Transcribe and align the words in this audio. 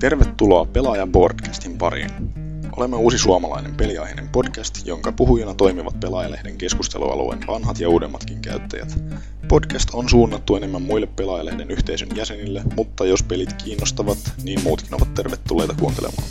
Tervetuloa 0.00 0.64
Pelaajan 0.64 1.12
podcastin 1.12 1.78
pariin. 1.78 2.10
Olemme 2.76 2.96
uusi 2.96 3.18
suomalainen 3.18 3.74
peliaiheinen 3.74 4.28
podcast, 4.28 4.86
jonka 4.86 5.12
puhujina 5.12 5.54
toimivat 5.54 6.00
Pelaajalehden 6.00 6.58
keskustelualueen 6.58 7.40
vanhat 7.46 7.80
ja 7.80 7.88
uudemmatkin 7.88 8.40
käyttäjät. 8.40 9.02
Podcast 9.48 9.90
on 9.92 10.08
suunnattu 10.08 10.56
enemmän 10.56 10.82
muille 10.82 11.06
Pelaajalehden 11.06 11.70
yhteisön 11.70 12.08
jäsenille, 12.16 12.62
mutta 12.76 13.06
jos 13.06 13.22
pelit 13.22 13.52
kiinnostavat, 13.52 14.18
niin 14.42 14.62
muutkin 14.62 14.94
ovat 14.94 15.14
tervetulleita 15.14 15.74
kuuntelemaan. 15.80 16.28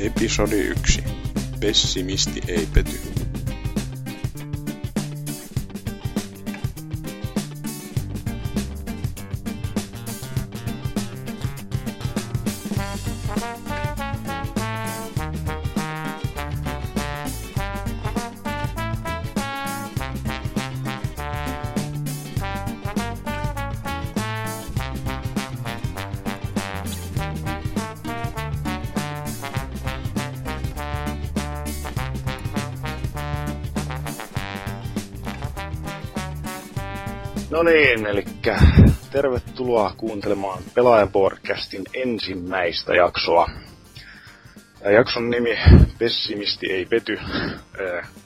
Episodi 0.00 0.60
1. 0.60 1.04
Pessimisti 1.60 2.42
ei 2.48 2.68
pety. 2.74 3.25
Tervetuloa 39.56 39.94
kuuntelemaan 39.96 40.58
Pelaaja-podcastin 40.74 41.82
ensimmäistä 41.94 42.94
jaksoa. 42.94 43.50
Ja 44.84 44.90
jakson 44.90 45.30
nimi 45.30 45.58
Pessimisti 45.98 46.72
ei 46.72 46.86
pety 46.86 47.20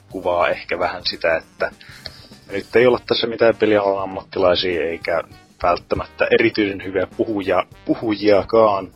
kuvaa 0.09 0.49
ehkä 0.49 0.79
vähän 0.79 1.01
sitä, 1.05 1.37
että 1.37 1.71
nyt 2.51 2.75
ei 2.75 2.87
olla 2.87 2.99
tässä 3.07 3.27
mitään 3.27 3.55
pelialan 3.55 4.03
ammattilaisia 4.03 4.81
eikä 4.81 5.21
välttämättä 5.63 6.27
erityisen 6.31 6.83
hyviä 6.83 7.07
puhuja, 7.17 7.65
puhujiakaan. 7.85 8.91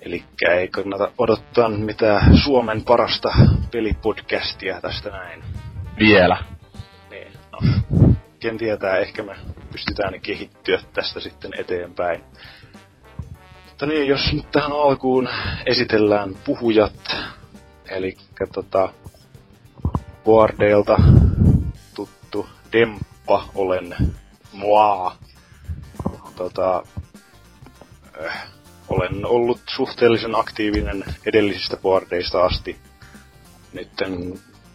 Eli 0.00 0.24
ei 0.50 0.68
kannata 0.68 1.12
odottaa 1.18 1.68
mitään 1.68 2.36
Suomen 2.44 2.84
parasta 2.84 3.32
pelipodcastia 3.70 4.80
tästä 4.80 5.10
näin. 5.10 5.44
Vielä. 5.98 6.38
Niin, 7.10 7.32
no 7.52 8.13
ken 8.44 8.58
tietää, 8.58 8.98
ehkä 8.98 9.22
me 9.22 9.36
pystytään 9.72 10.20
kehittyä 10.20 10.80
tästä 10.92 11.20
sitten 11.20 11.50
eteenpäin. 11.58 12.24
Mutta 13.68 13.86
niin, 13.86 14.08
jos 14.08 14.32
nyt 14.32 14.50
tähän 14.50 14.72
alkuun 14.72 15.28
esitellään 15.66 16.34
puhujat, 16.44 17.16
eli 17.88 18.16
tota, 18.52 18.92
Guardeilta 20.24 20.96
tuttu 21.94 22.48
Demppa 22.72 23.48
olen 23.54 23.96
moi. 24.52 25.10
Tota, 26.36 26.82
äh, 28.24 28.46
olen 28.88 29.26
ollut 29.26 29.60
suhteellisen 29.76 30.34
aktiivinen 30.34 31.04
edellisistä 31.26 31.76
boardeista 31.76 32.44
asti. 32.44 32.76
Nyt 33.72 33.90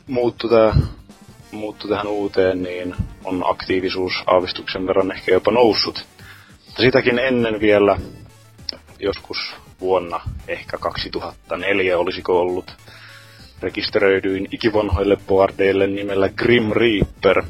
muuttu 0.07 0.49
tää 0.49 0.75
muuttu 1.51 1.87
tähän 1.87 2.07
uuteen, 2.07 2.63
niin 2.63 2.95
on 3.23 3.43
aktiivisuus 3.45 4.13
aavistuksen 4.27 4.87
verran 4.87 5.11
ehkä 5.11 5.31
jopa 5.31 5.51
noussut. 5.51 6.05
Mutta 6.65 6.81
sitäkin 6.81 7.19
ennen 7.19 7.59
vielä, 7.59 7.97
joskus 8.99 9.55
vuonna 9.79 10.21
ehkä 10.47 10.77
2004 10.77 11.97
olisiko 11.97 12.39
ollut, 12.39 12.73
rekisteröidyin 13.61 14.47
ikivanhoille 14.51 15.17
boardeille 15.27 15.87
nimellä 15.87 16.29
Grim 16.29 16.71
Reaper. 16.71 17.43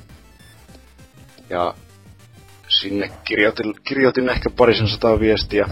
Ja 1.49 1.73
sinne 2.67 3.11
kirjoitin, 3.23 3.73
kirjoitin 3.87 4.29
ehkä 4.29 4.49
parisen 4.49 4.87
sataa 4.87 5.19
viestiä. 5.19 5.69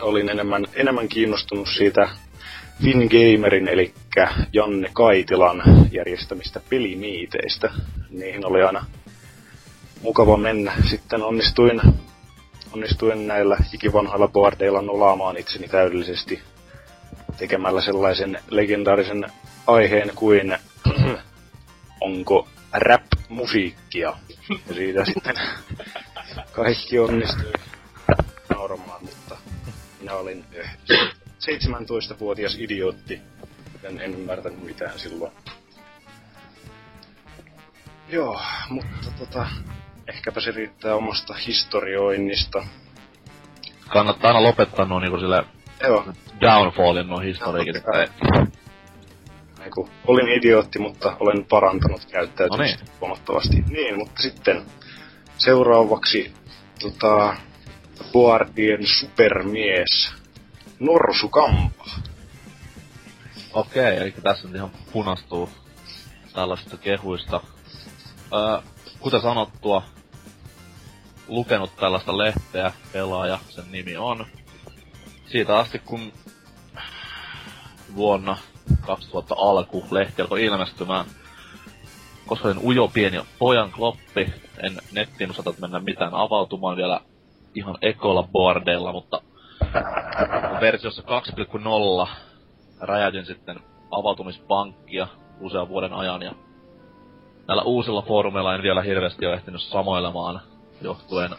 Olin 0.00 0.28
enemmän, 0.28 0.66
enemmän 0.74 1.08
kiinnostunut 1.08 1.68
siitä 1.68 2.08
Fingamerin, 2.82 3.68
eli 3.68 3.94
Janne 4.52 4.90
Kaitilan 4.92 5.62
järjestämistä 5.92 6.60
pelimiiteistä. 6.70 7.70
Niihin 8.10 8.46
oli 8.46 8.62
aina 8.62 8.84
mukava 10.02 10.36
mennä. 10.36 10.72
Sitten 10.90 11.22
onnistuin, 11.22 11.80
onnistuin 12.72 13.26
näillä 13.26 13.56
ikivanhoilla 13.74 14.28
boardeilla 14.28 14.82
nolaamaan 14.82 15.36
itseni 15.36 15.68
täydellisesti 15.68 16.42
tekemällä 17.38 17.80
sellaisen 17.80 18.38
legendaarisen 18.50 19.26
aiheen 19.66 20.12
kuin 20.14 20.58
onko 22.00 22.48
rap-musiikkia. 22.72 24.16
Ja 24.68 24.74
siitä 24.74 25.04
sitten 25.04 25.36
kaikki 26.52 26.98
onnistui 26.98 27.52
nauramaan, 28.48 29.04
mutta 29.04 29.36
minä 30.00 30.14
olin 30.14 30.44
17-vuotias 31.46 32.56
idiootti. 32.58 33.20
En, 33.82 34.00
en 34.00 34.14
ymmärtänyt 34.14 34.62
mitään 34.64 34.98
silloin. 34.98 35.32
Joo, 38.08 38.40
mutta 38.68 39.10
tota, 39.18 39.46
ehkäpä 40.08 40.40
se 40.40 40.50
riittää 40.50 40.94
omasta 40.94 41.34
historioinnista. 41.34 42.66
Kannattaa 43.88 44.28
aina 44.28 44.42
lopettaa 44.42 44.84
nuo 44.84 45.00
niinku 45.00 45.18
sille 45.18 45.44
Joo. 45.82 46.04
downfallin 46.40 47.06
nuo 47.08 47.18
historiikin. 47.18 47.74
No, 47.74 48.46
Eiku, 49.64 49.88
olin 50.06 50.28
idiootti, 50.28 50.78
mutta 50.78 51.16
olen 51.20 51.44
parantanut 51.44 52.04
käyttäytymistä 52.04 52.84
No 52.84 52.92
huomattavasti. 53.00 53.64
Niin, 53.68 53.98
mutta 53.98 54.22
sitten 54.22 54.62
seuraavaksi 55.38 56.32
tota, 56.80 57.36
Boardien 58.12 58.86
supermies 58.86 60.12
Norsu 60.80 61.28
Kampa. 61.28 61.84
Okei, 63.52 63.96
eli 63.96 64.14
tässä 64.22 64.48
nyt 64.48 64.56
ihan 64.56 64.70
punastuu 64.92 65.48
tällaisista 66.32 66.76
kehuista. 66.76 67.40
Öö, 68.32 68.60
kuten 69.00 69.20
sanottua, 69.20 69.82
lukenut 71.28 71.76
tällaista 71.76 72.18
lehteä, 72.18 72.72
pelaaja, 72.92 73.38
sen 73.48 73.64
nimi 73.70 73.96
on. 73.96 74.26
Siitä 75.26 75.58
asti 75.58 75.78
kun 75.78 76.12
vuonna 77.94 78.36
2000 78.80 79.34
alku 79.38 79.86
lehti 79.90 80.22
alkoi 80.22 80.44
ilmestymään, 80.44 81.06
koska 82.26 82.48
olin 82.48 82.64
ujo 82.64 82.88
pieni 82.88 83.20
pojan 83.38 83.72
kloppi, 83.72 84.32
en 84.62 84.78
nettiin 84.92 85.30
osata 85.30 85.54
mennä 85.60 85.80
mitään 85.80 86.14
avautumaan 86.14 86.76
vielä 86.76 87.00
ihan 87.54 87.78
ekoilla 87.82 88.28
boardeilla, 88.32 88.92
mutta 88.92 89.22
versiossa 90.60 91.02
2.0 92.02 92.08
räjäytin 92.80 93.26
sitten 93.26 93.60
avautumispankkia 93.90 95.08
usean 95.40 95.68
vuoden 95.68 95.92
ajan 95.92 96.22
ja 96.22 96.32
näillä 97.48 97.62
uusilla 97.62 98.02
foorumeilla 98.02 98.54
en 98.54 98.62
vielä 98.62 98.82
hirveästi 98.82 99.26
ole 99.26 99.34
ehtinyt 99.34 99.60
samoilemaan 99.60 100.40
johtuen 100.80 101.30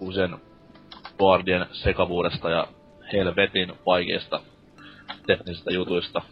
uusien 0.00 0.36
boardien 1.18 1.66
sekavuudesta 1.72 2.50
ja 2.50 2.66
helvetin 3.12 3.72
vaikeista 3.86 4.40
teknisistä 5.26 5.70
jutuista. 5.72 6.22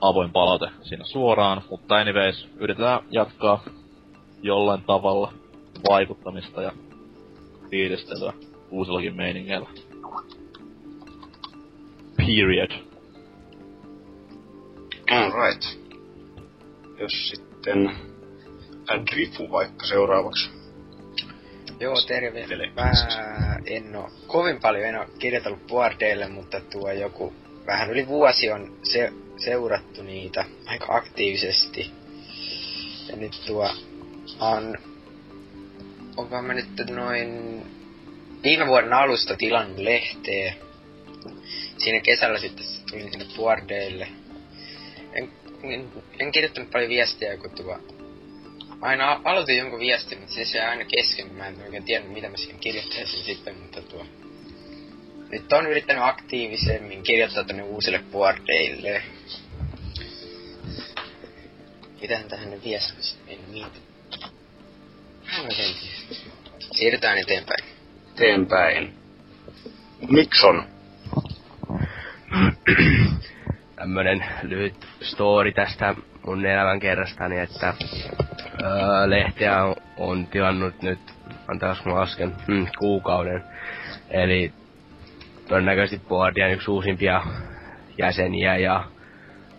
Avoin 0.00 0.32
palaute 0.32 0.70
siinä 0.82 1.04
suoraan, 1.04 1.62
mutta 1.70 1.96
anyways, 1.96 2.48
yritetään 2.56 3.00
jatkaa 3.10 3.64
jollain 4.42 4.82
tavalla 4.82 5.32
vaikuttamista 5.88 6.62
ja 6.62 6.72
fiilistelyä 7.70 8.32
uusillakin 8.70 9.16
meiningeillä. 9.16 9.68
Period. 12.16 12.70
Alright. 15.10 15.64
Jos 16.98 17.28
sitten 17.28 17.90
Drifu 19.10 19.50
vaikka 19.50 19.86
seuraavaksi. 19.86 20.50
Joo, 21.80 21.94
terve. 22.08 22.46
Mä 22.74 22.90
en 23.66 23.96
oo 23.96 24.10
kovin 24.26 24.60
paljon 24.60 24.84
en 24.84 24.98
oo 24.98 25.06
kirjoitellut 25.18 25.66
boardeille, 25.66 26.28
mutta 26.28 26.60
tuo 26.60 26.92
joku 26.92 27.32
vähän 27.66 27.90
yli 27.90 28.06
vuosi 28.06 28.50
on 28.50 28.76
se, 28.82 29.12
seurattu 29.36 30.02
niitä 30.02 30.44
aika 30.66 30.86
aktiivisesti. 30.96 31.90
Ja 33.08 33.16
nyt 33.16 33.42
tuo 33.46 33.70
on... 34.40 34.78
Onko 36.18 36.42
mä 36.42 36.54
nyt 36.54 36.90
noin 36.90 37.62
viime 38.42 38.66
vuoden 38.66 38.92
alusta 38.92 39.36
tilannut 39.36 39.78
lehteä. 39.78 40.54
Siinä 41.78 42.00
kesällä 42.00 42.38
sitten 42.38 42.66
tulin 42.90 43.10
sinne 43.10 43.26
boardeille. 43.36 44.08
En, 45.12 45.32
en, 45.62 45.92
en 46.18 46.32
kirjoittanut 46.32 46.70
paljon 46.70 46.88
viestiä, 46.88 47.36
kun 47.36 47.50
tuo 47.50 47.78
aina 48.80 49.20
aloitin 49.24 49.56
jonkun 49.56 49.80
viestin, 49.80 50.18
mutta 50.18 50.34
siis 50.34 50.52
se 50.52 50.60
aina 50.60 50.84
kesken, 50.84 51.34
mä 51.34 51.46
en 51.46 51.62
oikein 51.62 51.84
tiennyt 51.84 52.12
mitä 52.12 52.28
mä 52.28 52.36
siihen 52.36 52.58
kirjoittaisin 52.58 53.24
sitten, 53.24 53.56
mutta 53.58 53.82
tuo... 53.82 54.06
Nyt 55.30 55.52
on 55.52 55.66
yrittänyt 55.66 56.02
aktiivisemmin 56.04 57.02
kirjoittaa 57.02 57.44
tänne 57.44 57.62
uusille 57.62 58.00
boardeille. 58.12 59.02
Mitähän 62.00 62.28
tähän 62.28 62.50
ne 62.50 62.60
viestisi? 62.64 63.16
En 63.26 63.38
mieti. 63.50 63.87
Siirrytään 66.72 67.18
eteenpäin. 67.18 67.64
Eteenpäin. 68.14 68.94
Mikson. 70.08 70.64
tämmönen 73.76 74.24
lyhyt 74.42 74.86
story 75.02 75.52
tästä 75.52 75.94
mun 76.26 76.46
elämän 76.46 76.80
kerrastani, 76.80 77.38
että 77.38 77.74
öö, 78.62 79.10
lehteä 79.10 79.64
on, 79.64 79.76
on 79.96 80.26
tilannut 80.26 80.82
nyt, 80.82 80.98
antaas 81.48 81.84
mä 81.84 81.94
lasken, 81.94 82.34
hmm, 82.46 82.66
kuukauden. 82.78 83.44
Eli 84.10 84.52
todennäköisesti 85.48 86.06
Boardian 86.08 86.50
yksi 86.50 86.70
uusimpia 86.70 87.22
jäseniä 87.98 88.56
ja 88.56 88.84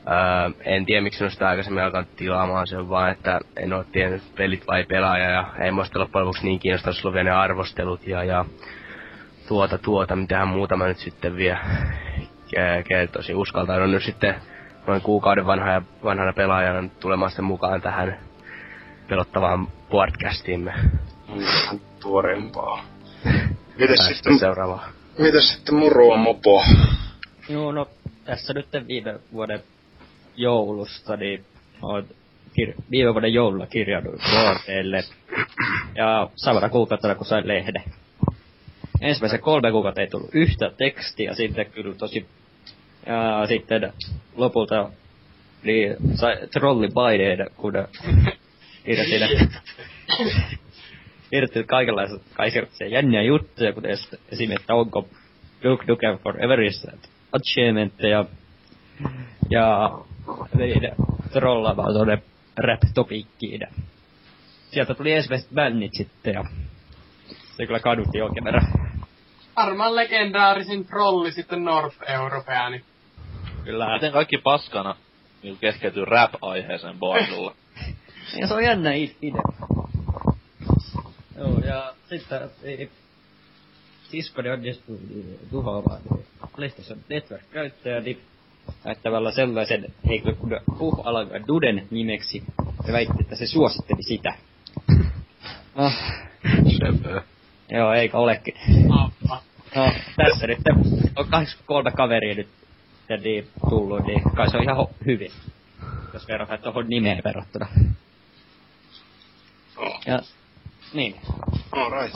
öö, 0.09 0.49
en 0.65 0.85
tiedä 0.85 1.01
miksi 1.01 1.23
on 1.23 1.31
sitä 1.31 1.49
aikaisemmin 1.49 1.83
alkanut 1.83 2.15
tilaamaan, 2.15 2.67
se 2.67 2.77
on 2.77 2.89
vaan, 2.89 3.11
että 3.11 3.39
en 3.55 3.73
oo 3.73 3.83
tiennyt 3.83 4.23
pelit 4.35 4.67
vai 4.67 4.83
pelaaja 4.83 5.29
ja 5.29 5.45
ei 5.59 5.71
muista 5.71 5.99
loppujen 5.99 6.25
lopuksi 6.25 6.43
niin 6.43 6.59
kiinnostavasti 6.59 7.07
ollut 7.07 7.23
ne 7.23 7.31
arvostelut 7.31 8.07
ja, 8.07 8.23
ja 8.23 8.45
tuota 9.47 9.77
tuota, 9.77 10.15
mitähän 10.15 10.47
muuta 10.47 10.77
mä 10.77 10.87
nyt 10.87 10.97
sitten 10.97 11.35
vielä 11.35 11.59
kertoisin. 12.87 13.35
Uskaltaudun 13.35 13.91
nyt 13.91 14.03
sitten 14.03 14.35
noin 14.87 15.01
kuukauden 15.01 15.45
vanha 15.45 15.71
ja 15.71 15.81
vanhana 16.03 16.33
pelaajana 16.33 16.89
tulemaan 16.99 17.31
sitten 17.31 17.45
mukaan 17.45 17.81
tähän 17.81 18.19
pelottavaan 19.07 19.67
podcastiimme. 19.89 20.73
Vähän 21.29 21.81
tuoreempaa. 22.01 22.85
Mites 23.79 24.07
sitten, 24.07 24.39
seuraavaa? 24.39 24.89
mites 25.17 25.53
sitten 25.53 25.75
murua 25.75 26.17
mopo? 26.17 26.63
Joo, 27.49 27.71
no 27.71 27.87
tässä 28.25 28.53
nyt 28.53 28.67
viime 28.87 29.19
vuoden 29.33 29.63
joulusta, 30.35 31.17
niin 31.17 31.45
olen 31.81 32.05
kir- 32.49 32.83
viime 32.91 33.13
vuoden 33.13 33.33
joululla 33.33 33.67
kirjauduin 33.67 34.19
vuoteelle. 34.31 35.03
Ja 35.95 36.29
samana 36.35 36.69
kuukautena 36.69 37.15
kun 37.15 37.25
sain 37.25 37.47
lehden. 37.47 37.83
Ensimmäisen 39.01 39.39
kolme 39.39 39.71
kuukautta 39.71 40.01
ei 40.01 40.07
tullut 40.07 40.29
yhtä 40.35 40.71
tekstiä, 40.77 41.33
sitten 41.33 41.65
kyllä 41.71 41.95
tosi... 41.95 42.25
Ja 43.05 43.47
sitten 43.47 43.93
lopulta 44.35 44.89
niin 45.63 45.95
sai 46.15 46.37
trollipaineita, 46.51 47.45
kun 47.55 47.73
kirjoitin 48.85 49.49
kirjoitin 51.29 51.67
kaikenlaisia, 51.67 52.19
kaikenlaisia 52.33 52.87
jänniä 52.87 53.21
juttuja, 53.21 53.73
kuten 53.73 53.91
esimerkiksi, 53.91 54.61
että 54.61 54.75
onko 54.75 55.07
Duke 55.63 55.85
Nukem 55.87 56.17
Foreverissa 56.19 56.91
achievementteja 57.31 58.25
ja 59.49 59.91
niin, 60.53 60.91
trollaamaan 61.33 61.93
tuonne 61.93 62.23
rap-topikkiin. 62.57 63.67
Sieltä 64.71 64.93
tuli 64.93 65.11
ensimmäiset 65.11 65.49
bännit 65.53 65.91
sitten 65.93 66.33
ja 66.33 66.43
se 67.57 67.65
kyllä 67.65 67.79
kadutti 67.79 68.17
jonkin 68.17 68.43
verran. 68.43 68.67
Varmaan 69.55 69.95
legendaarisin 69.95 70.85
trolli 70.85 71.31
sitten 71.31 71.63
North 71.63 71.97
Europeani. 72.07 72.83
Kyllä. 73.63 73.93
Miten 73.93 74.11
kaikki 74.11 74.37
paskana 74.37 74.95
niin 75.43 75.57
keskeytyy 75.57 76.05
rap-aiheeseen 76.05 76.99
boardilla? 76.99 77.55
Ja 78.39 78.47
se 78.47 78.53
on 78.53 78.63
jännä 78.63 78.93
idea. 78.93 79.41
Joo, 81.37 81.59
ja 81.59 81.93
sitten 82.09 82.49
ei, 82.63 82.89
siskoni 84.03 84.49
onnistui 84.49 84.99
tuhoamaan 85.51 86.01
PlayStation 86.55 86.99
Network-käyttäjä, 87.09 87.99
niin 87.99 88.21
näyttävällä 88.85 89.31
sellaisen 89.31 89.85
heikko 90.07 90.33
kuin 90.33 90.59
Huh 90.79 91.01
Alaga 91.07 91.47
Duden 91.47 91.87
nimeksi, 91.91 92.43
ja 92.87 92.93
väitti, 92.93 93.15
että 93.19 93.35
se 93.35 93.47
suositteli 93.47 94.03
sitä. 94.03 94.33
Ah, 95.75 95.97
Söpö. 96.79 97.21
joo, 97.69 97.93
eikä 97.93 98.17
olekin. 98.17 98.53
Appa. 98.89 99.41
No, 99.75 99.91
tässä 100.15 100.47
nyt 100.47 100.59
on 101.15 101.27
83 101.29 101.91
kaveria 101.91 102.35
nyt 102.35 102.47
ja 103.09 103.17
niin, 103.17 103.47
tullut, 103.69 104.05
niin 104.05 104.21
kai 104.35 104.51
se 104.51 104.57
on 104.57 104.63
ihan 104.63 104.77
ho- 104.77 104.93
hyvin. 105.05 105.31
Jos 106.13 106.27
verrataan 106.27 106.59
tuohon 106.59 106.89
nimeen 106.89 107.21
verrattuna. 107.25 107.67
Oh. 109.77 109.99
Ja, 110.05 110.19
niin. 110.93 111.15
Alright. 111.71 112.15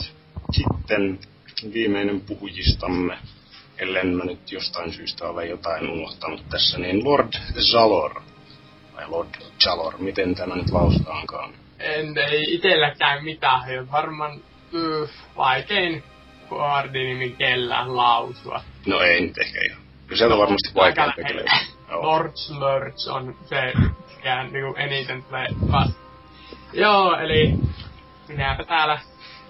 Sitten 0.52 1.18
viimeinen 1.72 2.20
puhujistamme, 2.20 3.18
ellen 3.78 4.16
mä 4.16 4.24
nyt 4.24 4.52
jostain 4.52 4.92
syystä 4.92 5.28
ole 5.28 5.46
jotain 5.46 5.90
unohtanut 5.90 6.48
tässä, 6.50 6.78
niin 6.78 7.04
Lord 7.04 7.32
Zalor. 7.60 8.22
Vai 8.96 9.08
Lord 9.08 9.28
Jalor, 9.66 9.98
miten 9.98 10.34
tämä 10.34 10.56
nyt 10.56 10.70
lausutaankaan. 10.70 11.54
En, 11.78 12.18
ei 12.18 12.54
itelläkään 12.54 13.24
mitään, 13.24 13.90
varmaan 13.92 14.40
yh, 14.72 15.10
vaikein 15.36 16.02
koordinimi 16.48 17.30
kellään 17.38 17.96
lausua. 17.96 18.60
No 18.86 19.00
ei 19.00 19.20
nyt 19.20 19.38
ehkä 19.38 19.58
ihan. 19.70 19.82
Kyllä 20.06 20.18
sieltä 20.18 20.34
on 20.34 20.40
varmasti 20.40 20.74
vaikea. 20.74 21.12
Joo. 21.88 22.02
Lord 22.02 22.32
Slurch 22.34 23.08
on 23.10 23.36
se, 23.44 23.72
mikä 24.16 24.42
niinku 24.42 24.74
eniten 24.76 25.22
tulee 25.22 25.46
vasta. 25.72 26.00
Joo, 26.72 27.16
eli 27.16 27.54
minäpä 28.28 28.64
täällä, 28.64 29.00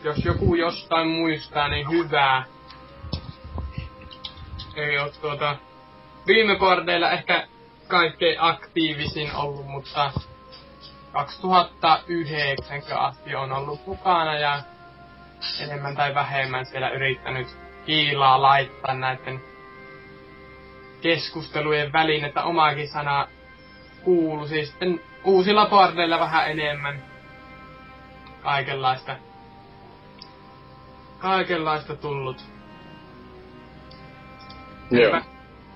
jos 0.05 0.25
joku 0.25 0.55
jostain 0.55 1.09
muistaa, 1.09 1.69
niin 1.69 1.91
hyvää. 1.91 2.45
Ei 4.77 4.99
oo 4.99 5.09
tuota, 5.09 5.57
viime 6.27 6.59
bordeilla 6.59 7.11
ehkä 7.11 7.47
kaikkein 7.89 8.37
aktiivisin 8.41 9.35
ollut, 9.35 9.67
mutta 9.67 10.13
2009 11.13 12.83
asti 12.99 13.35
on 13.35 13.53
ollut 13.53 13.87
mukana 13.87 14.39
ja 14.39 14.63
enemmän 15.61 15.97
tai 15.97 16.15
vähemmän 16.15 16.67
siellä 16.67 16.91
yrittänyt 16.91 17.49
kiilaa 17.87 18.43
laittaa 18.43 18.95
näiden 18.95 19.41
keskustelujen 21.01 21.93
väliin, 21.93 22.25
että 22.25 22.45
omaakin 22.45 22.89
sana 22.89 23.29
kuulu. 24.05 24.47
Siis 24.49 24.69
sitten 24.69 25.01
uusilla 25.25 25.67
bordeilla 25.67 26.21
vähän 26.21 26.51
enemmän 26.51 27.05
kaikenlaista 28.43 29.17
kaikenlaista 31.19 31.97
tullut. 31.97 32.54
Joo. 35.03 35.21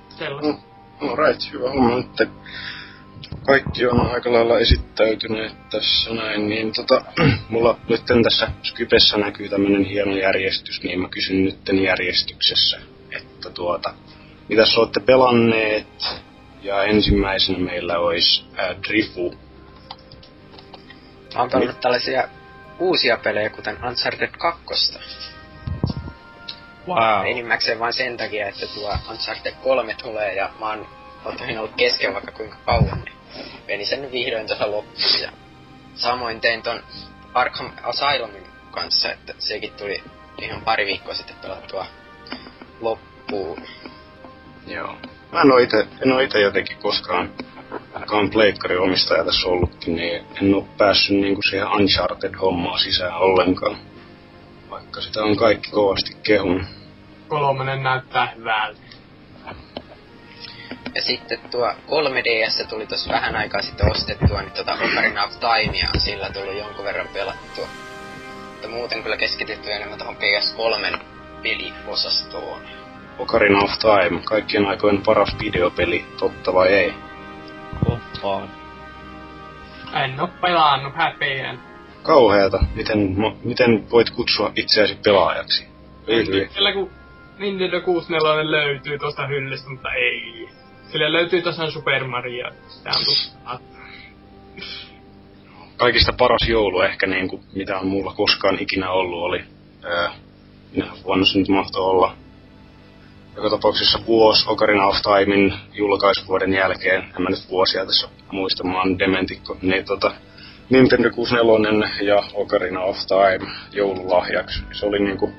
Sellaista. 0.09 0.69
Alright, 1.01 1.53
hyvä 1.53 1.71
homma. 1.71 1.97
Nyt 1.97 2.31
kaikki 3.47 3.87
on 3.87 4.01
aika 4.01 4.33
lailla 4.33 4.59
esittäytyneet 4.59 5.69
tässä 5.71 6.15
näin, 6.15 6.49
niin 6.49 6.73
tota, 6.73 7.05
mulla 7.51 7.79
nyt 7.89 8.03
tässä 8.23 8.49
Skypessä 8.63 9.17
näkyy 9.17 9.49
tämmönen 9.49 9.85
hieno 9.85 10.17
järjestys, 10.17 10.83
niin 10.83 11.01
mä 11.01 11.09
kysyn 11.09 11.45
nytten 11.45 11.83
järjestyksessä, 11.83 12.81
että 13.17 13.51
tuota, 13.51 13.95
mitäs 14.49 14.79
olette 14.79 15.01
pelanneet, 15.01 15.87
ja 16.63 16.83
ensimmäisenä 16.83 17.59
meillä 17.59 17.99
olisi 17.99 18.45
äh, 18.59 18.77
Drifu. 18.89 19.35
Mä 21.35 21.41
oon 21.41 21.51
pelannut 21.51 21.81
tällaisia 21.81 22.29
uusia 22.79 23.17
pelejä, 23.17 23.51
kuten 23.51 23.85
Uncharted 23.85 24.31
2. 24.39 24.99
Wow. 26.89 27.27
Enimmäkseen 27.27 27.79
vain 27.79 27.93
sen 27.93 28.17
takia, 28.17 28.49
että 28.49 28.67
tuo 28.67 28.95
Uncharted 29.11 29.55
3 29.63 29.95
tulee 30.03 30.35
ja 30.35 30.51
mä 30.61 30.69
oon 30.69 30.87
oon 31.25 31.59
ollut 31.59 31.75
kesken 31.77 32.15
vaikka 32.15 32.33
kuinka 32.33 32.57
kauan, 32.67 33.03
niin 33.05 33.17
meni 33.67 33.87
sen 33.87 34.13
vihdoin 34.13 34.47
tuossa 34.47 34.71
loppuun. 34.71 35.21
Ja 35.23 35.33
samoin 35.95 36.41
tein 36.41 36.63
ton 36.63 36.83
Arkham 37.35 37.71
Asylumin 37.83 38.47
kanssa, 38.71 39.13
että 39.13 39.35
sekin 39.39 39.73
tuli 39.73 40.03
ihan 40.43 40.63
pari 40.63 40.87
viikkoa 40.87 41.15
sitten 41.15 41.37
pelattua 41.43 41.87
loppuun. 42.81 43.63
Joo. 44.67 44.97
Mä 45.33 45.41
en 45.41 45.53
oo 45.53 45.59
ite, 45.59 45.87
en 46.03 46.13
oo 46.13 46.21
ite 46.21 46.41
jotenkin 46.41 46.77
koskaan, 46.77 47.33
ainakaan 47.95 48.31
pleikkarin 48.31 48.81
omistaja 48.81 49.25
tässä 49.25 49.49
ollutkin, 49.49 49.97
niin 49.97 50.25
en 50.43 50.55
oo 50.55 50.69
päässyt 50.79 51.17
niinku 51.17 51.43
siihen 51.43 51.69
Uncharted-hommaan 51.69 52.79
sisään 52.79 53.17
ollenkaan. 53.17 53.77
Vaikka 54.71 55.01
sitä 55.01 55.23
on 55.23 55.37
kaikki 55.37 55.71
kovasti 55.71 56.17
kehun. 56.23 56.67
Kolmonen 57.29 57.83
näyttää 57.83 58.33
hyvältä. 58.37 58.81
Ja 60.95 61.03
sitten 61.03 61.39
tuo 61.51 61.73
3DS 61.73 62.69
tuli 62.69 62.87
tuossa 62.87 63.13
vähän 63.13 63.37
aikaa 63.37 63.63
sitten 63.63 63.91
ostettua, 63.91 64.41
niin 64.41 64.53
tota 64.53 64.73
Ocarina 64.73 65.25
of 65.25 65.33
Timea 65.41 65.89
sillä 65.99 66.31
tuli 66.31 66.59
jonkun 66.59 66.85
verran 66.85 67.09
pelattua. 67.09 67.67
Mutta 68.53 68.69
muuten 68.69 69.03
kyllä 69.03 69.17
keskitytty 69.17 69.73
enemmän 69.73 69.99
tuohon 69.99 70.17
PS3 70.17 70.99
peliosastoon. 71.43 72.61
Ocarina 73.19 73.59
of 73.59 73.71
Time, 73.79 74.21
kaikkien 74.25 74.67
aikojen 74.67 75.03
paras 75.03 75.37
videopeli, 75.41 76.05
totta 76.19 76.55
vai 76.55 76.69
ei? 76.69 76.95
Oppaan. 77.87 78.51
En 80.05 80.21
oo 80.21 80.29
pelannut 80.41 80.95
häpeän. 80.97 81.61
kauheata. 82.03 82.59
Miten, 82.75 83.17
miten 83.45 83.91
voit 83.91 84.11
kutsua 84.11 84.53
itseäsi 84.57 84.99
pelaajaksi? 85.05 85.67
Ei, 86.07 86.17
ei. 86.19 86.49
Kyllä 86.55 86.73
kun 86.73 86.91
Nintendo 87.39 87.81
64 87.81 88.51
löytyy 88.51 88.99
tosta 88.99 89.27
hyllystä, 89.27 89.71
mutta 89.71 89.93
ei. 89.93 90.49
Sillä 90.93 91.13
löytyy 91.13 91.43
tosiaan 91.43 91.73
Super 91.73 92.05
Mario. 92.05 92.51
Sitä 92.69 92.91
on. 93.47 93.59
Kaikista 95.77 96.13
paras 96.13 96.49
joulu 96.49 96.81
ehkä 96.81 97.07
niin 97.07 97.29
kuin, 97.29 97.43
mitä 97.55 97.79
on 97.79 97.87
mulla 97.87 98.15
koskaan 98.15 98.59
ikinä 98.61 98.91
ollut 98.91 99.23
oli. 99.23 99.45
Minä 100.73 100.93
vuonna 101.05 101.27
se 101.27 101.39
nyt 101.39 101.49
mahtoi 101.49 101.83
olla. 101.83 102.17
Joka 103.37 103.51
tapauksessa 103.51 103.99
vuosi 104.07 104.45
Ocarina 104.49 104.87
of 104.87 104.97
Timein 105.03 105.55
julkaisuvuoden 105.73 106.53
jälkeen, 106.53 107.03
en 107.17 107.23
mä 107.23 107.31
nyt 107.31 107.51
vuosia 107.51 107.87
tässä 107.87 108.09
muista, 108.33 108.65
mä 108.65 108.79
oon 108.79 108.99
dementikko, 108.99 109.57
niin 109.63 109.85
tota, 109.85 110.13
Nintendo 110.71 111.11
64 111.11 112.15
ja 112.15 112.23
Ocarina 112.35 112.81
of 112.81 112.97
Time 112.97 113.53
joululahjaksi. 113.73 114.63
Se 114.73 114.87
oli 114.87 114.99
niinku, 114.99 115.33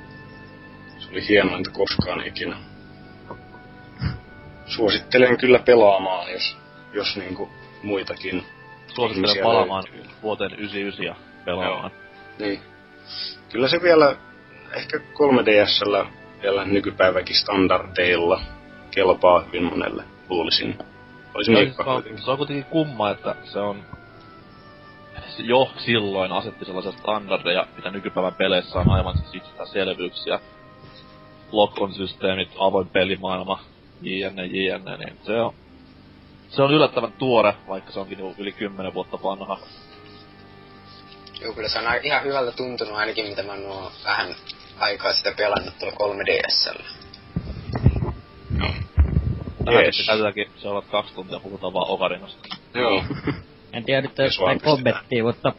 oli 1.12 1.28
hienointa 1.28 1.72
koskaan 1.72 2.28
ikinä. 2.28 2.58
Suosittelen 4.66 5.38
kyllä 5.38 5.60
pelaamaan, 5.60 6.32
jos, 6.32 6.58
jos 6.94 7.18
niinku 7.18 7.50
muitakin 7.84 8.44
Suosittelen 8.88 9.44
palaamaan 9.44 9.84
löytyy. 9.94 10.12
vuoteen 10.24 10.52
99 10.52 11.06
ja 11.06 11.16
pelaamaan. 11.46 11.92
Niin. 12.40 12.62
Kyllä 13.52 13.68
se 13.68 13.82
vielä 13.82 14.16
ehkä 14.76 14.98
3DSllä 14.98 16.08
vielä 16.42 16.66
nykypäiväkin 16.66 17.36
standardeilla 17.36 18.42
kelpaa 18.92 19.42
hyvin 19.42 19.64
monelle, 19.64 20.04
luulisin. 20.30 20.78
Olisin 21.34 21.56
Se, 21.58 21.66
Mikko 21.66 21.84
on, 21.84 22.04
se 22.16 22.32
on 22.32 22.38
kuitenkin 22.38 22.66
kumma, 22.66 23.10
että 23.10 23.36
se 23.44 23.60
on 23.60 23.84
se 25.28 25.44
jo 25.44 25.72
silloin 25.78 26.32
asetti 26.32 26.66
sellaisia 26.66 26.92
standardeja, 26.92 27.68
mitä 27.76 27.92
nykypäivän 27.92 28.34
peleissä 28.34 28.80
on 28.80 28.92
aivan 28.92 29.18
siis 29.18 29.36
itsestäänselvyyksiä. 29.36 30.40
Lock-on 31.52 31.94
systeemit, 31.94 32.50
avoin 32.60 32.88
pelimaailma, 32.88 33.64
jne, 34.02 34.46
jne, 34.46 34.98
niin 34.98 35.18
se 35.24 35.42
on, 35.42 35.54
se 36.50 36.62
on 36.62 36.74
yllättävän 36.74 37.12
tuore, 37.12 37.54
vaikka 37.68 37.92
se 37.92 38.00
onkin 38.00 38.20
yli 38.38 38.52
10 38.52 38.94
vuotta 38.94 39.20
vanha. 39.24 39.60
Joo, 41.42 41.54
kyllä 41.54 41.70
se 41.70 41.80
on 41.80 41.86
ihan 42.04 42.24
hyvältä 42.24 42.52
tuntunut 42.52 42.94
ainakin, 42.94 43.28
mitä 43.28 43.44
mä 43.44 43.54
oon 43.54 43.92
vähän 44.04 44.36
aikaa 44.80 45.14
sitä 45.14 45.34
pelannut 45.38 45.74
tuolla 45.80 45.96
3DSllä. 45.96 46.84
Tähän 49.66 49.84
Jees. 49.84 49.98
yes. 49.98 50.08
käytetäänkin 50.08 50.52
seuraavat 50.58 50.92
kaksi 50.92 51.14
tuntia 51.14 51.40
puhutaan 51.40 51.74
vaan 51.74 51.90
Ocarinasta. 51.90 52.56
Joo. 52.74 53.04
En 53.74 53.86
tiedä 53.86 54.02
nyt 54.02 54.18
Jos 54.18 54.38
tai 54.38 54.60
kommenttia, 54.60 55.24
mutta 55.24 55.54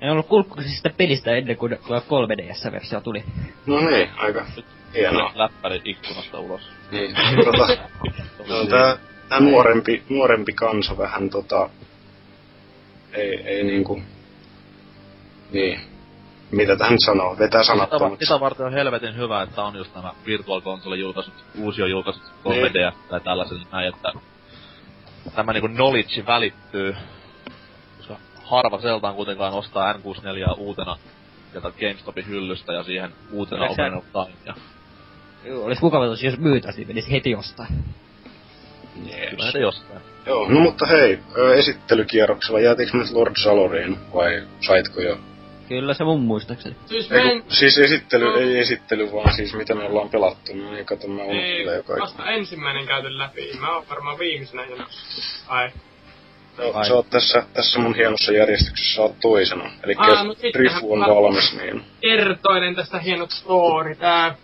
en 0.00 0.10
ollut 0.10 0.26
sitä 0.66 0.90
pelistä 0.96 1.30
ennen 1.30 1.56
kuin 1.56 1.78
tuo 1.86 1.98
3DS-versio 1.98 3.00
tuli. 3.00 3.24
No 3.66 3.80
niin, 3.80 4.10
aika 4.16 4.46
hienoa. 4.94 5.32
Läppäri 5.34 5.80
ikkunasta 5.84 6.38
ulos. 6.38 6.70
Niin, 6.90 7.14
tota, 7.44 7.76
no, 8.48 8.66
tää, 8.66 8.96
tää 9.28 9.40
nuorempi, 9.40 10.02
nuorempi 10.08 10.52
kansa 10.52 10.98
vähän 10.98 11.30
tota, 11.30 11.70
ei, 13.12 13.42
ei 13.44 13.64
niinku, 13.64 14.02
niin, 15.52 15.80
mitä 16.50 16.76
tähän 16.76 17.00
sanoo, 17.00 17.38
vetää 17.38 17.64
sanat 17.64 17.90
Sitä, 17.90 18.24
sitä 18.24 18.40
varten 18.40 18.66
on 18.66 18.72
helvetin 18.72 19.16
hyvä, 19.16 19.42
että 19.42 19.62
on 19.62 19.76
just 19.76 19.94
nämä 19.94 20.12
Virtual 20.26 20.60
Console 20.60 20.96
julkaisut, 20.96 21.34
uusio 21.58 21.86
julkaisut 21.86 22.22
3D 22.22 22.92
tai 23.08 23.20
tällaiset 23.20 23.58
näin, 23.72 23.88
että 23.88 24.12
tämä 25.34 25.52
niinku 25.52 25.68
knowledge 25.68 26.26
välittyy. 26.26 26.96
Koska 27.96 28.16
harva 28.44 28.80
seltaan 28.80 29.14
kuitenkaan 29.14 29.52
ostaa 29.52 29.92
N64 29.92 30.54
uutena 30.58 30.96
sieltä 31.50 31.70
GameStopin 31.70 32.26
hyllystä 32.26 32.72
ja 32.72 32.82
siihen 32.82 33.12
uutena 33.32 33.64
Ocarina 33.64 33.96
of 33.96 34.04
Time. 34.12 34.36
Ja 34.46 34.54
Joo, 35.44 35.64
olis 35.64 35.82
mukava 35.82 36.06
tosi, 36.06 36.26
jos 36.26 36.38
myytäisiin, 36.38 36.86
menisi 36.88 37.10
heti 37.12 37.34
ostaa. 37.34 37.66
kyllä 39.30 39.50
ne 39.54 39.60
jostain. 39.60 40.00
Joo, 40.26 40.48
no 40.48 40.60
mutta 40.60 40.86
hei, 40.86 41.18
esittelykierroksella 41.56 42.60
jäätiinkö 42.60 42.96
nyt 42.98 43.10
Lord 43.10 43.34
Saloriin 43.42 43.96
vai 44.14 44.42
saitko 44.60 45.00
jo? 45.00 45.18
Kyllä 45.68 45.94
se 45.94 46.04
mun 46.04 46.20
muistaakseni. 46.20 46.76
Siis 46.86 47.12
Ei, 47.12 47.20
en, 47.20 47.42
kun, 47.42 47.52
siis 47.52 47.78
esittely, 47.78 48.24
No. 48.24 48.36
ei 48.36 48.58
esittely, 48.58 49.12
vaan 49.12 49.34
siis 49.36 49.54
mitä 49.54 49.74
me 49.74 49.84
ollaan 49.84 50.08
pelattu. 50.08 50.52
No 50.54 50.70
niin, 50.72 50.86
kato, 50.86 51.08
mä 51.08 51.22
ei, 51.22 51.28
unohtelen 51.28 51.76
jo 51.76 51.82
kaikki. 51.82 52.00
vasta 52.00 52.30
ensimmäinen 52.30 52.86
käyty 52.86 53.18
läpi. 53.18 53.50
Mä 53.60 53.74
oon 53.74 53.84
varmaan 53.90 54.18
viimeisenä 54.18 54.64
jona. 54.64 54.86
Ai. 55.48 55.70
No, 56.58 56.64
Ai. 56.74 56.86
sä 56.86 56.94
oot 56.94 57.10
tässä, 57.10 57.46
tässä 57.54 57.78
mun 57.80 57.94
hienossa 57.94 58.32
järjestyksessä, 58.32 58.94
sä 58.94 59.02
oot 59.02 59.20
toisena. 59.20 59.70
Eli 59.84 59.94
Aa, 59.98 60.24
no 60.24 60.34
Rifu 60.54 60.92
on 60.92 61.00
valmis, 61.00 61.56
niin... 61.56 61.84
kertoinen 62.00 62.74
tästä 62.74 62.98
hieno 62.98 63.26
story. 63.30 63.94
Tää 63.94 64.34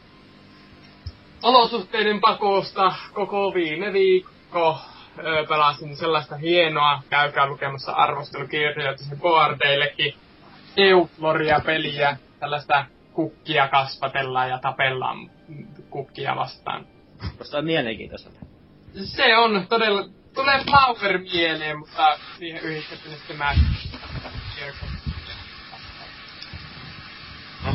olosuhteiden 1.42 2.21
pakosta 2.21 2.95
koko 3.12 3.54
viime 3.54 3.92
viikko 3.92 4.78
ö, 5.18 5.47
pelasin 5.49 5.97
sellaista 5.97 6.37
hienoa, 6.37 7.02
käykää 7.11 7.47
lukemassa 7.47 7.92
arvostelukirjoitusta 7.92 9.16
boardeillekin, 9.16 10.14
Euploria-peliä, 10.76 12.16
tällaista 12.40 12.85
kukkia 13.12 13.68
kasvatellaan 13.68 14.49
ja 14.49 14.59
tapellaan 14.59 15.30
kukkia 15.90 16.37
vastaan. 16.37 16.87
Koska 17.38 17.59
on 17.59 17.64
mielenkiintoiselta. 17.64 18.40
Se 19.04 19.37
on 19.37 19.66
todella, 19.68 20.04
tulee 20.35 20.64
Flower 20.64 21.18
mieleen, 21.18 21.78
mutta 21.78 22.18
siihen 22.38 22.62
yhdistettynä 22.62 23.16
sitten 23.16 23.37
mä 23.37 23.54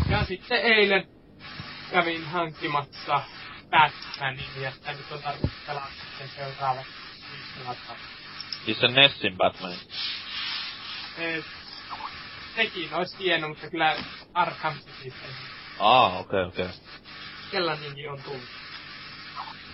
Ja 0.09 0.23
sitten 0.23 0.61
eilen 0.61 1.07
kävin 1.91 2.25
hankkimassa 2.25 3.21
Batmanin 3.73 4.61
ja 4.61 4.71
sitä 4.71 4.91
nyt 4.91 5.11
on 5.11 5.21
tarkoitus 5.21 5.59
pelata 5.67 5.87
sitten 6.09 6.29
seuraavat. 6.35 6.85
Siis 8.65 8.79
sen 8.79 8.93
Nessin 8.93 9.37
Batman. 9.37 9.73
Eh, 11.17 11.43
Sekin 12.55 12.93
olisi 12.93 13.17
hieno, 13.19 13.47
mutta 13.49 13.69
kyllä 13.69 13.95
Arkham 14.33 14.73
City 15.03 15.15
Aa, 15.79 16.19
okei, 16.19 16.21
okay, 16.21 16.43
okei. 16.47 16.65
Okay. 16.65 16.77
sellainenkin 17.51 18.11
on 18.11 18.21
tullut. 18.23 18.41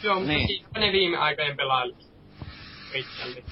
Joo, 0.04 0.16
mutta 0.16 0.32
Niin. 0.34 0.48
niin. 0.48 0.66
ne 0.80 0.92
viime 0.92 1.18
aikojen 1.18 1.58
pelailu. 1.58 1.98
Pitkälti. 2.94 3.44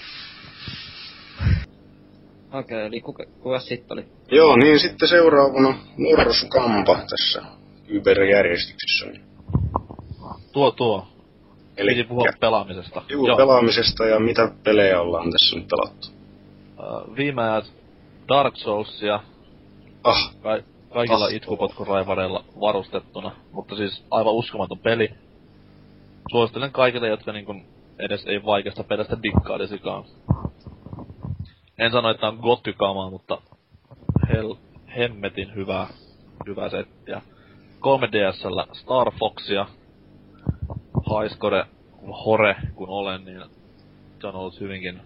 Okei, 2.51 2.77
okay, 2.77 2.86
eli 2.86 3.01
kuka, 3.01 3.25
kuka 3.39 3.60
sitten 3.60 3.98
oli? 3.98 4.06
Joo, 4.32 4.56
niin 4.56 4.80
sitten 4.80 5.08
seuraavana 5.08 5.77
Murros 5.98 6.46
Kampa 6.50 7.06
tässä 7.10 7.42
Uber-järjestyksessä. 7.98 9.06
Tuo, 10.54 10.72
tuo. 10.72 11.08
Eli 11.77 11.96
Piti 11.96 12.04
puhua 12.08 12.24
pelaamisesta. 12.39 13.01
juu, 13.10 13.27
pelaamisesta 13.38 14.06
ja 14.06 14.20
mitä 14.20 14.51
pelejä 14.63 15.01
ollaan 15.01 15.32
tässä 15.32 15.56
nyt 15.56 15.68
pelattu. 15.68 16.08
Uh, 16.80 17.16
viime 17.16 17.44
Dark 18.27 18.56
Soulsia 18.56 19.20
Ah, 20.04 20.36
ka- 20.42 20.60
kaikilla 20.94 21.25
Ah. 21.25 21.34
itkupotkuraivareilla 21.34 22.44
varustettuna, 22.60 23.32
mutta 23.51 23.75
siis 23.75 24.06
aivan 24.12 24.34
uskomaton 24.34 24.80
peli. 24.80 25.10
Suosittelen 26.32 26.72
kaikille, 26.72 27.08
jotka 27.08 27.32
niin 27.32 27.46
kun 27.46 27.66
edes 28.00 28.25
ei 28.25 28.46
vaikeasta 28.46 28.84
pelistä 28.84 29.18
dikkailisikaan. 29.24 30.04
En 31.80 31.92
sano, 31.92 32.10
että 32.10 32.27
on 32.27 32.36
gottikamaa, 32.42 33.10
mutta 33.10 33.42
hel, 34.30 34.56
hemmetin 34.98 35.56
hyvää, 35.56 35.88
hyvää 36.48 36.70
settiä. 36.70 37.22
3DSllä 37.80 38.68
Star 38.74 39.12
Foxia, 39.20 39.66
Highscore, 41.10 41.66
hore 42.26 42.56
kun 42.76 42.90
olen, 42.90 43.26
niin 43.26 43.44
se 44.22 44.28
on 44.28 44.36
ollut 44.36 44.60
hyvinkin, 44.60 45.02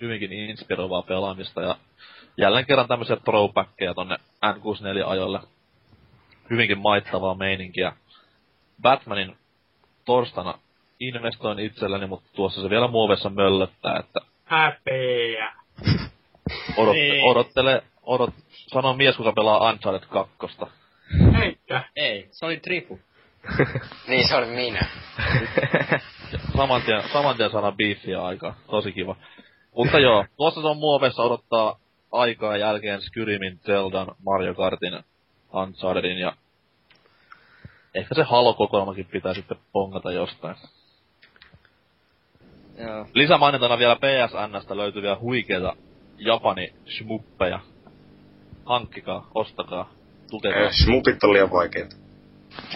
hyvinkin 0.00 0.32
inspiroivaa 0.32 1.02
pelaamista 1.02 1.62
ja 1.62 1.76
jälleen 2.36 2.66
kerran 2.66 2.88
tämmöisiä 2.88 3.16
throwbackkejä 3.16 3.94
tonne 3.94 4.16
N64-ajoille. 4.46 5.40
Hyvinkin 6.50 6.78
maittavaa 6.78 7.34
meininkiä. 7.34 7.92
Batmanin 8.82 9.36
torstaina 10.04 10.58
investoin 11.00 11.58
itselleni, 11.58 12.06
mutta 12.06 12.28
tuossa 12.34 12.62
se 12.62 12.70
vielä 12.70 12.88
muovessa 12.88 13.30
möllöttää, 13.30 13.98
että 13.98 14.20
Häpeä. 14.44 15.52
odot, 16.76 16.96
Ei. 16.96 17.22
odottele, 17.22 17.82
odot, 18.02 18.34
sano 18.66 18.94
mies, 18.94 19.16
kuka 19.16 19.32
pelaa 19.32 19.70
Uncharted 19.70 20.08
2. 20.08 20.36
Eikä. 21.42 21.84
Ei, 21.96 22.28
se 22.30 22.46
oli 22.46 22.56
Trifu. 22.56 23.00
Niin, 24.08 24.28
se 24.28 24.36
oli 24.36 24.46
minä. 24.46 24.86
Saman 26.56 26.82
tien, 26.82 27.02
saman 27.12 27.36
tien 27.36 27.50
saadaan 27.50 27.76
beefiä 27.76 28.22
aikaa. 28.24 28.54
Tosi 28.66 28.92
kiva. 28.92 29.16
Mutta 29.76 29.98
joo, 29.98 30.24
tuossa 30.36 30.60
se 30.60 30.66
on 30.66 30.76
muovessa 30.76 31.22
odottaa 31.22 31.78
aikaa 32.12 32.56
jälkeen 32.56 33.02
Skyrimin, 33.02 33.60
Zeldan, 33.66 34.06
Mario 34.24 34.54
Kartin, 34.54 35.04
Unchartedin 35.52 36.18
ja 36.18 36.32
ehkä 37.94 38.14
se 38.14 38.22
Halo-kokoelmakin 38.22 39.06
pitää 39.06 39.34
sitten 39.34 39.56
pongata 39.72 40.12
jostain. 40.12 40.56
Joo. 42.78 43.06
Lisämainintana 43.14 43.78
vielä 43.78 43.96
PSNstä 43.96 44.76
löytyviä 44.76 45.16
huikeita 45.20 45.76
Japani 46.18 46.74
shmuppeja. 46.96 47.60
hankkikaa, 48.64 49.30
ostakaa, 49.34 49.90
tukekaa. 50.30 50.60
Ei, 50.60 50.72
smupit 50.72 51.24
on 51.24 51.32
liian 51.32 51.50
vaikeita. 51.50 51.96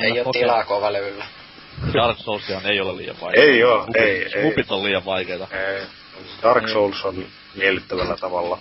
Ei 0.03 0.21
oo 0.21 0.29
Okei. 0.29 0.43
tilaa 0.43 0.65
kovalevyllä. 0.65 1.25
Dark 1.95 2.19
Soulsiaan 2.19 2.67
ei 2.67 2.81
ole 2.81 2.97
liian 2.97 3.17
vaikeaa. 3.21 3.45
Ei 3.47 3.65
oo, 3.65 3.87
ei, 3.95 4.23
ei. 4.23 4.31
Smupit 4.43 4.71
on 4.71 4.85
liian 4.85 5.05
vaikeita. 5.05 5.49
Ei. 5.51 5.83
Dark 6.43 6.69
Souls 6.69 7.05
on 7.05 7.27
miellyttävällä 7.55 8.17
tavalla 8.17 8.59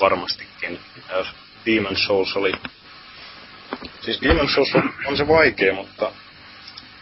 varmastikin. 0.00 0.80
Ja 1.08 1.16
jos 1.16 1.26
Demon 1.66 1.96
Souls 1.96 2.36
oli... 2.36 2.52
Siis 4.00 4.20
Demon 4.22 4.48
Souls 4.48 4.74
on, 4.74 4.94
on 5.06 5.16
se 5.16 5.28
vaikea, 5.28 5.74
mutta 5.74 6.12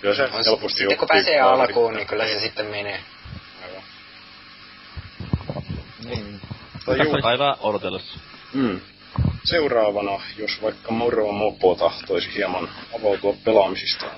kyllä 0.00 0.14
se 0.14 0.22
On 0.22 0.44
se- 0.44 0.50
helposti 0.50 0.78
sitten 0.78 0.98
kun 0.98 1.08
pääsee 1.08 1.40
alkuun, 1.40 1.94
niin 1.94 2.06
kyllä 2.06 2.26
se 2.26 2.40
sitten 2.40 2.66
menee. 2.66 3.00
Niin. 6.04 6.40
Tai 6.86 6.98
juu, 7.04 7.18
Päivää 7.22 7.54
odotellessa. 7.60 8.18
mm. 8.52 8.80
Seuraavana, 9.44 10.20
jos 10.38 10.62
vaikka 10.62 10.92
Moro 10.92 11.32
Mopo 11.32 11.74
tahtoisi 11.74 12.34
hieman 12.36 12.68
avautua 13.00 13.34
pelaamisistaan. 13.44 14.16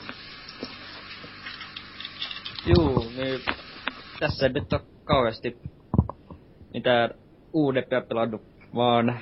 Juu, 2.66 3.12
niin 3.16 3.40
tässä 4.20 4.46
ei 4.46 4.52
nyt 4.52 4.72
ole 4.72 4.80
kauheasti 5.04 5.58
mitään 6.74 7.10
uudempia 7.52 8.00
pelannut, 8.00 8.42
vaan 8.74 9.20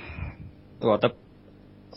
tuota 0.79 1.09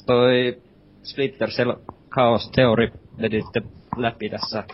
toi 0.06 0.62
Splinter 1.02 1.50
Cell 1.50 1.73
Chaos 2.11 2.50
Theory 2.50 2.92
vedi 3.23 3.42
sitten 3.42 3.62
läpi 3.97 4.28
tässä 4.28 4.64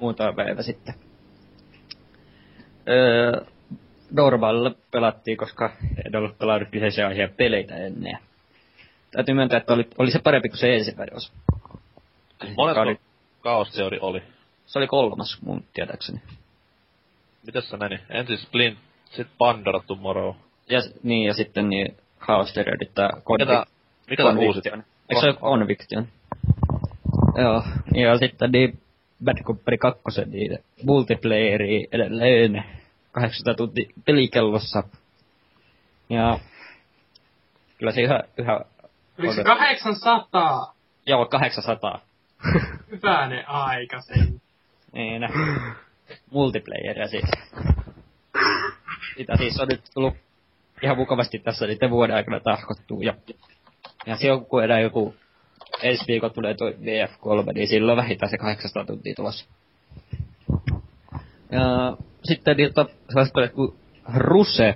muutama 0.00 0.32
päivä 0.32 0.62
sitten. 0.62 0.94
Öö, 2.88 3.40
Normaalilla 4.10 4.74
pelattiin, 4.90 5.36
koska 5.36 5.70
en 6.06 6.16
ollut 6.16 6.38
pelannut 6.38 6.68
kyseisiä 6.68 7.06
aiheen 7.06 7.34
peleitä 7.36 7.76
ennen. 7.76 8.18
Täytyy 9.10 9.34
myöntää, 9.34 9.58
että 9.58 9.72
oli, 9.72 9.88
oli 9.98 10.10
se 10.10 10.18
parempi 10.18 10.48
kuin 10.48 10.58
se 10.58 10.76
ensimmäinen 10.76 11.16
osa. 11.16 11.32
Monesko 12.56 12.80
oli- 12.80 13.00
Chaos 13.42 13.70
Theory 13.70 13.98
oli? 14.00 14.22
Se 14.66 14.78
oli 14.78 14.86
kolmas 14.86 15.38
mun 15.42 15.64
tietääkseni. 15.74 16.20
Mitäs 17.46 17.68
se 17.70 17.76
meni? 17.76 18.00
Ensin 18.08 18.38
Splint, 18.38 18.78
sit 19.10 19.28
Pandora 19.38 19.80
Tomorrow. 19.86 20.34
Ja, 20.68 20.80
niin, 21.02 21.26
ja 21.26 21.34
sitten 21.34 21.68
niin 21.68 21.96
Chaos 22.20 22.52
Theory, 22.52 22.76
tää 22.94 23.10
Mikä 23.32 23.46
tää, 23.46 23.64
mikä 24.10 24.22
tää 24.22 24.32
uusi? 24.32 24.60
Eikö 25.08 25.20
se 25.20 25.26
ole 25.26 25.34
Conviction? 25.36 26.08
Joo, 27.36 27.62
ja 27.94 28.18
sitten 28.18 28.52
niin 28.52 28.80
Bad 29.24 29.42
Company 29.42 29.78
2, 29.78 30.02
niin 30.26 30.58
multiplayeri 30.84 31.88
edelleen 31.92 32.64
800 33.12 33.54
tuntia 33.54 33.90
pelikellossa. 34.04 34.82
Ja 36.08 36.38
kyllä 37.78 37.92
se 37.92 38.00
yhä, 38.00 38.22
yhä 38.36 38.60
Oliko 39.18 39.34
se 39.34 39.40
on- 39.40 39.46
800? 39.46 40.74
joo, 41.06 41.26
800. 41.26 42.00
Hyvänen 42.90 43.48
aika 43.48 44.00
sen. 44.00 44.40
Niin, 44.92 45.22
multiplayeria 46.30 47.08
siis. 47.08 47.24
Sitä 49.16 49.36
siis 49.36 49.60
on 49.60 49.68
nyt 49.68 49.80
tullut 49.94 50.14
ihan 50.82 50.96
mukavasti 50.96 51.38
tässä 51.38 51.66
niiden 51.66 51.90
vuoden 51.90 52.16
aikana 52.16 52.40
tahkottua. 52.40 52.98
Ja, 53.02 53.14
ja 54.06 54.16
silloin 54.16 54.44
kun 54.44 54.64
enää 54.64 54.80
joku 54.80 55.14
ensi 55.82 56.04
viikolla 56.08 56.34
tulee 56.34 56.54
tuo 56.54 56.70
VF3, 56.70 57.52
niin 57.54 57.68
silloin 57.68 57.96
vähintään 57.96 58.30
se 58.30 58.38
800 58.38 58.84
tuntia 58.84 59.14
tulossa. 59.14 59.46
Ja 61.50 61.96
sitten 62.24 62.56
niitä 62.56 62.84
sellaiset 63.08 63.34
pelit 63.34 63.52
kuin 63.52 63.74
Ruse. 64.14 64.74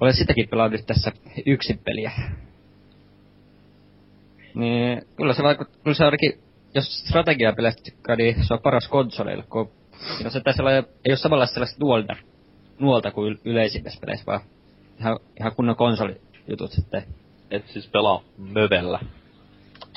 Olen 0.00 0.14
sitäkin 0.14 0.48
pelannut 0.48 0.86
tässä 0.86 1.12
yksin 1.46 1.78
peliä. 1.78 2.12
Niin, 4.54 5.02
kyllä 5.16 5.34
se 5.34 5.42
vaikuttaa, 5.42 5.82
kyllä 5.82 5.94
se 5.94 6.04
ainakin, 6.04 6.32
jos 6.74 6.98
strategiapeleistä 6.98 7.82
tykkää, 7.82 8.16
niin 8.16 8.44
se 8.44 8.54
on 8.54 8.60
paras 8.62 8.88
konsoleilla, 8.88 9.44
kun 9.50 9.70
no 10.24 10.30
se 10.30 10.40
tässä 10.40 10.62
ei 11.04 11.12
ole 11.12 11.16
samanlaista 11.16 11.54
sellaista 11.54 11.84
nuolta, 11.84 12.16
nuolta 12.78 13.10
kuin 13.10 13.34
yl- 13.34 13.40
yleisimmissä 13.44 14.00
peleissä, 14.00 14.26
vaan 14.26 14.40
ihan, 15.00 15.18
ihan 15.40 15.54
kunnon 15.56 15.76
konsolijutut 15.76 16.70
sitten. 16.70 17.04
Et 17.50 17.68
siis 17.68 17.88
pelaa 17.88 18.22
mövellä. 18.38 19.00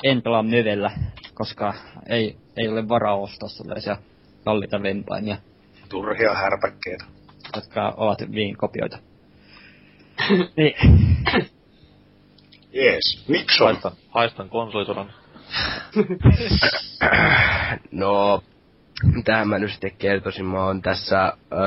En 0.04 0.22
pelaa 0.22 0.42
mövellä, 0.42 0.90
koska 1.34 1.74
ei, 2.08 2.36
ei 2.56 2.68
ole 2.68 2.88
varaa 2.88 3.16
ostaa 3.16 3.48
sellaisia 3.48 3.96
kalliita 4.44 4.82
vempaimia, 4.82 5.36
Turhia 5.88 6.34
härpäkkeitä. 6.34 7.04
jotka 7.56 7.94
ovat 7.96 8.20
hyvin 8.20 8.56
kopioita. 8.56 8.98
niin, 10.56 10.74
Jees. 12.72 13.24
Mikson. 13.28 13.66
Haistan, 13.66 13.92
haistan 14.10 14.48
konsolisodan. 14.48 15.10
No, 17.90 18.42
mitähän 19.14 19.48
mä 19.48 19.58
nyt 19.58 19.70
sitten 19.70 19.92
kertoisin, 19.98 20.46
mä 20.46 20.64
oon 20.64 20.82
tässä 20.82 21.32
öö, 21.52 21.58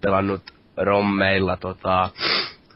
pelannut 0.00 0.42
rommeilla 0.76 1.56
tota, 1.56 2.10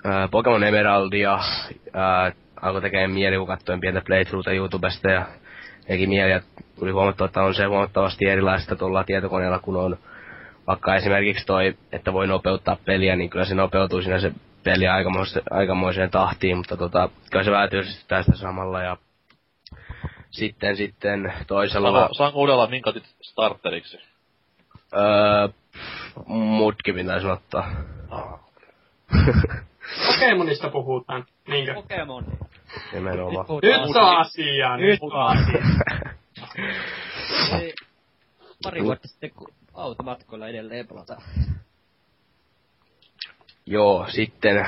öö, 0.07 0.29
Pokemon 0.31 0.65
Emeraldia, 0.65 1.39
öö, 1.87 2.33
alkoi 2.63 2.81
tekemään 2.81 3.11
mieli, 3.11 3.37
kun 3.37 3.47
katsoin 3.47 3.81
pientä 3.81 4.03
playthroughta 4.07 4.53
YouTubesta 4.53 5.11
ja 5.11 5.27
teki 5.87 6.07
mieli, 6.07 6.31
ja 6.31 6.41
tuli 6.79 6.91
huomattua, 6.91 7.27
että 7.27 7.43
on 7.43 7.55
se 7.55 7.65
huomattavasti 7.65 8.25
erilaista 8.29 8.77
tuolla 8.77 9.05
tietokoneella, 9.05 9.59
kun 9.59 9.77
on 9.77 9.99
vaikka 10.67 10.97
esimerkiksi 10.97 11.47
toi, 11.47 11.77
että 11.93 12.13
voi 12.13 12.27
nopeuttaa 12.27 12.77
peliä, 12.85 13.17
niin 13.17 13.31
kyllä 13.31 13.45
se 13.45 13.55
nopeutuu 13.55 14.03
siinä 14.03 14.21
se 14.21 14.33
peli 14.65 14.85
aikamoiseen, 15.51 16.11
tahtiin, 16.11 16.57
mutta 16.57 16.77
tota, 16.77 17.09
kyllä 17.31 17.45
se 17.45 17.51
vähän 17.51 17.71
tietysti 17.71 18.05
tästä 18.09 18.37
samalla 18.37 18.83
ja 18.83 18.97
sitten 20.31 20.77
sitten 20.77 21.33
toisella... 21.47 21.93
Saanko, 21.93 22.15
saanko 22.15 22.39
uudella 22.39 22.67
minkatit 22.67 23.05
starteriksi? 23.23 23.99
Öö, 24.97 25.49
mutkin 26.27 26.95
pitäisi 26.95 27.27
ottaa. 27.27 27.71
Pokemonista 30.07 30.71
puhutaan. 30.71 31.27
Niinkö? 31.49 31.75
Pokemon. 31.75 32.25
Nimenomaan. 32.93 33.47
Nyt 33.63 33.97
on 33.97 34.17
asiaa. 34.17 34.77
Nyt 34.77 34.91
Nyt 34.91 35.01
on 35.03 35.13
asia. 35.13 35.63
Ei, 37.61 37.75
Pari 38.63 38.85
vuotta 38.85 39.09
sitten, 39.09 39.31
kun 39.31 39.49
automatkoilla 39.75 40.49
edelleen 40.49 40.87
pelataan. 40.87 41.23
Joo, 43.71 44.07
sitten 44.09 44.67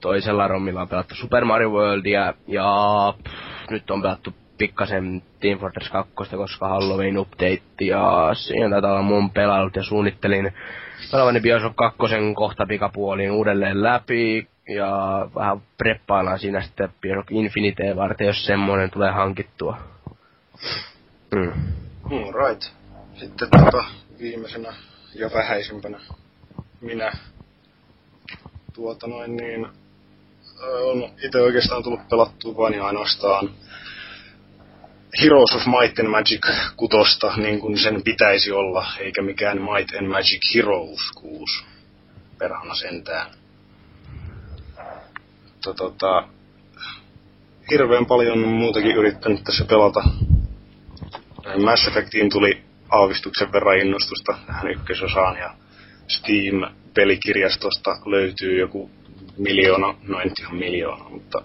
toisella 0.00 0.48
rommilla 0.48 0.82
on 0.82 0.88
pelattu 0.88 1.14
Super 1.14 1.44
Mario 1.44 1.70
Worldia 1.70 2.34
ja 2.46 3.14
pff, 3.24 3.70
nyt 3.70 3.90
on 3.90 4.02
pelattu 4.02 4.34
pikkasen 4.58 5.22
Team 5.40 5.58
Fortress 5.58 5.90
2, 5.90 6.12
koska 6.36 6.68
Halloween 6.68 7.18
update 7.18 7.62
ja 7.80 8.30
siinä 8.34 8.70
taitaa 8.70 8.92
olla 8.92 9.02
mun 9.02 9.30
pelailut 9.30 9.76
ja 9.76 9.82
suunnittelin 9.82 10.52
pelavani 11.10 11.40
Bioshock 11.40 11.76
2 11.76 11.98
kohta 12.34 12.66
pikapuoliin 12.66 13.30
uudelleen 13.30 13.82
läpi 13.82 14.48
ja 14.68 14.90
vähän 15.34 15.62
preppaillaan 15.78 16.38
siinä 16.38 16.60
sitten 16.60 16.88
Bioshock 17.00 17.30
Infinite 17.30 17.96
varten, 17.96 18.26
jos 18.26 18.46
semmonen 18.46 18.90
tulee 18.90 19.10
hankittua. 19.10 19.78
Mm. 21.34 21.52
Mm, 22.10 22.48
right. 22.48 22.62
Sitten 23.14 23.48
tota, 23.50 23.84
viimeisenä 24.18 24.74
ja 25.14 25.30
vähäisimpänä 25.34 25.98
minä 26.82 27.12
tuota 28.72 29.06
noin 29.06 29.36
niin 29.36 29.66
on 30.82 31.10
itse 31.24 31.40
oikeastaan 31.40 31.82
tullut 31.82 32.08
pelattua 32.08 32.56
vain 32.56 32.74
ja 32.74 32.86
ainoastaan 32.86 33.50
Heroes 35.22 35.54
of 35.56 35.66
Might 35.66 35.98
and 35.98 36.08
Magic 36.08 36.46
kutosta, 36.76 37.36
niin 37.36 37.60
kuin 37.60 37.78
sen 37.78 38.02
pitäisi 38.02 38.52
olla, 38.52 38.86
eikä 38.98 39.22
mikään 39.22 39.58
Might 39.62 39.96
and 39.98 40.06
Magic 40.06 40.54
Heroes 40.54 41.12
6. 41.14 41.64
Perhana 42.38 42.74
sentään. 42.74 43.30
Mutta 45.44 45.74
tota, 45.74 46.28
hirveän 47.70 48.06
paljon 48.06 48.38
muutakin 48.38 48.96
yrittänyt 48.96 49.44
tässä 49.44 49.64
pelata. 49.64 50.02
Mass 51.64 51.86
Effectiin 51.86 52.30
tuli 52.30 52.62
aavistuksen 52.90 53.52
verran 53.52 53.78
innostusta 53.78 54.38
tähän 54.46 54.70
ykkösosaan 54.70 55.36
ja 55.36 55.54
Steam-pelikirjastosta 56.92 57.96
löytyy 58.06 58.58
joku 58.58 58.90
miljoona, 59.38 59.94
no 60.08 60.20
en 60.20 60.32
ihan 60.40 60.56
miljoona, 60.56 61.08
mutta 61.10 61.42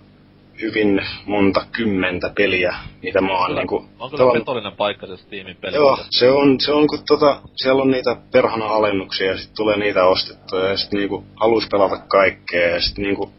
hyvin 0.62 1.01
monta 1.25 1.65
kymmentä 1.71 2.31
peliä, 2.36 2.75
mitä 3.03 3.21
mä 3.21 3.39
oon 3.39 3.55
niinku... 3.55 3.86
On 3.99 4.10
kyllä 4.10 4.23
tavan- 4.23 4.39
petollinen 4.39 4.71
paikka 4.71 5.07
se 5.07 5.17
Steamin 5.17 5.57
peli. 5.62 5.75
Joo, 5.75 5.99
se 6.10 6.31
on, 6.31 6.60
se 6.60 6.71
on 6.71 6.88
kun 6.88 6.99
tota, 7.07 7.41
siellä 7.55 7.81
on 7.81 7.91
niitä 7.91 8.15
perhana 8.31 8.65
alennuksia 8.65 9.27
ja 9.27 9.38
sitten 9.38 9.55
tulee 9.55 9.77
niitä 9.77 10.05
ostettua 10.05 10.60
ja 10.60 10.77
sitten 10.77 10.99
niinku 10.99 11.23
halus 11.36 11.67
pelata 11.71 11.97
kaikkea 11.97 12.69
ja 12.69 12.81
sitten 12.81 13.03
niinku 13.03 13.31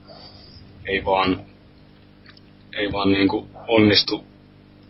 ei 0.86 1.04
vaan, 1.04 1.40
ei 2.76 2.92
vaan 2.92 3.12
niinku 3.12 3.48
onnistu 3.68 4.24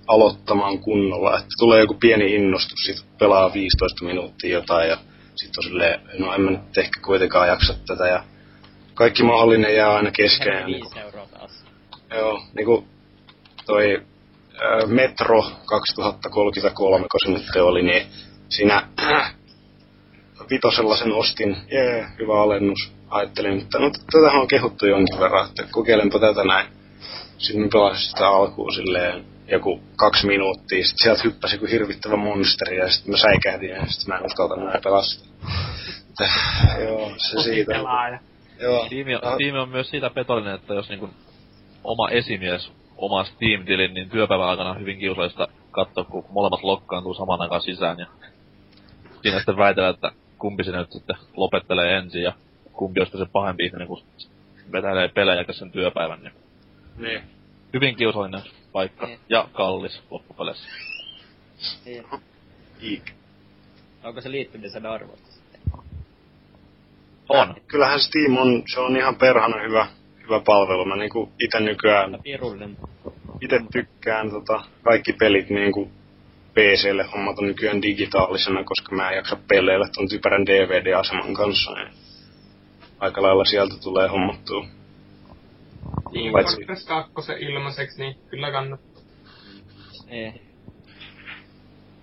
aloittamaan 0.08 0.78
kunnolla. 0.78 1.34
Että 1.34 1.48
tulee 1.58 1.80
joku 1.80 1.94
pieni 1.94 2.34
innostus, 2.34 2.84
sit 2.84 3.18
pelaa 3.18 3.52
15 3.52 4.04
minuuttia 4.04 4.52
jotain 4.52 4.88
ja 4.88 4.98
sitten 5.38 5.58
on 5.58 5.70
silleen, 5.70 6.00
no 6.18 6.34
en 6.34 6.40
mä 6.40 6.50
nyt 6.50 6.78
ehkä 6.78 7.00
kuitenkaan 7.04 7.48
jaksa 7.48 7.74
tätä 7.86 8.06
ja 8.06 8.24
kaikki 8.94 9.22
mahdollinen 9.22 9.76
jää 9.76 9.94
aina 9.94 10.10
kesken. 10.10 10.56
ja 10.58 10.66
Niinku. 10.66 10.92
Joo, 12.10 12.42
niinku 12.54 12.88
toi 13.66 14.02
ää, 14.62 14.86
Metro 14.86 15.44
2033, 15.66 17.06
kun 17.10 17.20
se 17.24 17.30
nyt 17.30 17.56
oli, 17.56 17.82
niin 17.82 18.06
siinä 18.48 18.88
äh, 19.02 19.34
vitosella 20.50 20.96
sen 20.96 21.12
ostin. 21.12 21.56
Jee, 21.70 22.06
hyvä 22.18 22.42
alennus. 22.42 22.92
Ajattelin, 23.10 23.58
että 23.58 23.78
no 23.78 23.90
tätä 24.12 24.30
on 24.32 24.48
kehuttu 24.48 24.86
jonkin 24.86 25.20
verran, 25.20 25.48
että 25.48 25.66
kokeilenpa 25.70 26.18
tätä 26.18 26.44
näin. 26.44 26.66
Sitten 27.38 27.70
pelasin 27.72 28.10
sitä 28.10 28.28
alkuun 28.28 28.74
silleen 28.74 29.24
joku 29.50 29.80
kaksi 29.96 30.26
minuuttia, 30.26 30.84
sitten 30.86 31.04
sieltä 31.04 31.22
hyppäsi 31.24 31.54
joku 31.56 31.66
hirvittävä 31.66 32.16
monsteri 32.16 32.76
ja 32.76 32.88
sitten 32.90 33.10
mä 33.10 33.18
säikähdin 33.18 33.70
ja 33.70 33.86
sitten 33.86 34.14
mä 34.14 34.18
en 34.18 34.26
uskalta 34.26 34.54
enää. 34.54 34.74
Että, 34.74 34.88
Joo, 36.84 37.12
se 37.16 37.42
siitä. 37.42 37.72
Pelaaja. 37.72 38.18
Joo. 38.60 38.86
Tiimi 38.88 39.14
on, 39.14 39.24
Ah, 39.24 39.36
tiimi 39.36 39.58
on 39.58 39.68
myös 39.68 39.90
siitä 39.90 40.10
petollinen, 40.10 40.54
että 40.54 40.74
jos 40.74 40.88
niinku 40.88 41.10
oma 41.84 42.08
esimies 42.08 42.72
oma 42.96 43.24
Steam-tilin, 43.24 43.94
niin 43.94 44.10
työpäivän 44.10 44.48
aikana 44.48 44.70
on 44.70 44.80
hyvin 44.80 44.98
kiusallista 44.98 45.48
katsoa, 45.70 46.04
kun 46.04 46.24
molemmat 46.30 46.62
lokkaantuu 46.62 47.14
samaan 47.14 47.40
aikaan 47.40 47.60
sisään. 47.60 47.98
Ja 47.98 48.06
siinä 49.22 49.36
sitten 49.38 49.56
väitellä, 49.56 49.88
että 49.88 50.12
kumpi 50.38 50.64
sinne 50.64 50.78
nyt 50.78 50.92
sitten 50.92 51.16
lopettelee 51.36 51.96
ensin 51.96 52.22
ja 52.22 52.32
kumpi 52.72 53.00
on 53.00 53.06
se 53.06 53.26
pahempi 53.32 53.64
ihminen, 53.64 53.88
kun 53.88 54.02
vetäilee 54.72 55.08
pelejä 55.08 55.44
sen 55.50 55.72
työpäivän. 55.72 56.20
Niin 56.22 56.32
Niin. 56.96 57.22
hyvin 57.74 57.96
kiusallinen 57.96 58.42
paikka 58.78 59.06
Niin. 59.06 59.18
ja 59.28 59.48
kallis 59.52 60.02
loppupeleissä. 60.10 60.68
Niin. 61.84 62.04
Iik. 62.82 63.10
Onko 64.04 64.20
se 64.20 64.30
liittynyt 64.30 64.72
sen 64.72 64.86
arvosta? 64.86 65.28
On. 67.28 67.54
Kyllähän 67.66 68.00
Steam 68.00 68.36
on, 68.36 68.62
se 68.74 68.80
on 68.80 68.96
ihan 68.96 69.16
perhana 69.16 69.62
hyvä, 69.62 69.86
hyvä 70.22 70.40
palvelu. 70.40 70.84
Mä 70.84 70.96
niinku 70.96 71.32
ite 71.40 71.60
nykyään, 71.60 72.18
Pirullinen. 72.22 72.76
ite 73.40 73.60
tykkään 73.72 74.30
tota, 74.30 74.62
kaikki 74.82 75.12
pelit 75.12 75.50
niinku 75.50 75.90
PClle 76.54 77.04
hommata 77.04 77.42
nykyään 77.42 77.82
digitaalisena, 77.82 78.64
koska 78.64 78.96
mä 78.96 79.10
en 79.10 79.16
jaksa 79.16 79.36
peleillä 79.48 79.88
ton 79.94 80.08
typerän 80.08 80.46
DVD-aseman 80.46 81.34
kanssa. 81.34 81.74
Niin 81.74 81.88
aika 82.98 83.22
lailla 83.22 83.44
sieltä 83.44 83.74
tulee 83.82 84.08
hommattua. 84.08 84.66
Team 86.12 86.32
Paitsi- 86.32 86.56
Fortress 86.56 86.86
2 86.86 87.32
ilmaiseksi, 87.38 88.02
niin 88.02 88.16
kyllä 88.30 88.50
kannattaa. 88.50 89.02
Niin. 90.10 90.40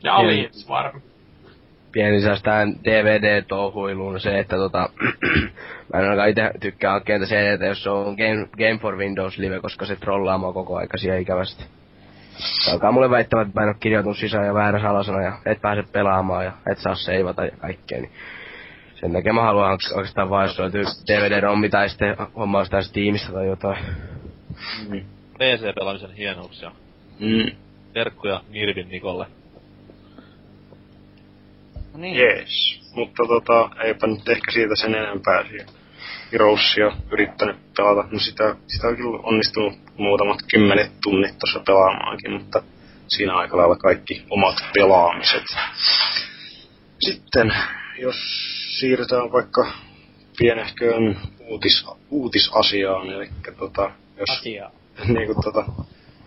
Ja 0.03 0.15
Alliance 0.15 0.67
varmaan. 0.69 1.03
pieni 1.91 2.17
lisäys 2.17 2.41
tähän 2.43 2.75
DVD-touhuiluun 2.83 4.19
se, 4.19 4.39
että 4.39 4.55
tota, 4.55 4.89
mä 5.93 5.99
en 5.99 6.03
ainakaan 6.05 6.29
itse 6.29 6.51
tykkää 6.59 6.91
hankkia 6.91 7.17
niitä 7.19 7.35
CDtä, 7.35 7.65
jos 7.65 7.83
se 7.83 7.89
on 7.89 8.15
Game, 8.15 8.47
Game 8.57 8.79
for 8.81 8.97
Windows 8.97 9.37
live, 9.37 9.59
koska 9.59 9.85
se 9.85 9.95
trollaa 9.95 10.37
mua 10.37 10.53
koko 10.53 10.77
aika 10.77 10.97
siihen 10.97 11.21
ikävästi. 11.21 11.63
Se 12.37 12.71
alkaa 12.71 12.91
mulle 12.91 13.09
väittämään, 13.09 13.47
että 13.47 13.59
mä 13.59 13.63
en 13.63 13.69
oo 13.69 13.75
kirjautunut 13.79 14.17
sisään 14.17 14.45
ja 14.45 14.53
väärä 14.53 14.81
salasana 14.81 15.21
ja 15.21 15.37
et 15.45 15.61
pääse 15.61 15.83
pelaamaan 15.91 16.45
ja 16.45 16.51
et 16.71 16.77
saa 16.77 16.95
seivata 16.95 17.45
ja 17.45 17.51
kaikkea, 17.57 18.01
niin 18.01 18.11
sen 18.95 19.13
takia 19.13 19.33
mä 19.33 19.41
haluan 19.41 19.79
oikeastaan 19.93 20.29
vaan, 20.29 20.47
jos 20.47 20.59
löytyy 20.59 20.83
DVD-rommi 20.83 21.69
tai 21.69 21.89
sitten 21.89 22.15
hommaa 22.35 22.65
sitä 22.65 22.81
Steamista 22.81 23.31
tai 23.31 23.47
jotain. 23.47 23.85
PC-pelaamisen 25.33 26.11
hienouksia. 26.17 26.71
Mm. 27.19 27.55
Terkkuja 27.93 28.41
Nirvin 28.49 28.89
Nikolle. 28.89 29.27
No 31.93 31.99
niin. 31.99 32.15
Jees. 32.15 32.81
Mutta 32.95 33.23
tota, 33.27 33.69
eipä 33.83 34.07
nyt 34.07 34.29
ehkä 34.29 34.51
siitä 34.51 34.75
sen 34.75 34.95
enempää 34.95 35.43
siihen. 35.43 35.67
Heroesia 36.31 36.91
yrittänyt 37.11 37.57
pelata. 37.77 38.07
No 38.11 38.19
sitä, 38.19 38.55
sitä 38.67 38.87
on 38.87 38.95
kyllä 38.95 39.19
onnistunut 39.23 39.73
muutamat 39.97 40.37
kymmenet 40.51 40.91
tunnit 41.03 41.35
tuossa 41.39 41.59
pelaamaankin, 41.65 42.31
mutta 42.31 42.63
siinä 43.07 43.35
aika 43.35 43.57
lailla 43.57 43.75
kaikki 43.75 44.25
omat 44.29 44.55
pelaamiset. 44.73 45.43
Sitten, 46.99 47.53
jos 47.97 48.15
siirrytään 48.79 49.31
vaikka 49.31 49.71
pienehköön 50.37 51.17
uutis, 51.39 51.85
uutisasiaan, 52.09 53.09
eli 53.09 53.29
tota, 53.59 53.91
jos 54.17 54.29
Asiaa. 54.29 54.71
niin 55.17 55.25
kuin 55.25 55.43
tota, 55.43 55.65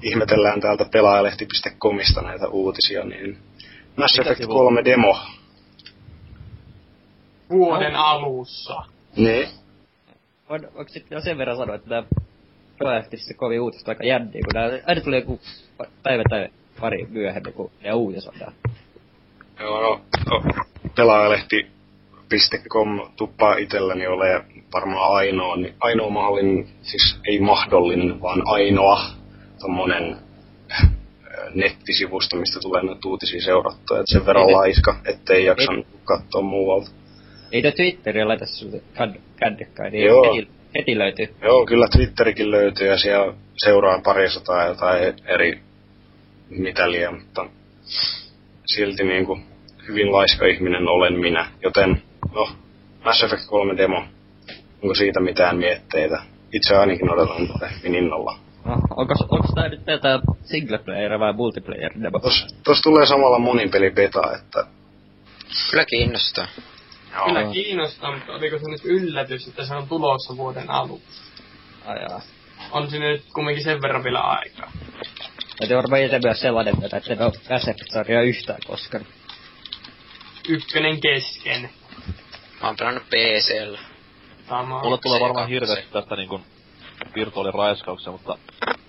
ihmetellään 0.03 0.61
täältä 0.61 0.85
pelaajalehti.comista 0.93 2.23
näitä 2.23 2.49
uutisia, 2.49 3.05
niin 3.05 3.39
Mass 3.97 4.19
Effect 4.19 4.41
sivu? 4.41 4.53
3 4.53 4.85
demo. 4.85 5.19
Vuoden 7.51 7.97
alussa. 7.97 8.83
Niin. 9.17 9.49
Voin, 10.49 10.63
voiko 10.75 10.89
sitten 10.89 11.17
jo 11.17 11.21
sen 11.21 11.39
verran 11.39 11.57
sanoa, 11.57 11.75
että 11.75 11.89
tää 11.89 12.03
projektissa 12.79 13.35
kovin 13.35 13.61
uutista 13.61 13.91
aika 13.91 14.05
jänniä, 14.05 14.43
kun 14.45 14.61
aina 14.87 15.01
tulee 15.01 15.19
joku 15.21 15.41
päivä 16.03 16.23
tai 16.31 16.49
pari 16.81 17.07
myöhemmin, 17.11 17.53
kun 17.53 17.71
ne 17.83 17.93
uutisoidaan. 17.93 18.53
Joo, 19.61 19.83
no, 19.83 20.01
no 20.31 20.43
pelaajalehti.com 22.29 23.01
tuppaa 23.17 23.57
itselläni 23.57 24.07
ole 24.07 24.45
varmaan 24.73 25.12
ainoa, 25.12 25.57
niin 25.57 25.75
ainoa 25.81 26.11
mahdollinen, 26.11 26.69
siis 26.83 27.21
ei 27.29 27.41
mahdollinen, 27.41 28.23
vaan 28.23 28.43
ainoa 28.45 29.01
tommonen 29.61 30.17
äh, 30.73 30.91
nettisivusto, 31.55 32.37
mistä 32.37 32.61
tulee 32.61 32.83
noita 32.83 33.09
uutisia 33.09 33.41
seurattua. 33.41 34.01
Et 34.01 34.07
sen 34.07 34.27
verran 34.27 34.49
Ei 34.49 34.55
laiska, 34.55 35.01
ettei 35.05 35.45
jaksanut 35.45 35.87
katsoa 36.05 36.43
muualta. 36.43 36.91
Ei 37.53 37.62
toi 37.62 37.73
Twitteriä 37.73 38.29
laita 38.29 38.47
sulle 38.47 38.83
käd- 38.95 39.21
kännykkäin, 39.37 39.93
niin 39.93 40.07
Joo. 40.07 40.35
heti, 40.35 40.49
heti 40.79 40.99
löytyy. 40.99 41.27
Joo, 41.43 41.67
kyllä 41.67 41.87
Twitterikin 41.97 42.51
löytyy 42.51 42.87
ja 42.87 42.99
siellä 42.99 43.35
seuraa 43.64 44.01
parisataa 44.05 44.67
jotain 44.67 45.14
eri 45.27 45.61
mitäliä, 46.51 47.11
mutta 47.11 47.47
silti 48.67 49.05
niin 49.05 49.27
kuin 49.27 49.43
hyvin 49.88 50.12
laiska 50.12 50.47
ihminen 50.47 50.88
olen 50.88 51.21
minä, 51.21 51.51
joten 51.62 52.03
no, 52.35 52.49
Mass 53.05 53.23
Effect 53.23 53.47
3 53.47 53.77
demo, 53.77 54.05
onko 54.83 54.95
siitä 54.95 55.21
mitään 55.21 55.57
mietteitä? 55.57 56.23
Itse 56.53 56.77
ainakin 56.77 57.12
odotan 57.12 57.49
tätä 57.49 57.69
hyvin 57.69 57.95
innolla. 57.95 58.38
No, 58.64 58.73
onko, 58.73 59.14
onko 59.31 59.49
tää 59.55 59.69
nyt 59.69 59.85
tätä 59.85 60.21
single 60.43 60.79
player 60.79 61.21
vai 61.21 61.33
multiplayer 61.33 61.93
demo? 62.03 62.19
Tos, 62.19 62.47
tos 62.64 62.83
tulee 62.83 63.07
samalla 63.07 63.38
monin 63.38 63.71
peli 63.71 63.91
beta, 63.91 64.37
että 64.37 64.67
Kyllä 65.71 65.85
kiinnostaa. 65.85 66.49
Kyllä 67.27 67.41
Joo. 67.41 67.53
kiinnostaa, 67.53 68.14
mutta 68.14 68.33
oliko 68.33 68.59
se 68.59 68.64
nyt 68.71 68.85
yllätys, 68.85 69.49
että 69.49 69.64
se 69.64 69.75
on 69.75 69.88
tulossa 69.88 70.37
vuoden 70.37 70.71
alussa? 70.71 71.23
Ajaa. 71.87 72.21
On 72.71 72.91
siinä 72.91 73.09
nyt 73.09 73.25
kumminkin 73.35 73.64
sen 73.64 73.83
verran 73.83 74.05
vielä 74.05 74.21
aikaa. 74.21 74.73
Täytyy 75.59 75.77
varmaan 75.77 76.03
itse 76.03 76.21
myös 76.25 76.41
sellainen 76.41 76.75
että 76.85 77.12
en 77.12 77.23
oo 77.23 77.33
Mass 77.51 77.69
Effect-sarjaa 77.69 78.23
yhtään 78.23 78.59
koskaan. 78.67 79.07
Ykkönen 80.49 81.01
kesken. 81.01 81.71
Mä 82.62 82.66
oon 82.66 82.77
pelannut 82.79 83.03
PCllä. 83.03 83.79
Sama. 84.49 84.83
Mulle 84.83 84.99
tulee 84.99 85.21
varmaan 85.21 85.49
hirveästi 85.49 85.92
tästä 85.92 86.16
niinku 86.16 86.40
virtuaaliraiskauksia, 87.14 88.12
mutta 88.12 88.38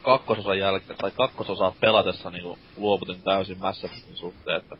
kakkososan 0.01 0.59
jälkeen, 0.59 0.97
tai 0.97 1.11
kakkososaa 1.11 1.73
pelatessa 1.79 2.29
niinku 2.29 2.59
luovutin 2.77 3.21
täysin 3.21 3.59
Mass 3.59 3.83
Effectin 3.83 4.15
suhteen, 4.15 4.57
että 4.57 4.75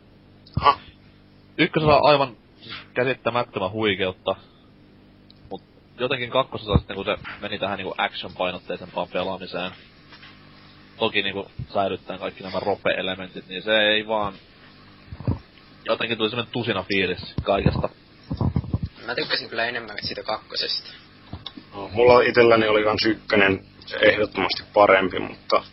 ha, 0.61 0.79
ykkösosa 1.57 1.95
on 1.95 2.09
aivan 2.09 2.37
siis 2.61 2.75
käsittämättömän 2.93 3.71
huikeutta, 3.71 4.35
mut 5.49 5.61
jotenkin 5.99 6.29
kakkososa 6.29 6.77
sitten 6.77 6.95
kun 6.95 7.05
se 7.05 7.17
meni 7.41 7.59
tähän 7.59 7.77
niinku 7.77 7.95
action-painotteisempaan 7.97 9.07
pelaamiseen, 9.13 9.71
toki 10.97 11.21
niinku 11.21 11.51
säilyttäen 11.73 12.19
kaikki 12.19 12.43
nämä 12.43 12.59
rope-elementit, 12.59 13.47
niin 13.47 13.63
se 13.63 13.79
ei 13.79 14.07
vaan 14.07 14.33
jotenkin 15.85 16.17
tuli 16.17 16.29
semmonen 16.29 16.51
tusina 16.51 16.83
fiilis 16.83 17.33
kaikesta. 17.43 17.89
Mä 19.09 19.15
tykkäsin 19.15 19.49
kyllä 19.49 19.65
enemmän 19.65 19.97
siitä 20.01 20.23
kakkosesta. 20.23 20.89
no, 21.73 21.89
mulla 21.93 22.21
itselläni 22.21 22.67
oli 22.67 22.83
kans 22.83 23.05
ykkönen 23.05 23.65
ehdottomasti 24.01 24.63
parempi, 24.73 25.19
mutta 25.19 25.63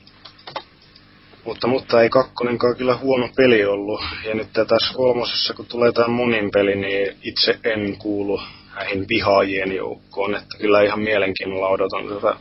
mutta, 1.45 1.67
mutta 1.67 2.03
ei 2.03 2.09
kakkonenkaan 2.09 2.77
kyllä 2.77 2.97
huono 2.97 3.29
peli 3.37 3.65
ollut. 3.65 4.01
Ja 4.25 4.35
nyt 4.35 4.53
tässä 4.53 4.95
kolmosessa, 4.95 5.55
kun 5.55 5.67
tulee 5.67 5.93
tämä 5.93 6.09
monin 6.09 6.51
peli, 6.51 6.77
niin 6.77 7.17
itse 7.23 7.59
en 7.65 7.99
kuulu 7.99 8.41
näihin 8.75 9.09
vihaajien 9.09 9.77
joukkoon. 9.77 10.35
Että 10.35 10.59
kyllä 10.59 10.83
ihan 10.83 11.01
mielenkiinnolla 11.01 11.69
odotan 11.69 12.09
tätä 12.09 12.37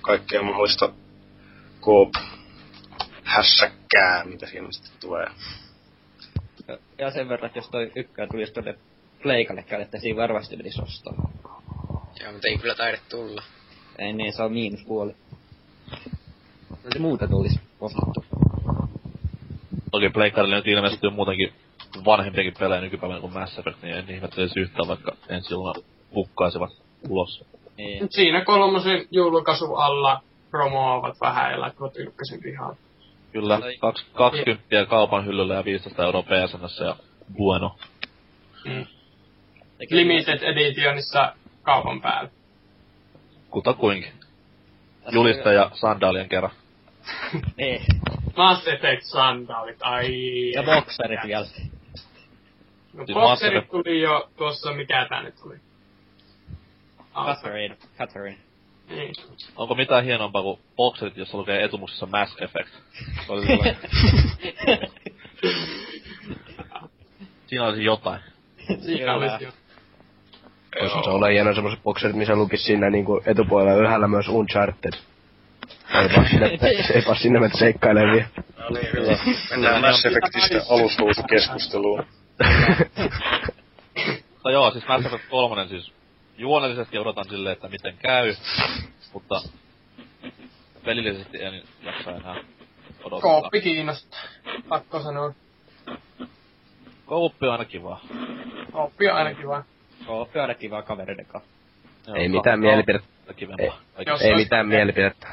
kaikkea 0.00 0.42
mahdollista 0.42 0.92
koop 1.80 2.14
hässäkkää, 3.24 4.24
mitä 4.24 4.46
siinä 4.46 4.68
sitten 4.70 5.00
tulee. 5.00 5.26
Ja- 6.98 7.10
sen 7.10 7.28
verran, 7.28 7.46
että 7.46 7.58
jos 7.58 7.68
toi 7.68 7.92
ykkönen 7.96 8.30
tulisi 8.30 8.52
tuonne 8.52 8.74
Pleikalle 9.26 9.64
että 9.82 9.98
siinä 9.98 10.22
varmasti 10.22 10.56
menisi 10.56 10.82
ostaa. 10.82 11.14
Joo, 12.20 12.32
mutta 12.32 12.48
ei 12.48 12.58
kyllä 12.58 12.74
taida 12.74 12.98
tulla. 13.10 13.42
Ei 13.98 14.12
niin, 14.12 14.32
se 14.32 14.42
on 14.42 14.52
miinuspuoli. 14.52 15.12
No 16.70 16.90
se 16.92 16.98
muuta 16.98 17.28
tulisi 17.28 17.60
ostettu. 17.80 18.24
Toki 19.90 20.08
Pleikkarille 20.08 20.56
nyt 20.56 20.66
ilmeisesti 20.66 21.06
on 21.06 21.14
muutenkin 21.14 21.52
vanhempiakin 22.04 22.54
pelejä 22.58 22.80
nykypäivänä 22.80 23.20
kuin 23.20 23.32
Mass 23.32 23.58
Effect, 23.58 23.82
niin 23.82 23.96
en 23.96 24.10
ihmettelisi 24.10 24.60
yhtään, 24.60 24.88
vaikka 24.88 25.16
ensi 25.28 25.52
jouluna 25.52 25.82
hukkaisivat 26.14 26.70
ulos. 27.08 27.44
Niin. 27.76 28.06
Siinä 28.10 28.44
kolmosen 28.44 29.06
julkaisu 29.10 29.74
alla 29.74 30.22
promoavat 30.50 31.20
vähän 31.20 31.52
ja 31.52 31.60
laittavat 31.60 31.96
ykkösen 31.96 32.40
pihaan. 32.42 32.76
Kyllä, 33.32 33.60
kaks, 33.80 34.06
20 34.12 34.86
kaupan 34.88 35.26
hyllyllä 35.26 35.54
ja 35.54 35.64
15 35.64 36.04
euroa 36.04 36.22
PSNssä 36.22 36.84
ja 36.84 36.96
bueno. 37.36 37.76
Mm. 38.64 38.86
Limited 39.90 40.42
editionissa 40.42 41.34
kaupan 41.62 42.00
päällä. 42.00 42.30
Kutakuinkin. 43.50 44.12
Julista 45.12 45.52
ja 45.52 45.70
sandaalien 45.74 46.28
kerran. 46.28 46.52
Niin. 47.56 47.82
Mass 48.36 48.68
Effect 48.68 49.02
sandaalit, 49.02 49.76
ai... 49.80 50.10
Ja 50.52 50.62
bokserit 50.62 51.20
vielä. 51.26 51.46
No, 52.92 53.06
Siis 53.06 53.14
bokserit 53.14 53.64
Mass 53.64 53.70
tuli 53.70 54.00
jo 54.00 54.30
tuossa, 54.36 54.72
mikä 54.72 55.06
tää 55.08 55.22
nyt 55.22 55.34
oli? 55.46 55.56
Ah, 57.14 57.26
Catherine. 57.26 57.76
Catherine. 57.98 58.38
Niin. 58.88 59.14
Onko 59.56 59.74
mitään 59.74 60.04
hienompaa 60.04 60.42
kuin 60.42 60.60
bokserit, 60.76 61.16
jossa 61.16 61.38
lukee 61.38 61.64
etumuksessa 61.64 62.06
Mass 62.06 62.36
Effect? 62.40 62.70
Siinä 67.46 67.64
olisi 67.64 67.84
jotain. 67.84 68.20
Siinä 68.80 69.14
olisi 69.14 69.44
jo. 69.44 69.52
Voisi 70.80 71.04
se 71.04 71.10
olla 71.10 71.26
hieno 71.26 71.54
semmoset 71.54 71.82
bokserit, 71.82 72.16
missä 72.16 72.36
lukis 72.36 72.64
siinä 72.64 72.90
niinku 72.90 73.22
etupuolella 73.26 73.80
ylhäällä 73.80 74.08
myös 74.08 74.28
Uncharted. 74.28 74.92
Ei 75.94 76.08
vaan 76.16 76.28
sinne, 76.28 76.46
ei 76.94 77.02
vaan 77.06 77.16
sinne 77.16 77.40
mennä 77.40 77.58
seikkailemaan 77.58 78.24
No 78.58 78.68
niin, 78.70 78.92
hyvä. 78.92 79.18
Mennään 79.50 79.80
Mass 79.80 80.04
Effectistä 80.06 80.74
alushousukeskusteluun. 80.74 82.06
Mutta 84.32 84.50
joo, 84.56 84.70
siis 84.70 84.88
Mass 84.88 85.06
Effect 85.06 85.24
3 85.30 85.68
siis 85.68 85.92
juonellisesti 86.38 86.98
odotan 86.98 87.24
silleen, 87.28 87.52
että 87.52 87.68
miten 87.68 87.96
käy, 87.98 88.34
mutta 89.12 89.42
pelillisesti 90.84 91.42
en 91.42 91.62
jaksa 91.82 92.10
enää 92.10 92.36
odottaa. 93.04 93.20
Kooppi 93.20 93.60
kiinnostaa. 93.60 94.20
Pakko 94.68 95.02
sanoa. 95.02 95.32
Kooppi 97.06 97.46
on 97.46 97.52
aina 97.52 97.64
kiva. 97.64 98.00
Kooppi 98.72 99.08
on 99.08 99.16
aina 99.16 99.34
kiva. 99.34 99.64
Kooppi 100.06 100.38
on 100.38 100.42
aina 100.42 100.54
kiva 100.54 100.82
kavereiden 100.82 101.26
kanssa. 101.26 101.50
Joo, 102.06 102.16
Ei 102.16 102.28
mitään 102.28 102.60
mielipidettä. 102.60 103.08
Ei. 103.58 103.70
Ei 104.20 104.34
mitään 104.34 104.68
mielipidettä. 104.68 105.28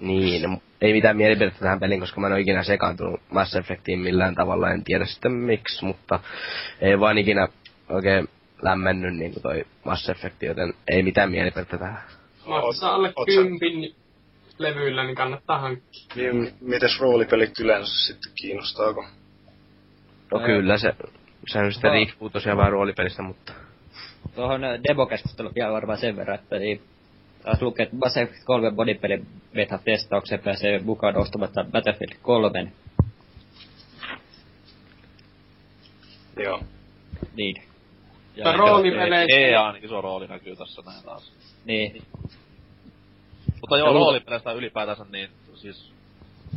Niin, 0.00 0.42
no, 0.42 0.58
ei 0.80 0.92
mitään 0.92 1.16
mielipidettä 1.16 1.60
tähän 1.60 1.80
peliin, 1.80 2.00
koska 2.00 2.20
mä 2.20 2.26
en 2.26 2.32
ole 2.32 2.40
ikinä 2.40 2.62
sekaantunut 2.62 3.20
Mass 3.30 3.56
Effectiin 3.56 3.98
millään 3.98 4.34
tavalla, 4.34 4.70
en 4.70 4.84
tiedä 4.84 5.04
sitten 5.04 5.32
miksi, 5.32 5.84
mutta 5.84 6.20
ei 6.80 7.00
vaan 7.00 7.18
ikinä 7.18 7.48
oikein 7.88 8.28
lämmennyt 8.62 9.16
niin 9.16 9.32
kuin 9.32 9.42
toi 9.42 9.64
Mass 9.84 10.08
Effect, 10.08 10.42
joten 10.42 10.74
ei 10.88 11.02
mitään 11.02 11.30
mielipidettä 11.30 11.78
tähän. 11.78 12.02
Maksaa 12.46 12.94
alle 12.94 13.12
kympin 13.26 13.94
levyillä, 14.58 15.04
niin 15.04 15.16
kannattaa 15.16 15.58
hankkia. 15.58 16.32
Niin, 16.32 16.54
mites 16.60 17.00
roolipelit 17.00 17.60
yleensä 17.60 18.06
sitten 18.06 18.32
kiinnostaako? 18.34 19.04
No 20.32 20.40
kyllä 20.40 20.78
se, 20.78 20.94
sehän 21.46 21.72
sitten 21.72 21.92
riippuu 21.92 22.30
tosiaan 22.30 22.58
vähän 22.58 22.72
roolipelistä, 22.72 23.22
mutta 23.22 23.52
Tuohon 24.34 24.64
äh, 24.64 24.80
demokeskusteluun 24.88 25.54
vielä 25.54 25.72
varmaan 25.72 25.98
sen 25.98 26.16
verran, 26.16 26.38
että 26.38 26.58
niin, 26.58 26.82
taas 27.42 27.62
lukee, 27.62 27.84
että 27.84 27.96
Mass 27.96 28.16
Effect 28.16 28.44
3 28.44 28.70
bodypelin 28.70 29.26
beta-testaukseen 29.54 30.40
pääsee 30.40 30.78
mukaan 30.78 31.16
ostamatta 31.16 31.64
Battlefield 31.64 32.16
3. 32.22 32.72
Joo. 36.36 36.60
Niin. 37.36 37.62
Mutta 38.36 38.52
roolipeleissä- 38.52 39.36
EAN 39.38 39.76
iso 39.82 40.00
rooli 40.00 40.26
näkyy 40.26 40.56
tässä 40.56 40.82
näin 40.86 41.04
taas. 41.04 41.32
Niin. 41.64 42.02
Mutta 43.60 43.78
joo, 43.78 43.88
Ja 43.88 43.92
roolipeleistä 43.94 44.52
ylipäätänsä 44.52 45.06
niin, 45.12 45.30
siis 45.54 45.92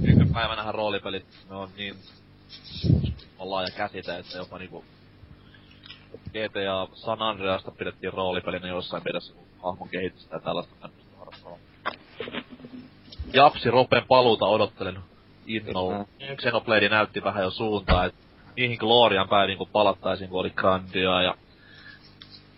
nykypäivänähän 0.02 0.75
roolipelit, 0.75 1.25
ne 1.49 1.56
on 1.56 1.69
niin 1.78 1.95
on 3.40 3.50
laaja 3.50 3.68
käsite, 3.78 4.18
että 4.18 4.38
jopa 4.38 4.58
niinku 4.58 4.84
GTA 6.30 6.88
San 6.94 7.22
Andreasta 7.22 7.72
pidettiin 7.72 8.14
roolipelinä 8.14 8.68
jossain 8.68 9.04
mielessä, 9.04 9.34
kun 9.34 9.46
hahmon 9.64 9.90
kehitystä 9.90 10.36
ja 10.36 10.40
tällaista 10.40 10.76
tämmöistä 10.82 11.18
harrastaa. 11.18 11.58
Japsi 13.34 13.72
Ropen 13.72 14.04
paluuta 14.08 14.46
odottelen 14.46 15.00
innolla. 15.48 16.06
Xenoblade 16.36 16.90
näytti 16.90 17.24
vähän 17.24 17.44
jo 17.44 17.52
suuntaa, 17.52 18.06
että 18.06 18.20
niihin 18.56 18.78
Glorian 18.80 19.30
päin 19.30 19.48
niinku 19.48 19.66
palattaisiin, 19.66 20.30
kun 20.30 20.40
oli 20.40 20.50
Grandia 20.50 21.22
ja 21.22 21.36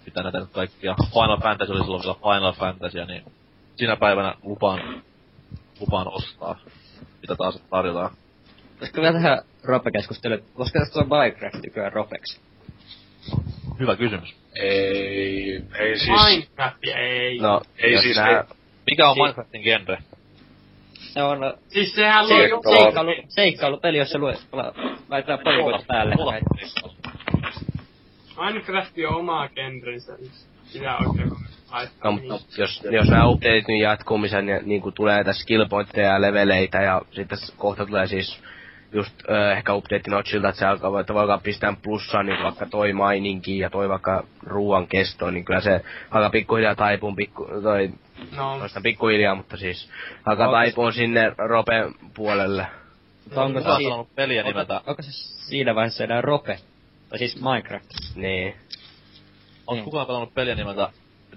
mitä 0.05 0.23
näitä 0.23 0.39
nyt 0.39 0.49
kaikkia. 0.51 0.95
Final 1.13 1.41
Fantasy 1.41 1.71
oli 1.71 1.81
silloin 1.81 2.03
vielä 2.03 2.15
Final 2.15 2.53
Fantasy, 2.53 3.05
niin 3.05 3.23
sinä 3.75 3.95
päivänä 3.95 4.35
lupaan, 4.43 5.03
lupaan 5.79 6.07
ostaa, 6.07 6.59
mitä 7.21 7.35
taas 7.35 7.61
tarjotaan. 7.69 8.11
Olisiko 8.79 9.01
vielä 9.01 9.13
tähän 9.13 9.41
Koska 10.53 10.79
tästä 10.79 10.99
on 10.99 11.07
Minecraft 11.09 11.63
nykyään 11.63 11.93
Ropeksi? 11.93 12.39
Hyvä 13.79 13.95
kysymys. 13.95 14.35
Ei, 14.55 15.61
ei 15.79 15.99
siis... 15.99 16.09
Minecraft 16.25 16.77
ei. 16.95 17.39
no, 17.39 17.61
Ei 17.77 18.01
siis- 18.01 18.17
nää, 18.17 18.29
ei- 18.29 18.43
Mikä 18.91 19.09
on 19.09 19.15
Si- 19.15 19.21
Minecraftin 19.21 19.61
genre? 19.61 19.97
Se 21.13 21.23
on 21.23 21.43
äh, 21.43 21.53
Siis 21.67 21.95
sehän 21.95 22.27
se, 22.27 22.33
jo... 22.47 22.61
seikkailu, 22.75 23.11
seikkailupeli, 23.27 23.97
jossa 23.97 24.19
lue, 24.19 24.37
la- 24.51 24.73
laitetaan 25.09 25.39
palikoita 25.43 25.85
päälle. 25.87 26.15
Minecraft 28.45 28.91
on 29.07 29.15
oma 29.15 29.47
genrensä. 29.49 30.17
Sitä 30.63 30.97
oikein. 30.97 31.31
No, 32.03 32.11
mutta 32.11 32.61
jos, 32.61 32.81
jos 32.91 33.07
nämä 33.07 33.27
updateit 33.27 33.67
nyt 33.67 33.81
jatkuu, 33.81 34.17
missä 34.17 34.41
ne, 34.41 34.61
niin 34.63 34.81
kuin 34.81 34.95
tulee 34.95 35.15
näitä 35.15 35.33
skill 35.33 35.65
pointteja 35.69 36.07
ja 36.07 36.21
leveleitä 36.21 36.81
ja 36.81 37.01
sitten 37.11 37.37
kohta 37.57 37.85
tulee 37.85 38.07
siis 38.07 38.39
just 38.93 39.13
ö, 39.29 39.51
ehkä 39.51 39.73
update 39.73 40.09
notchilta, 40.09 40.49
että 40.49 40.59
se 40.59 40.65
alkaa, 40.65 40.99
että 40.99 41.13
voi 41.13 41.21
alkaa 41.21 41.37
pistää 41.37 41.73
plussaan 41.83 42.25
niin 42.25 42.43
vaikka 42.43 42.65
toi 42.65 42.93
maininki 42.93 43.57
ja 43.59 43.69
toi 43.69 43.89
vaikka 43.89 44.23
ruoan 44.43 44.87
kesto, 44.87 45.31
niin 45.31 45.45
kyllä 45.45 45.61
se 45.61 45.81
alkaa 46.11 46.29
pikkuhiljaa 46.29 46.75
taipuun 46.75 47.15
pikku, 47.15 47.47
toi, 47.63 47.89
No, 48.37 48.59
toista 48.59 48.81
pikkuhiljaa, 48.81 49.35
mutta 49.35 49.57
siis 49.57 49.89
alkaa 50.25 50.47
Onko 50.47 50.57
se- 50.57 50.63
taipuun 50.63 50.93
sinne 50.93 51.31
ropen 51.37 51.93
puolelle. 52.13 52.67
Mutta 53.23 53.43
onko, 53.43 53.59
se, 53.59 53.65
sanonut 53.65 54.15
peliä 54.15 54.43
nimeltä? 54.43 54.73
onko, 54.77 54.89
onko 54.91 55.01
se 55.01 55.11
siinä 55.49 55.75
vaiheessa 55.75 56.03
enää 56.03 56.21
Rope? 56.21 56.57
Tai 57.09 57.19
siis 57.19 57.41
Minecraft. 57.41 57.85
Niin. 58.15 58.55
Onko 59.67 59.73
Niin. 59.73 59.83
kukaan 59.83 60.07
pelannut 60.07 60.33
peliä 60.33 60.55
nimeltä 60.55 60.89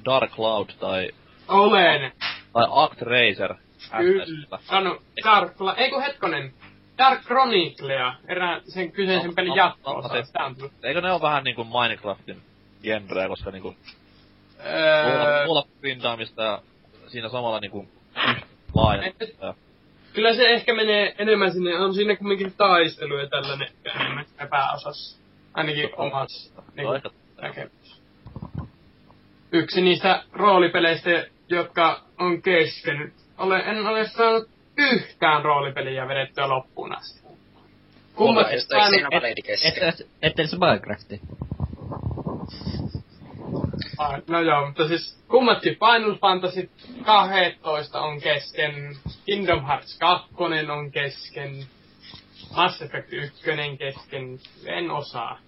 Dark 0.05 0.31
Cloud 0.31 0.69
tai, 0.81 1.11
olen. 1.49 2.13
tai 2.53 2.65
Actracer? 2.71 3.55
Kyllä. 3.99 4.59
Sano, 4.63 4.99
Dark... 5.25 5.61
La- 5.61 5.75
Ei 5.77 5.91
kun 5.91 6.03
hetkonen. 6.03 6.53
Dark 6.99 7.23
Chroniclea, 7.23 8.15
erään 8.29 8.61
sen 8.65 8.93
kyseisen 8.93 9.27
No, 9.27 9.33
pelin 9.35 9.49
no, 9.51 9.57
jatko-osa. 9.57 10.15
no, 10.39 10.47
on 10.47 10.55
tullut. 10.57 10.73
Eikö 10.83 11.01
ne 11.01 11.13
ole 11.13 11.21
vähän 11.23 11.45
niinku 11.45 11.65
Minecraftin 11.65 12.43
genreä, 12.83 13.29
koska 13.29 13.51
niinku 13.51 13.75
Öö, 14.67 15.47
luulla 15.47 15.65
grindaamista 15.81 16.43
ja 16.43 16.63
siinä 17.07 17.29
samalla 17.29 17.61
niinku 17.61 17.89
laajennetta. 18.75 19.25
ja- 19.47 19.55
kyllä 20.13 20.35
se 20.35 20.49
ehkä 20.49 20.75
menee 20.75 21.15
enemmän 21.19 21.53
sinne, 21.53 21.79
on 21.79 21.95
siinä 21.95 22.17
kumminkin 22.17 22.53
taistelu 22.57 23.17
ja 23.19 23.29
tällainen 23.29 23.69
enemmän 23.95 24.25
sitä 24.25 24.47
pääosassa. 24.47 25.19
Ainakin 25.55 25.91
omassa 25.97 26.49
Se 26.55 26.61
on 26.61 26.65
niin, 26.77 26.95
ehkä 26.97 27.11
näkemys. 27.43 28.01
Yksi 29.53 29.81
niistä 29.83 30.23
roolipeleistä, 30.33 31.27
jotka 31.49 32.01
on 32.19 32.43
kesken. 32.43 33.13
Olen, 33.39 33.61
en 33.61 33.87
ole 33.87 34.09
saanut 34.09 34.49
yhtään 34.79 35.45
roolipeliä 35.45 36.09
vedettyä 36.09 36.49
loppuun 36.49 36.97
asti. 36.97 37.25
Kummat 38.15 38.53
Jostain 38.53 38.81
saanut, 38.83 39.01
Xenoblade 39.01 39.43
kesken. 39.45 39.89
Ette, 39.89 40.05
ette 40.23 40.47
se 40.47 40.57
Minecrafti. 40.57 41.21
Ah, 43.99 44.23
No 44.29 44.41
joo, 44.41 44.67
mutta 44.67 44.89
siis 44.89 45.19
kummatkin 45.29 45.73
Final 45.75 46.15
Fantasy 46.21 46.71
12 47.05 48.01
on 48.01 48.21
kesken, 48.21 48.97
Kingdom 49.27 49.67
Hearts 49.67 49.99
2 49.99 50.35
on 50.73 50.91
kesken, 50.91 51.67
Mass 52.57 52.83
Effect 52.83 53.13
1 53.13 53.43
kesken, 53.79 54.39
en 54.67 54.91
osaa. 54.91 55.39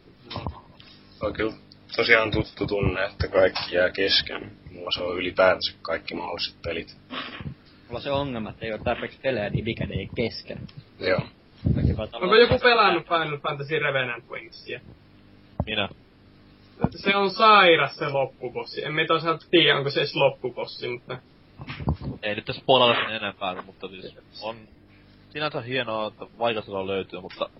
On 1.22 1.32
kyllä 1.32 1.52
tosiaan 1.96 2.30
tuttu 2.30 2.66
tunne, 2.66 3.04
että 3.04 3.28
kaikki 3.28 3.74
jää 3.74 3.90
kesken. 3.90 4.52
Mulla 4.70 4.90
se 4.90 5.02
on 5.02 5.16
ylipäätänsä 5.16 5.72
kaikki 5.82 6.14
mahdolliset 6.14 6.62
pelit. 6.62 6.96
Mulla 7.86 7.98
on 7.98 8.02
se 8.02 8.10
ongelma, 8.10 8.50
että 8.50 8.66
ei 8.66 8.72
ole 8.72 8.80
tarpeeksi 8.84 9.18
pelejä, 9.22 9.50
niin 9.50 9.64
mikä 9.64 9.86
ei 9.90 10.08
kesken. 10.16 10.58
Joo. 11.00 11.20
Onko 12.22 12.36
joku 12.36 12.58
pelannut 12.58 13.04
Final 13.04 13.38
Fantasy 13.38 13.78
Revenant 13.78 14.24
Wingsia? 14.30 14.80
Minä. 15.66 15.88
Se 16.90 17.16
on 17.16 17.30
sairas 17.30 17.96
se 17.96 18.08
loppubossi. 18.08 18.84
En 18.84 18.94
me 18.94 19.06
tosiaan 19.06 19.38
tiedä, 19.50 19.78
onko 19.78 19.90
se 19.90 20.00
edes 20.00 20.16
loppubossi, 20.16 20.88
mutta... 20.88 21.18
Ei 22.22 22.34
nyt 22.34 22.44
tässä 22.44 22.62
spoilata 22.62 23.00
sen 23.00 23.16
enempää, 23.16 23.62
mutta 23.62 23.88
siis 23.88 24.16
on 24.42 24.56
sinänsä 25.30 25.60
hienoa, 25.60 26.06
että 26.06 26.26
vaikeastasoa 26.38 26.86
löytyy, 26.86 27.20
mutta 27.20 27.50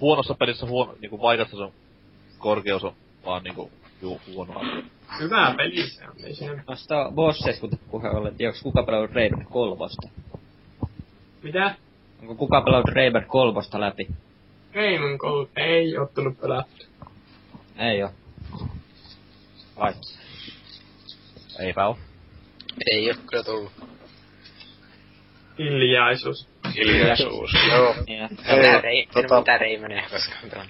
huonossa 0.00 0.34
pelissä 0.34 0.66
huono, 0.66 0.96
niinku 1.00 1.22
vaikeastason 1.22 1.72
korkeus 2.38 2.84
on 2.84 2.92
vaan 3.24 3.42
niinku 3.42 3.70
ju 4.02 4.20
huono 4.26 4.58
asia. 4.58 4.82
Hyvä 5.20 5.54
peli 5.56 5.90
se 5.90 6.04
on, 6.08 6.14
ei 6.24 6.34
siinä... 6.34 6.64
Bosseista 7.14 7.60
kun 7.60 7.78
puhe 7.90 8.08
ollen, 8.10 8.36
tiedätkö 8.36 8.62
kuka 8.62 8.82
pelannut 8.82 9.10
Raven 9.10 9.46
kolmosta? 9.50 10.08
Mitä? 11.42 11.74
Onko 12.22 12.34
kuka 12.34 12.60
pelannut 12.60 12.88
Raven 12.88 13.24
kolmosta 13.28 13.80
läpi? 13.80 14.08
Raymond 14.74 15.18
Gold 15.18 15.48
ei 15.56 15.98
ottanut 15.98 16.40
pelattu. 16.40 16.84
Ei 17.78 18.02
oo. 18.02 18.10
Vai? 19.78 19.92
Eipä 21.60 21.86
oo. 21.86 21.98
Ei 22.90 23.10
oo 23.10 23.16
kyllä 23.26 23.42
tullut. 23.42 23.72
Hiljaisuus. 25.58 26.48
Hiljaisuus. 26.74 27.50
Joo. 27.68 27.94
Niin, 28.06 28.28
Hei, 28.82 29.08
en 29.16 29.24
tota- 29.24 29.38
mitä 29.38 29.58
Raymonia 29.58 30.02
koskaan. 30.10 30.66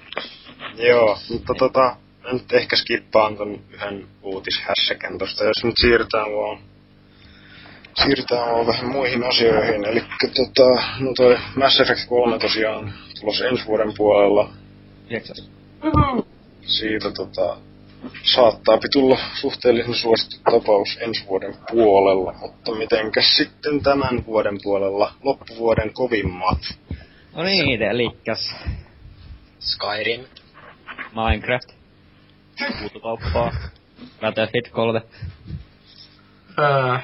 Joo, 0.76 1.18
mutta 1.30 1.54
tota, 1.58 1.96
mä 2.28 2.34
nyt 2.34 2.52
ehkä 2.52 2.76
skippaan 2.76 3.36
ton 3.36 3.60
yhden 3.70 4.06
uutishässäkän 4.22 5.18
tosta, 5.18 5.44
jos 5.44 5.64
nyt 5.64 5.74
siirrytään 5.80 6.26
vaan 6.26 6.58
siirrytään 8.04 8.52
vaan 8.52 8.66
vähän 8.66 8.92
muihin 8.92 9.24
asioihin. 9.24 9.84
Eli 9.84 10.00
tota, 10.20 10.82
no 10.98 11.12
toi 11.16 11.38
Mass 11.56 11.80
Effect 11.80 12.08
3 12.08 12.38
tosiaan 12.38 12.94
tulossa 13.20 13.46
ensi 13.46 13.66
vuoden 13.66 13.92
puolella. 13.96 14.52
Uhu. 15.84 16.26
Siitä 16.62 17.10
tota, 17.10 17.56
saattaa 18.22 18.78
tulla 18.92 19.18
suhteellisen 19.34 19.94
suosittu 19.94 20.36
tapaus 20.50 20.98
ensi 21.00 21.26
vuoden 21.26 21.54
puolella, 21.70 22.34
mutta 22.40 22.74
mitenkäs 22.74 23.36
sitten 23.36 23.82
tämän 23.82 24.26
vuoden 24.26 24.58
puolella 24.62 25.12
loppuvuoden 25.22 25.92
kovimmat? 25.92 26.58
No 27.36 27.42
niin, 27.42 27.82
elikkäs 27.82 28.54
Skyrim. 29.60 30.20
Minecraft, 31.14 31.77
Huutokauppaa. 32.80 33.52
Battlefield 34.20 34.70
3. 34.70 35.02
Öö, 36.58 36.98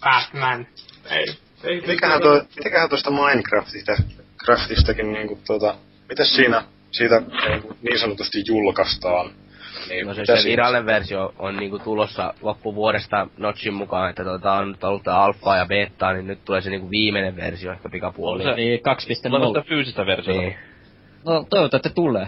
Batman. 0.00 0.66
Ei. 1.10 1.26
ei 1.64 1.80
Mikähän, 1.86 2.22
toi, 2.22 2.42
mitäköhän 2.56 2.88
tuosta 2.88 3.10
Minecraftista, 3.10 3.92
Craftistakin 4.44 5.12
niinku 5.12 5.38
tota, 5.46 5.74
mitäs 6.08 6.36
siinä 6.36 6.62
siitä 6.90 7.22
niinku 7.48 7.76
niin 7.82 8.00
sanotusti 8.00 8.42
julkaistaan? 8.48 9.30
Niin, 9.88 10.06
No 10.06 10.14
se, 10.14 10.24
se 10.26 10.48
virallinen 10.48 10.86
versio 10.86 11.34
on 11.38 11.56
niinku 11.56 11.78
tulossa 11.78 12.34
loppuvuodesta 12.40 13.26
Notchin 13.36 13.74
mukaan, 13.74 14.10
että 14.10 14.24
tota 14.24 14.52
on 14.52 14.68
nyt 14.72 14.84
ollut 14.84 15.02
tää 15.02 15.22
alfaa 15.22 15.56
ja 15.56 15.66
betaa, 15.66 16.12
niin 16.12 16.26
nyt 16.26 16.44
tulee 16.44 16.60
se 16.60 16.70
niinku 16.70 16.90
viimeinen 16.90 17.36
versio 17.36 17.72
ehkä 17.72 17.88
pikapuoliin. 17.88 18.48
On 18.48 18.54
se- 18.54 18.80
Tulee 19.26 19.44
2.0. 19.46 19.48
sitä 19.48 19.68
fyysistä 19.68 20.06
versiota. 20.06 20.40
Niin. 20.40 20.56
No 21.24 21.46
toivottavasti 21.50 21.90
tulee. 21.94 22.26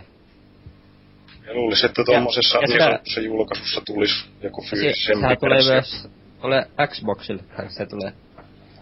Ja 1.47 1.55
luulisin, 1.55 1.87
että 1.87 2.05
tuommoisessa 2.05 2.59
sanotussa 2.79 3.21
julkaisussa 3.21 3.83
tulisi 3.87 4.27
joku 4.43 4.63
Se, 4.63 4.69
fyysisempi 4.71 5.21
sehän 5.21 5.39
tulee 5.39 5.63
myös, 5.73 6.09
ole 6.43 6.67
Xboxille, 6.87 7.43
se 7.69 7.87
tulee. 7.87 8.13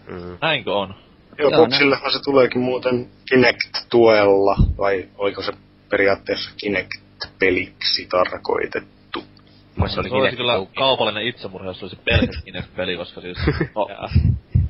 Mm. 0.07 0.37
Näinkö 0.41 0.73
on? 0.73 0.95
Joo, 1.39 1.49
Joo, 1.49 1.65
Boxillehan 1.65 2.11
se 2.11 2.19
tuleekin 2.23 2.61
muuten 2.61 3.09
Kinect-tuella, 3.29 4.55
vai 4.77 5.09
oliko 5.17 5.41
se 5.41 5.51
periaatteessa 5.89 6.51
Kinect-peliksi 6.57 8.07
tarkoitettu? 8.09 9.23
Moi 9.75 9.89
se 9.89 9.93
Se 9.93 9.99
oli 9.99 10.09
olisi 10.09 10.19
Kinect 10.19 10.37
kyllä 10.37 10.65
kaupallinen 10.75 11.27
itsemurha, 11.27 11.67
jos 11.67 11.79
se 11.79 11.85
olisi 11.85 11.99
pelkäs 12.05 12.43
Kinect-peli, 12.43 12.97
koska 12.97 13.21
siis... 13.21 13.37
No, 13.75 13.87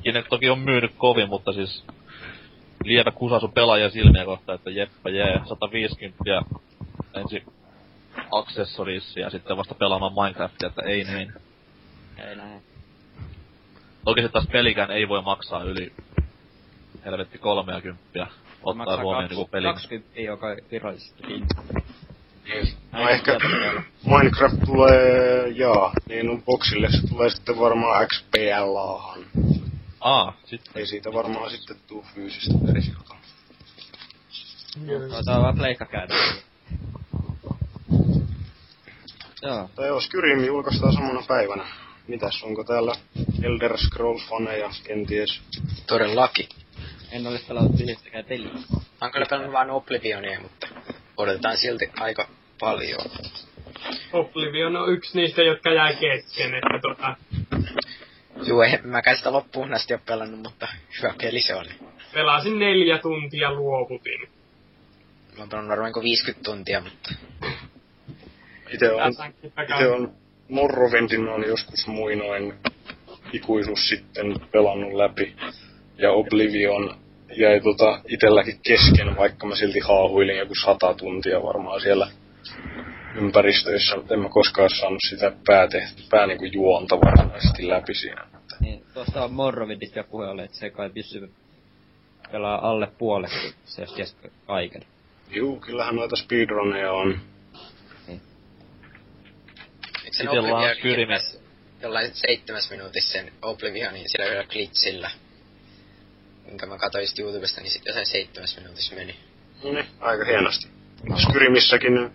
Kinect 0.02 0.28
toki 0.28 0.50
on 0.50 0.58
myynyt 0.58 0.92
kovin, 0.98 1.28
mutta 1.28 1.52
siis... 1.52 1.84
Lievä 2.84 3.10
kusasu 3.10 3.48
pelaajan 3.48 3.90
silmiä 3.90 4.24
kohta, 4.24 4.54
että 4.54 4.70
jeppä 4.70 5.10
jee, 5.10 5.40
150 5.48 6.24
ensi 7.14 7.42
accessoriissa 8.30 9.20
ja 9.20 9.30
sitten 9.30 9.56
vasta 9.56 9.74
pelaamaan 9.74 10.12
Minecraftia, 10.12 10.68
että 10.68 10.82
ei 10.82 11.04
niin. 11.04 11.32
ei 12.18 12.36
näin. 12.36 12.62
Toki 14.04 14.22
se 14.22 14.28
taas 14.28 14.46
pelikään 14.52 14.90
ei 14.90 15.08
voi 15.08 15.22
maksaa 15.22 15.62
yli 15.62 15.92
helvetti 17.04 17.38
30. 17.38 18.26
Ottaa 18.62 18.74
Maksaa 18.74 19.02
huomioon 19.02 19.28
niinku 19.28 19.46
pelin. 19.46 19.72
20, 19.72 20.20
joka 20.20 20.46
virallisesti 20.70 21.22
No 22.92 23.08
ehkä 23.08 23.38
Minecraft 24.06 24.56
tulee, 24.64 25.48
jaa, 25.48 25.92
niin 26.08 26.30
on 26.30 26.42
Boxille 26.42 26.88
se 26.90 27.08
tulee 27.08 27.30
sitten 27.30 27.58
varmaan 27.58 28.06
XPLAhan. 28.06 29.20
Aa, 30.00 30.36
sitten. 30.44 30.72
Ei 30.74 30.86
siitä 30.86 31.12
varmaan 31.12 31.50
sitten 31.50 31.76
tuu 31.86 32.04
fyysistä 32.14 32.54
versiota. 32.66 33.14
Tuota 35.08 35.36
on 35.36 35.42
vaan 35.42 35.56
pleikka 35.56 35.86
Joo. 39.44 39.70
Tai 39.74 39.86
joo, 39.86 40.00
Skyrim 40.00 40.44
julkaistaan 40.44 40.92
samana 40.92 41.22
päivänä. 41.28 41.64
Mitäs, 42.08 42.42
onko 42.42 42.64
täällä 42.64 42.92
Elder 43.42 43.72
Scrolls-faneja 43.72 44.70
kenties? 44.86 45.40
Todellakin. 45.86 46.48
En 47.12 47.26
ole 47.26 47.40
pelannut 47.48 47.80
yhdestäkään 47.80 48.24
peliä. 48.24 48.50
Mä 49.00 49.10
kyllä 49.10 49.26
pelannut 49.30 49.52
vaan 49.52 49.70
Oblivionia, 49.70 50.40
mutta 50.40 50.66
odotetaan 51.16 51.56
silti 51.56 51.90
aika 52.00 52.28
paljon. 52.60 53.00
Oblivion 54.12 54.76
on 54.76 54.92
yksi 54.92 55.18
niistä, 55.18 55.42
jotka 55.42 55.72
jäi 55.72 55.96
kesken, 55.96 56.54
että 56.54 56.78
tota, 56.82 57.16
Juu, 58.46 58.62
en 58.62 58.80
mäkään 58.84 59.16
sitä 59.16 59.32
loppuun 59.32 59.74
asti 59.74 59.94
ole 59.94 60.00
pelannut, 60.06 60.40
mutta 60.40 60.68
hyvä 60.98 61.14
peli 61.22 61.42
se 61.42 61.54
oli. 61.54 61.70
pelasin 62.14 62.58
neljä 62.58 62.98
tuntia 62.98 63.52
luovutin. 63.52 64.20
Mä 65.36 65.38
oon 65.38 65.48
pelannut 65.48 65.70
varmaan 65.70 65.92
50 66.02 66.44
tuntia, 66.44 66.80
mutta 66.80 67.14
Itse 68.72 68.92
on, 68.92 69.12
itse 69.62 69.88
on 69.88 70.12
Morrowindin 70.48 71.28
on 71.28 71.44
joskus 71.46 71.86
muinoin 71.86 72.54
ikuisuus 73.32 73.88
sitten 73.88 74.36
pelannut 74.52 74.92
läpi. 74.92 75.36
Ja 75.98 76.12
Oblivion 76.12 76.96
jäi 77.36 77.60
tota 77.60 78.00
itelläkin 78.08 78.60
kesken, 78.62 79.16
vaikka 79.16 79.46
mä 79.46 79.56
silti 79.56 79.78
haahuilin 79.80 80.38
joku 80.38 80.54
sata 80.54 80.94
tuntia 80.94 81.42
varmaan 81.42 81.80
siellä 81.80 82.08
ympäristöissä, 83.14 83.96
mutta 83.96 84.14
en 84.14 84.20
mä 84.20 84.28
koskaan 84.28 84.70
saanut 84.70 85.00
sitä 85.08 85.32
päätehty, 85.46 86.02
pää 86.10 86.26
niinku 86.26 86.44
juonta 86.44 87.00
varsinaisesti 87.00 87.68
läpi 87.68 87.94
siinä. 87.94 88.26
Niin, 88.60 88.82
tuosta 88.94 89.24
on 89.24 89.32
Morrowindista 89.32 89.98
ja 89.98 90.04
puhe 90.04 90.26
oli, 90.26 90.42
että 90.42 90.56
se 90.56 90.70
kai 90.70 90.90
pystyy 90.90 91.32
pelaa 92.32 92.70
alle 92.70 92.88
puolet, 92.98 93.30
se 93.64 93.82
jos 93.96 94.16
kaiken. 94.46 94.82
Juu, 95.30 95.60
kyllähän 95.60 95.96
noita 95.96 96.16
speedrunneja 96.16 96.92
on. 96.92 97.20
Sen 100.16 100.28
Oblivionin 100.28 100.76
Skyrim. 100.76 101.08
pääs 101.08 101.40
jollain 101.82 102.10
seitsemäs 102.14 102.70
minuutissa 102.70 103.12
sen 103.12 103.32
Oblivionin 103.42 104.08
sillä 104.08 104.24
yhdellä 104.24 104.44
glitchillä. 104.44 105.10
Minkä 106.46 106.66
mä 106.66 106.78
katsoin 106.78 107.08
sit 107.08 107.18
YouTubesta, 107.18 107.60
niin 107.60 107.70
sit 107.70 107.86
jossain 107.86 108.06
seitsemäs 108.06 108.56
minuutissa 108.56 108.94
meni. 108.94 109.16
No 109.64 109.72
niin, 109.72 109.86
aika 110.00 110.24
hienosti. 110.24 110.68
Skyrimissäkin 111.16 112.10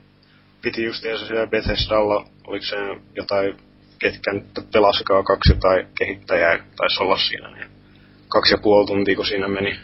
piti 0.62 0.84
justiinsa 0.84 1.28
siellä 1.28 1.48
Bethesdalla, 1.48 2.26
oliko 2.48 2.66
se 2.66 2.76
jotain, 3.16 3.58
ketkä 4.00 4.34
nyt 4.34 4.72
pelasikaan 4.74 5.24
kaksi 5.24 5.54
tai 5.60 5.88
kehittäjää 5.98 6.66
taisi 6.76 7.04
olla 7.04 7.18
siinä, 7.18 7.56
niin 7.56 7.72
kaksi 8.28 8.54
ja 8.54 8.58
puoli 8.58 8.88
tuntia, 8.88 9.16
kun 9.16 9.26
siinä 9.26 9.48
meni. 9.48 9.80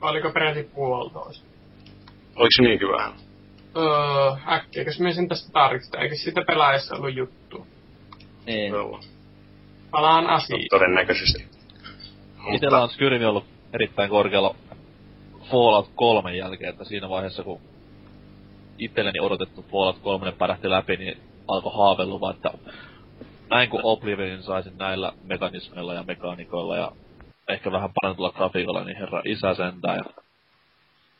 Oliko 0.00 0.30
peräti 0.30 0.62
puolitoista? 0.62 1.46
Oliko 2.36 2.50
se 2.56 2.62
niinkin 2.62 2.88
vähän? 2.88 3.12
Öö, 3.76 4.54
äkkiäkös 4.54 5.00
me 5.00 5.12
sen 5.12 5.28
tästä 5.28 5.52
tarkistaa, 5.52 6.00
eikö 6.00 6.14
siitä 6.14 6.42
pelaajassa 6.46 6.96
ollut 6.96 7.14
juttu? 7.14 7.66
Niin. 8.46 8.72
Joo, 8.72 9.00
Palaan 9.90 10.24
no, 10.24 10.30
asiaan. 10.30 10.62
todennäköisesti. 10.70 11.46
Itellä 12.52 12.82
on 12.82 12.90
Skyrim 12.90 13.22
ollut 13.28 13.44
erittäin 13.72 14.10
korkealla 14.10 14.54
Fallout 15.50 15.90
3 15.94 16.36
jälkeen, 16.36 16.70
että 16.70 16.84
siinä 16.84 17.08
vaiheessa 17.08 17.42
kun 17.42 17.60
itselleni 18.78 19.20
odotettu 19.20 19.64
Fallout 19.72 19.98
3 19.98 20.32
pärähti 20.32 20.70
läpi, 20.70 20.96
niin 20.96 21.18
alkoi 21.48 21.72
haaveilua, 21.74 22.30
että 22.30 22.50
näin 23.50 23.70
kun 23.70 23.80
Oblivionin 23.82 24.42
saisin 24.42 24.78
näillä 24.78 25.12
mekanismeilla 25.24 25.94
ja 25.94 26.02
mekaanikoilla 26.02 26.76
ja 26.76 26.92
ehkä 27.48 27.72
vähän 27.72 27.90
parantulla 27.94 28.32
grafiikalla, 28.32 28.84
niin 28.84 28.96
herra 28.96 29.22
isä 29.24 29.54
sentään. 29.54 29.96
Ja 29.96 30.22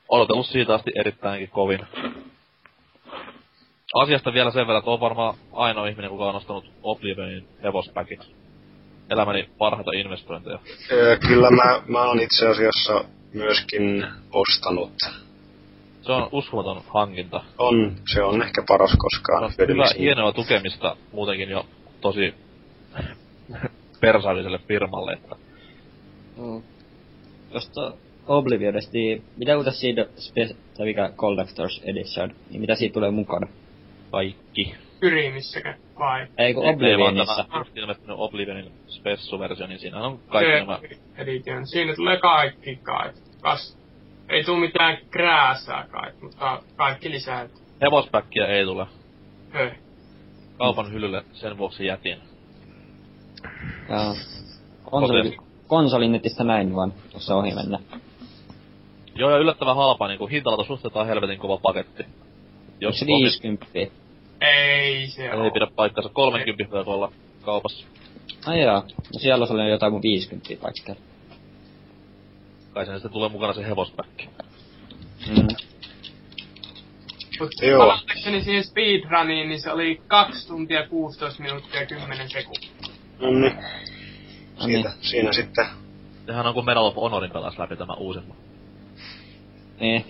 odotellut 0.09 0.47
siitä 0.47 0.75
asti 0.75 0.91
erittäinkin 0.95 1.49
kovin. 1.49 1.81
Asiasta 3.95 4.33
vielä 4.33 4.51
sen 4.51 4.67
verran, 4.67 4.79
että 4.79 4.91
on 4.91 5.01
varmaan 5.01 5.35
ainoa 5.53 5.87
ihminen, 5.89 6.11
kuka 6.11 6.25
on 6.25 6.35
ostanut 6.37 6.65
Oblivionin 6.83 7.49
hevospäkiksi. 7.63 8.35
Elämäni 9.11 9.49
parhaita 9.59 9.93
investointeja. 9.93 10.59
Öö, 10.93 11.17
kyllä 11.17 11.51
mä, 11.51 11.83
mä 11.87 12.03
oon 12.03 12.21
itse 12.21 12.49
asiassa 12.49 13.05
myöskin 13.35 14.07
ostanut. 14.33 14.93
Se 16.03 16.13
on 16.13 16.29
uskomaton 16.33 16.83
hankinta. 16.89 17.45
On, 17.59 17.97
se 18.13 18.23
on 18.23 18.43
ehkä 18.43 18.63
paras 18.69 18.97
koskaan. 18.99 19.43
No, 19.43 19.49
hyvä, 19.49 19.55
hyödyllisin. 19.59 20.01
hienoa 20.01 20.33
tukemista 20.33 20.97
muutenkin 21.13 21.51
jo 21.51 21.67
tosi 22.01 22.35
persaalliselle 24.01 24.59
firmalle, 24.69 25.13
että 25.13 25.37
Mm. 26.37 26.63
Tuosta 27.51 27.93
Oblivionista, 28.27 28.91
niin 28.93 29.25
mitä 29.37 29.57
uutta 29.57 29.71
siitä, 29.71 30.03
spe- 30.03 30.57
tai 30.77 30.87
mikä 30.87 31.13
Collector's 31.17 31.91
Edition, 31.91 32.35
niin 32.51 32.61
mitä 32.61 32.75
siitä 32.75 32.93
tulee 32.93 33.11
mukana? 33.11 33.47
Kaikki. 34.13 34.75
Skyrimissäkö, 34.97 35.75
vai? 35.99 36.27
Ei 36.39 36.55
kun 36.55 36.69
Oblivionissa. 36.69 37.45
ilmestynyt 37.77 38.17
Oblivionin 38.19 38.73
spessuversio, 38.87 39.67
niin 39.67 39.79
siinä 39.79 40.01
on 40.01 40.19
kaikki 40.19 40.53
nämä... 40.53 40.81
Edition. 41.17 41.67
Siinä 41.67 41.95
tulee 41.95 42.19
kaikki 42.19 42.77
kai. 42.77 43.13
Kas, 43.41 43.79
ei 44.29 44.45
tuu 44.45 44.57
mitään 44.57 44.99
krääsää 45.11 45.87
kai, 45.91 46.13
mutta 46.23 46.63
kaikki 46.77 47.11
lisää. 47.11 47.49
Hevospäkkiä 47.83 48.47
ei 48.47 48.65
tule. 48.65 48.87
Höh. 49.51 49.73
Kaupan 50.59 50.93
hyllylle 50.93 51.25
sen 51.33 51.59
vuoksi 51.59 51.87
jätin. 51.87 52.19
Joo. 53.89 54.17
Konsoli, 54.83 55.37
konsolinetistä 55.67 56.45
näin 56.45 56.77
vaan 56.77 56.93
tuossa 57.11 57.35
ohi 57.35 57.55
mennä. 57.55 57.79
Joo, 59.15 59.31
ja 59.31 59.37
yllättävän 59.37 59.77
halpa, 59.77 60.09
niinku 60.09 60.27
hintalata 60.27 60.65
suhteetaan 60.65 61.07
helvetin 61.07 61.39
kova 61.39 61.59
paketti. 61.63 62.05
Jos 62.81 62.99
se 62.99 63.05
on, 63.05 63.07
niin 63.07 63.25
50. 63.25 63.67
Ei 64.43 65.07
se 65.07 65.23
ei 65.23 65.31
oo. 65.31 65.51
pidä 65.51 65.67
paikkansa, 65.77 66.11
30 66.13 66.73
voi 66.73 66.95
olla 66.95 67.13
kaupassa. 67.45 67.87
Ai 68.47 68.61
joo. 68.63 68.85
No 69.13 69.19
siellä 69.19 69.47
oli 69.51 69.71
jotain 69.71 69.93
mun 69.93 70.03
50 70.03 70.49
paikkaa. 70.63 70.95
Kai 72.73 72.87
sen 72.87 72.95
sitten 72.95 73.13
tulee 73.13 73.29
mukana 73.29 73.53
se 73.53 73.67
hevospäkki. 73.67 74.29
Mm. 75.29 75.47
Mut 77.41 77.51
Joo. 77.63 77.99
siihen 78.23 78.65
speedruniin, 78.65 79.49
niin 79.49 79.61
se 79.61 79.73
oli 79.73 80.01
2 80.07 80.49
tuntia 80.49 80.89
16 80.89 81.43
minuuttia 81.43 81.81
ja 81.81 81.87
10 81.87 82.31
sekuntia. 82.31 82.71
No 83.21 83.31
niin. 83.31 83.57
No 84.61 84.67
niin. 84.67 84.83
Siitä, 84.83 84.93
siinä 85.01 85.33
sitten. 85.33 85.67
Sehän 86.27 86.47
on 86.47 86.55
kuin 86.55 86.67
Medal 86.67 86.85
of 86.85 86.97
Honorin 86.97 87.31
pelas 87.31 87.59
läpi 87.59 87.77
tämä 87.77 87.95
uusimman. 87.95 88.37
Niin. 89.81 90.05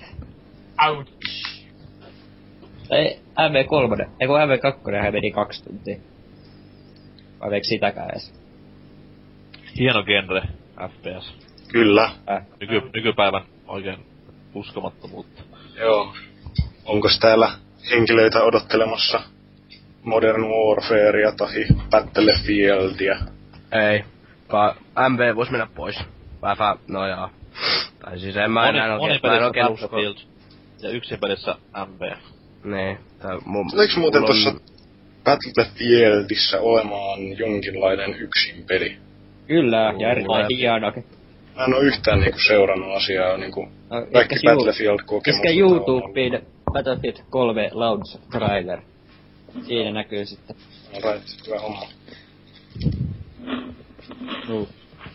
Ouch. 0.89 1.11
Ei, 2.93 3.21
MV3, 3.39 4.09
ei 4.21 4.27
kun 4.27 4.37
MV2 4.37 5.13
meni 5.13 5.31
kaksi 5.31 5.65
tuntia. 5.65 5.97
Vai 7.41 7.51
veikö 7.51 7.67
sitäkään 7.67 8.11
edes? 8.11 8.35
Hieno 9.79 10.03
genre, 10.03 10.43
FPS. 10.89 11.35
Kyllä. 11.69 12.11
Äh. 12.31 12.47
Nyky, 12.61 12.91
nykypäivän 12.95 13.43
oikein 13.67 14.07
uskomattomuutta. 14.55 15.43
Joo. 15.77 16.15
Onko 16.85 17.09
täällä 17.21 17.49
henkilöitä 17.91 18.43
odottelemassa 18.43 19.21
Modern 20.03 20.43
Warfarea 20.43 21.33
tai 21.37 21.67
Battlefieldia? 21.91 23.17
Ei. 23.73 24.05
Ka 24.49 24.77
MV 25.09 25.35
vois 25.35 25.51
mennä 25.51 25.67
pois. 25.75 25.97
Väfä, 26.43 26.77
no 26.89 27.09
joo. 27.09 27.31
Tai 28.05 28.19
siis 28.19 28.37
en 28.37 28.51
mä 28.51 28.69
enää 28.69 28.99
moni 28.99 29.13
oikein, 29.13 29.33
mä 29.33 29.37
en 29.37 29.45
oikein 29.45 29.69
usko. 29.69 29.99
Ja 30.83 30.91
yksin 30.91 31.19
pelissä 31.21 31.57
MV. 31.87 32.13
Niin. 32.65 32.99
Tai 33.23 33.39
mun, 33.45 33.71
Tuleeko 33.71 33.93
muuten 34.01 34.21
on- 34.23 34.27
tuossa 34.27 34.55
Battlefieldissä 35.25 36.61
olemaan 36.61 37.39
jonkinlainen 37.39 38.15
yksin 38.15 38.65
peli? 38.69 38.97
Kyllä, 39.47 39.77
ja 39.77 39.93
Joo, 39.93 40.11
erittäin 40.11 40.47
ja- 40.51 40.57
hieno. 40.57 40.93
Mä 41.57 41.65
en 41.65 41.75
oo 41.75 41.81
yhtään 41.81 42.21
niinku 42.21 42.39
seurannut 42.39 42.97
asiaa 42.97 43.37
niinku 43.37 43.69
No, 43.91 44.07
kaikki 44.13 44.35
Battlefield-kokemukset. 44.45 45.35
Iskä. 45.45 45.61
YouTubeen 45.61 46.43
Battlefield 46.73 47.17
3 47.31 47.71
launch 47.73 48.19
trailer. 48.31 48.81
Siinä 49.67 49.91
näkyy 49.91 50.27
sitten. 50.27 50.57
Right, 50.95 51.47
hyvä 51.47 51.61
homma. 51.61 51.87
Juu. 54.49 54.69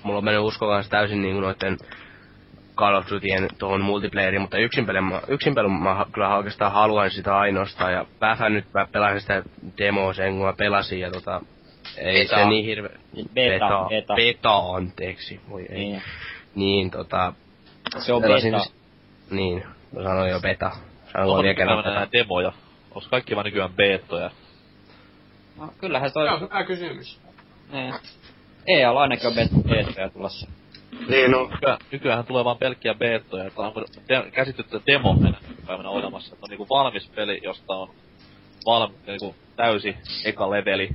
mulla 0.03 0.17
on 0.17 0.23
mennyt 0.25 0.43
usko 0.43 0.67
kanssa 0.67 0.89
täysin 0.89 1.21
niinku 1.21 1.41
noitten 1.41 1.77
Call 2.77 2.95
of 2.95 3.09
Dutyen 3.09 3.47
tuohon 3.57 3.81
multiplayeriin, 3.81 4.41
mutta 4.41 4.57
yksin 4.57 4.85
pelin, 4.85 5.03
mä, 5.03 5.21
yksin 5.27 5.55
pelin 5.55 5.71
mä 5.71 6.05
kyllä 6.11 6.35
oikeastaan 6.35 6.71
haluan 6.71 7.11
sitä 7.11 7.37
ainoastaan, 7.37 7.93
ja 7.93 8.05
vähän 8.21 8.53
nyt 8.53 8.65
mä 8.73 8.87
pelasin 8.91 9.21
sitä 9.21 9.43
demoa 9.77 10.13
sen, 10.13 10.35
kun 10.37 10.45
mä 10.45 10.53
pelasin, 10.53 10.99
ja 10.99 11.11
tota, 11.11 11.41
ei 11.97 12.23
Beta. 12.23 12.35
se 12.35 12.45
niin 12.45 12.65
hirve... 12.65 12.89
Beta, 13.33 13.85
beta. 13.89 14.13
Beta, 14.15 14.57
anteeksi, 14.57 15.39
voi 15.49 15.65
ei. 15.69 15.77
Niin, 15.77 16.01
Niin. 16.55 16.91
tota, 16.91 17.33
Se 17.97 18.13
on 18.13 18.21
pelasin 18.21 18.53
beta. 18.53 18.65
Niin, 19.31 19.63
mä 19.95 20.03
sanoin 20.03 20.31
jo 20.31 20.39
beta. 20.39 20.71
Sanoin 21.13 21.43
vielä 21.43 21.55
kerran 21.55 21.83
beta. 21.83 22.07
demoja? 22.11 22.51
Onko 22.95 23.07
kaikki 23.11 23.35
vaan 23.35 23.45
nykyään 23.45 23.73
beettoja? 23.73 24.31
No, 25.59 25.69
kyllähän 25.79 26.13
toi... 26.13 26.27
Se 26.27 26.33
on 26.33 26.41
hyvä 26.41 26.63
kysymys. 26.63 27.19
Niin. 27.71 27.93
EA 28.67 28.91
ainakin 28.91 29.27
on 29.27 29.33
bet- 29.33 29.69
betoja 29.69 30.09
tulossa. 30.09 30.47
Niin 31.09 31.31
no, 31.31 31.49
Nykyään, 31.51 31.77
nykyään 31.91 32.25
tulee 32.25 32.43
vaan 32.45 32.57
pelkkiä 32.57 32.93
beettoja, 32.93 33.43
että 33.45 33.61
onko 33.61 33.81
de- 34.09 34.31
käsitetty 34.31 34.81
demo 34.87 35.15
enää 35.19 35.39
päivänä 35.67 35.89
olemassa. 35.89 36.33
Että 36.33 36.45
on 36.45 36.49
niinku 36.49 36.67
valmis 36.69 37.09
peli, 37.15 37.39
josta 37.43 37.73
on 37.73 37.89
valmi, 38.65 38.95
niinku 39.07 39.35
täysi 39.55 39.95
eka 40.25 40.49
leveli. 40.49 40.89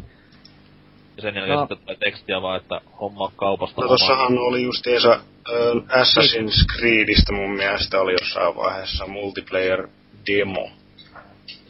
Ja 1.17 1.23
sen 1.23 1.35
jälkeen 1.35 1.59
No. 1.59 1.67
tulee 1.67 1.97
tekstiä 2.01 2.43
vaan, 2.43 2.61
että 2.61 2.81
homma 3.01 3.33
kaupasta 3.37 3.81
no 3.81 3.89
tossahan 3.89 4.39
oli 4.39 4.63
justiinsa 4.63 5.13
äh, 5.13 5.21
Assassin's 6.03 6.77
Creedistä 6.79 7.33
mun 7.33 7.51
mielestä 7.51 8.01
oli 8.01 8.13
jossain 8.13 8.57
vaiheessa 8.57 9.07
multiplayer 9.07 9.89
demo. 10.27 10.71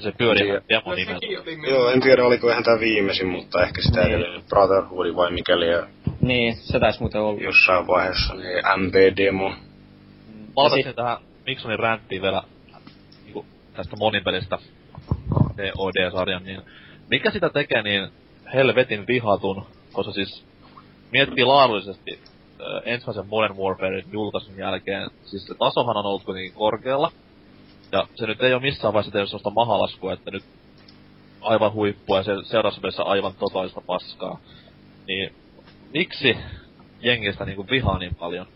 Se 0.02 0.12
pyörii 0.18 0.42
Tiedä. 0.42 0.62
demo 0.68 0.94
nimeltä. 0.94 1.26
Joo, 1.70 1.88
en 1.90 2.00
tiedä 2.00 2.24
oliko 2.26 2.50
ihan 2.50 2.64
tää 2.64 2.80
viimeisin, 2.80 3.28
mutta 3.28 3.62
ehkä 3.62 3.82
sitä 3.82 4.00
Niin. 4.00 4.14
edellinen 4.14 4.44
Brotherhood 4.48 5.16
vai 5.16 5.30
mikäli 5.32 5.68
ja 5.70 5.86
Niin, 6.20 6.56
se 6.56 6.80
taisi 6.80 7.00
muuten 7.00 7.20
olla. 7.20 7.40
jossain 7.42 7.86
vaiheessa 7.86 8.34
oli 8.34 8.42
MP-demo. 8.76 9.52
Palatakseni 10.54 10.94
tähän 10.94 11.16
Miksonin 11.46 11.78
ränttiin 11.78 12.22
vielä 12.22 12.42
niinku, 13.24 13.46
tästä 13.74 13.96
monipelistä 13.96 14.58
COD-sarjan, 15.76 16.44
niin 16.44 16.62
mikä 17.10 17.30
sitä 17.30 17.48
tekee 17.50 17.82
niin 17.82 18.08
helvetin 18.54 19.06
vihatun, 19.06 19.66
koska 19.92 20.12
siis 20.12 20.44
miettii 21.12 21.44
laadullisesti 21.44 22.18
ensimmäisen 22.84 23.26
Modern 23.26 23.56
Warfarein 23.56 24.04
julkaisun 24.12 24.56
jälkeen, 24.58 25.10
siis 25.24 25.46
se 25.46 25.54
tasohan 25.58 25.96
on 25.96 26.06
ollut 26.06 26.24
kuitenkin 26.24 26.52
korkealla, 26.54 27.12
ja 27.92 28.06
se 28.14 28.26
nyt 28.26 28.42
ei 28.42 28.52
ole 28.54 28.62
missään 28.62 28.94
vaiheessa 28.94 29.12
tehnyt 29.12 29.28
sellaista 29.28 29.50
mahalaskua, 29.50 30.12
että 30.12 30.30
nyt 30.30 30.44
aivan 31.40 31.72
huippua 31.72 32.16
ja 32.16 32.22
se 32.22 32.32
seuraavassa 32.44 33.02
aivan 33.02 33.34
totaalista 33.34 33.80
paskaa. 33.80 34.38
Niin 35.06 35.34
miksi 35.94 36.36
jengistä 37.00 37.44
niinku 37.44 37.66
vihaa 37.70 37.98
niin 37.98 38.14
paljon? 38.14 38.46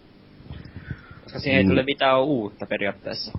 Koska 1.25 1.39
siihen 1.39 1.59
ei 1.59 1.65
Mm. 1.65 1.71
tule 1.71 1.83
mitään 1.83 2.23
uutta 2.23 2.67
periaatteessa. 2.67 3.39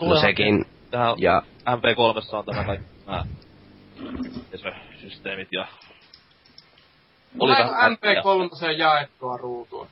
No 0.00 0.20
sekin, 0.20 0.64
Tähän 0.90 1.14
ja 1.18 1.42
MP3 1.66 2.34
on 2.36 2.44
tämä 2.44 2.64
kaikki 2.64 2.86
nämä 3.06 3.24
systeemit 5.00 5.48
ja... 5.52 5.66
Oli 7.40 7.54
Tuleeko 7.54 7.70
vähän 7.70 7.92
MP3 7.92 8.72
jaettua 8.76 9.36
ruutua? 9.36 9.86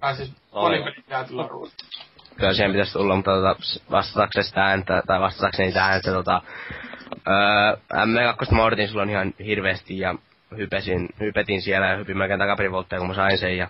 Tai 0.00 0.16
siis 0.16 0.32
Aivan. 0.52 0.70
monipelin 0.70 1.04
jaetulla 1.10 1.48
ruutua. 1.48 1.74
Kyllä 2.36 2.52
siihen 2.52 2.72
pitäisi 2.72 2.92
tulla, 2.92 3.16
mutta 3.16 3.30
tota, 3.30 3.56
vastatakseni 3.90 4.44
sitä 4.44 4.64
ääntä, 4.64 5.02
tai 5.06 5.20
vastatakseni 5.20 5.68
sitä 5.68 5.84
ääntä, 5.84 6.12
tota, 6.12 6.42
öö, 7.28 7.76
M2 7.94 8.54
mä 8.54 8.64
odotin 8.64 8.88
silloin 8.88 9.10
ihan 9.10 9.34
hirveästi 9.46 9.98
ja 9.98 10.14
hypesin, 10.56 11.08
hypetin 11.20 11.62
siellä 11.62 11.86
ja 11.86 11.96
hypin 11.96 12.18
melkein 12.18 12.40
takaperin 12.40 12.72
voltteja, 12.72 13.00
kun 13.00 13.08
mä 13.08 13.14
sain 13.14 13.38
sen 13.38 13.56
ja 13.56 13.68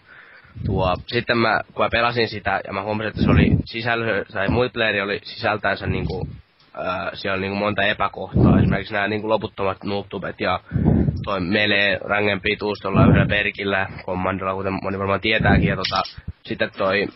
tuo, 0.67 0.97
sitten 1.07 1.39
mä, 1.39 1.61
kun 1.75 1.85
mä 1.85 1.89
pelasin 1.93 2.29
sitä 2.29 2.61
ja 2.67 2.73
mä 2.73 2.83
huomasin, 2.83 3.09
että 3.09 3.23
se 3.23 3.31
oli 3.31 3.57
sisällö, 3.65 4.25
tai 4.25 4.49
multiplayeri 4.49 5.01
oli 5.01 5.21
sisältäensä 5.23 5.87
niinku, 5.87 6.29
öö, 6.79 6.85
siellä 7.15 7.35
oli 7.35 7.41
niinku 7.41 7.59
monta 7.59 7.83
epäkohtaa, 7.83 8.59
esimerkiksi 8.59 8.95
nämä 8.95 9.09
niinku 9.09 9.29
loputtomat 9.29 9.85
noobtubet 9.85 10.41
ja 10.41 10.61
toi 11.25 11.41
melee 11.41 11.99
rangen 12.05 12.41
pituus 12.41 12.79
tuolla 12.83 13.07
yhdellä 13.07 13.27
perkillä, 13.27 13.87
kommandolla, 14.05 14.55
kuten 14.55 14.79
moni 14.83 14.99
varmaan 14.99 15.21
tietääkin, 15.21 15.69
ja 15.69 15.77
tota, 15.77 16.03
sitten 16.43 16.71
toi 16.79 17.07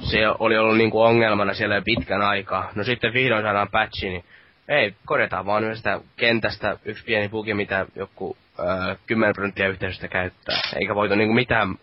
se 0.00 0.18
oli 0.38 0.56
ollut 0.56 0.76
niinku 0.76 1.02
ongelmana 1.02 1.54
siellä 1.54 1.74
jo 1.74 1.82
pitkän 1.82 2.22
aikaa. 2.22 2.70
No 2.74 2.84
sitten 2.84 3.12
vihdoin 3.12 3.42
saadaan 3.42 3.68
patchi, 3.70 4.08
niin 4.08 4.24
ei, 4.68 4.94
korjataan 5.04 5.46
vaan 5.46 5.64
yhdestä 5.64 6.00
kentästä 6.16 6.76
yksi 6.84 7.04
pieni 7.04 7.28
bugi, 7.28 7.54
mitä 7.54 7.86
joku 7.96 8.36
öö, 8.58 8.96
10 9.06 9.34
prosenttia 9.34 9.68
yhteisöstä 9.68 10.08
käyttää. 10.08 10.60
Eikä 10.80 10.94
voitu 10.94 11.14
niinku 11.14 11.34
mitään 11.34 11.74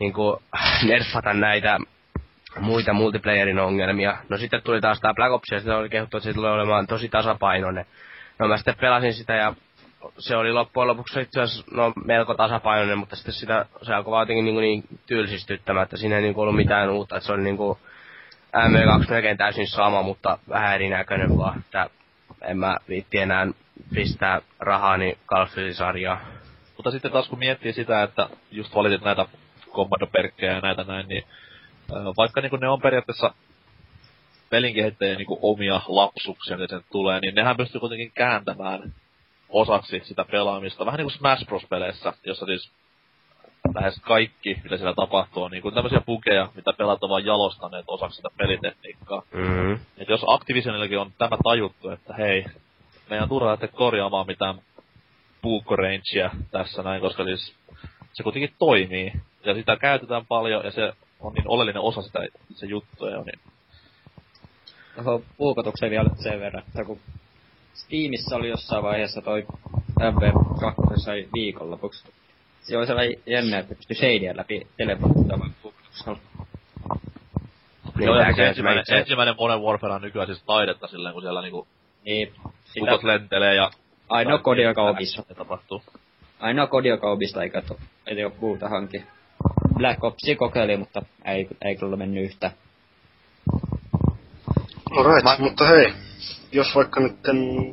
niinku 0.00 0.42
nerfata 0.88 1.34
näitä 1.34 1.78
muita 2.60 2.92
multiplayerin 2.92 3.58
ongelmia. 3.58 4.16
No 4.28 4.38
sitten 4.38 4.62
tuli 4.62 4.80
taas 4.80 5.00
tää 5.00 5.14
Black 5.14 5.32
Ops 5.32 5.50
ja 5.50 5.58
sitten 5.58 5.76
oli 5.76 5.88
kehuttu, 5.88 6.16
että 6.16 6.24
se 6.24 6.34
tulee 6.34 6.52
olemaan 6.52 6.86
tosi 6.86 7.08
tasapainoinen. 7.08 7.86
No 8.38 8.48
mä 8.48 8.56
sitten 8.56 8.76
pelasin 8.80 9.14
sitä 9.14 9.34
ja 9.34 9.54
se 10.18 10.36
oli 10.36 10.52
loppujen 10.52 10.88
lopuksi 10.88 11.20
itse 11.20 11.40
asiassa 11.40 11.64
no, 11.70 11.92
melko 12.04 12.34
tasapainoinen, 12.34 12.98
mutta 12.98 13.16
sitten 13.16 13.34
sitä, 13.34 13.66
se 13.82 13.94
alkoi 13.94 14.10
vaan 14.10 14.22
jotenkin 14.22 14.44
niin, 14.44 14.60
niin 14.60 15.00
tylsistyttämään, 15.06 15.84
että 15.84 15.96
siinä 15.96 16.16
ei 16.16 16.22
niin 16.22 16.36
ollut 16.36 16.56
mitään 16.56 16.90
uutta, 16.90 17.16
että 17.16 17.26
se 17.26 17.32
oli 17.32 17.42
niin 17.42 17.56
kuin 17.56 17.78
MV2 18.56 19.10
melkein 19.10 19.36
täysin 19.36 19.66
sama, 19.66 20.02
mutta 20.02 20.38
vähän 20.48 20.74
erinäköinen 20.74 21.38
vaan, 21.38 21.58
että 21.58 21.90
en 22.42 22.58
mä 22.58 22.76
viitti 22.88 23.18
enää 23.18 23.46
pistää 23.94 24.40
rahani 24.58 25.18
Call 25.26 25.42
of 25.42 25.50
Duty-sarjaa. 25.56 26.20
Mutta 26.76 26.90
sitten 26.90 27.12
taas 27.12 27.28
kun 27.28 27.38
miettii 27.38 27.72
sitä, 27.72 28.02
että 28.02 28.28
just 28.50 28.74
valitit 28.74 29.02
näitä 29.02 29.26
kommandoperkkejä 29.70 30.52
ja 30.52 30.60
näitä 30.60 30.84
näin, 30.84 31.08
niin 31.08 31.24
ö, 31.92 31.94
vaikka 32.16 32.40
niinku 32.40 32.56
ne 32.56 32.68
on 32.68 32.80
periaatteessa 32.80 33.34
pelin 34.50 34.74
kehittäjien 34.74 35.16
niinku 35.16 35.38
omia 35.42 35.80
lapsuksia, 35.86 36.56
mitä 36.56 36.76
sen 36.76 36.84
tulee, 36.92 37.20
niin 37.20 37.34
nehän 37.34 37.56
pystyy 37.56 37.80
kuitenkin 37.80 38.12
kääntämään 38.12 38.94
osaksi 39.48 40.00
sitä 40.04 40.24
pelaamista. 40.30 40.86
Vähän 40.86 40.98
niinku 40.98 41.10
Smash 41.10 41.46
Bros-peleissä, 41.46 42.12
jossa 42.24 42.46
siis 42.46 42.70
lähes 43.74 44.00
kaikki, 44.00 44.60
mitä 44.64 44.76
siellä 44.76 44.94
tapahtuu, 44.94 45.42
on 45.42 45.50
niinku 45.50 45.70
tämmöisiä 45.70 46.00
bugeja, 46.00 46.48
mitä 46.54 46.72
pelaat 46.72 47.02
on 47.04 47.10
vaan 47.10 47.24
jalostaneet 47.24 47.84
osaksi 47.88 48.16
sitä 48.16 48.28
pelitekniikkaa. 48.36 49.22
Mm-hmm. 49.32 49.78
Et 49.98 50.08
jos 50.08 50.24
Activisionillakin 50.26 50.98
on 50.98 51.12
tämä 51.18 51.36
tajuttu, 51.44 51.90
että 51.90 52.14
hei, 52.14 52.44
meidän 53.10 53.22
on 53.22 53.28
turha 53.28 53.50
lähteä 53.50 53.68
korjaamaan 53.68 54.26
mitään 54.26 54.60
puukkorangea 55.42 56.30
tässä 56.50 56.82
näin, 56.82 57.00
koska 57.00 57.24
siis 57.24 57.54
se 58.12 58.22
kuitenkin 58.22 58.54
toimii. 58.58 59.12
Ja 59.44 59.54
sitä 59.54 59.76
käytetään 59.76 60.26
paljon 60.26 60.64
ja 60.64 60.70
se 60.70 60.92
on 61.20 61.32
niin 61.32 61.48
oleellinen 61.48 61.82
osa 61.82 62.02
sitä 62.02 62.18
se 62.54 62.66
juttuja, 62.66 63.22
niin 63.22 63.40
Tuohon 65.04 65.24
puukotukseen 65.36 65.90
vielä 65.90 66.10
sen 66.22 66.40
verran, 66.40 66.62
että 66.68 66.84
kun 66.84 67.00
Steamissa 67.78 68.36
oli 68.36 68.48
jossain 68.48 68.82
vaiheessa 68.82 69.22
toi 69.22 69.46
MV2 70.00 71.00
sai 71.04 71.28
viikonlopuksi. 71.34 72.08
Se 72.60 72.78
oli 72.78 72.86
sellainen 72.86 73.16
jännä, 73.26 73.58
että 73.58 73.74
pystyi 73.74 73.96
shadia 73.96 74.36
läpi 74.36 74.66
teleporttaamaan 74.76 75.54
puukotuksella. 75.62 76.18
Niin, 77.98 78.06
Joo, 78.06 78.16
ja 78.16 78.32
käy 78.34 78.46
ensimmäinen, 78.46 78.84
se- 78.86 78.98
ensimmäinen 78.98 79.34
Modern 79.38 79.62
Warfare 79.62 79.94
on 79.94 80.02
nykyään 80.02 80.26
siis 80.28 80.42
taidetta 80.46 80.86
silleen, 80.86 81.12
kun 81.12 81.22
siellä 81.22 81.42
niinku 81.42 81.66
Niin, 82.04 82.32
sitä 82.64 82.84
ukot 82.84 83.02
lentelee 83.02 83.54
ja... 83.54 83.70
ainoa 84.08 84.38
kodi, 84.38 84.62
joka 84.62 84.82
on 84.82 84.90
omissa. 84.90 85.22
Se 85.28 85.34
tapahtuu. 85.34 85.82
Ainoa 86.40 86.66
kodi, 86.66 86.88
joka 86.88 87.06
on 87.06 87.12
omista, 87.12 87.42
eikä 87.42 87.62
to, 87.62 87.78
ei 88.06 88.24
ole 88.24 88.32
muuta 88.40 88.68
hanki. 88.68 89.04
Black 89.74 90.04
Opsia 90.04 90.36
kokeili, 90.36 90.76
mutta 90.76 91.02
ei, 91.24 91.48
ei 91.64 91.76
kyllä 91.76 91.96
mennyt 91.96 92.24
yhtä. 92.24 92.50
Alright, 94.98 95.24
Ma- 95.24 95.36
mutta 95.38 95.66
hei, 95.66 95.92
jos 96.52 96.74
vaikka 96.74 97.00
nyt 97.00 97.16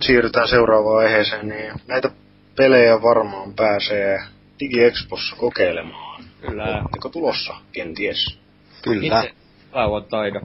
siirrytään 0.01 0.47
seuraavaan 0.47 1.05
aiheeseen, 1.05 1.47
niin 1.47 1.73
näitä 1.87 2.09
pelejä 2.55 3.01
varmaan 3.01 3.53
pääsee 3.53 4.19
DigiExpossa 4.59 5.35
kokeilemaan. 5.35 6.23
Kyllä. 6.41 6.63
Oletteko 6.63 7.09
tulossa, 7.09 7.53
kenties? 7.71 8.39
Kyllä. 8.81 9.19
Itse 9.21 9.35
lauantaina 9.73 10.41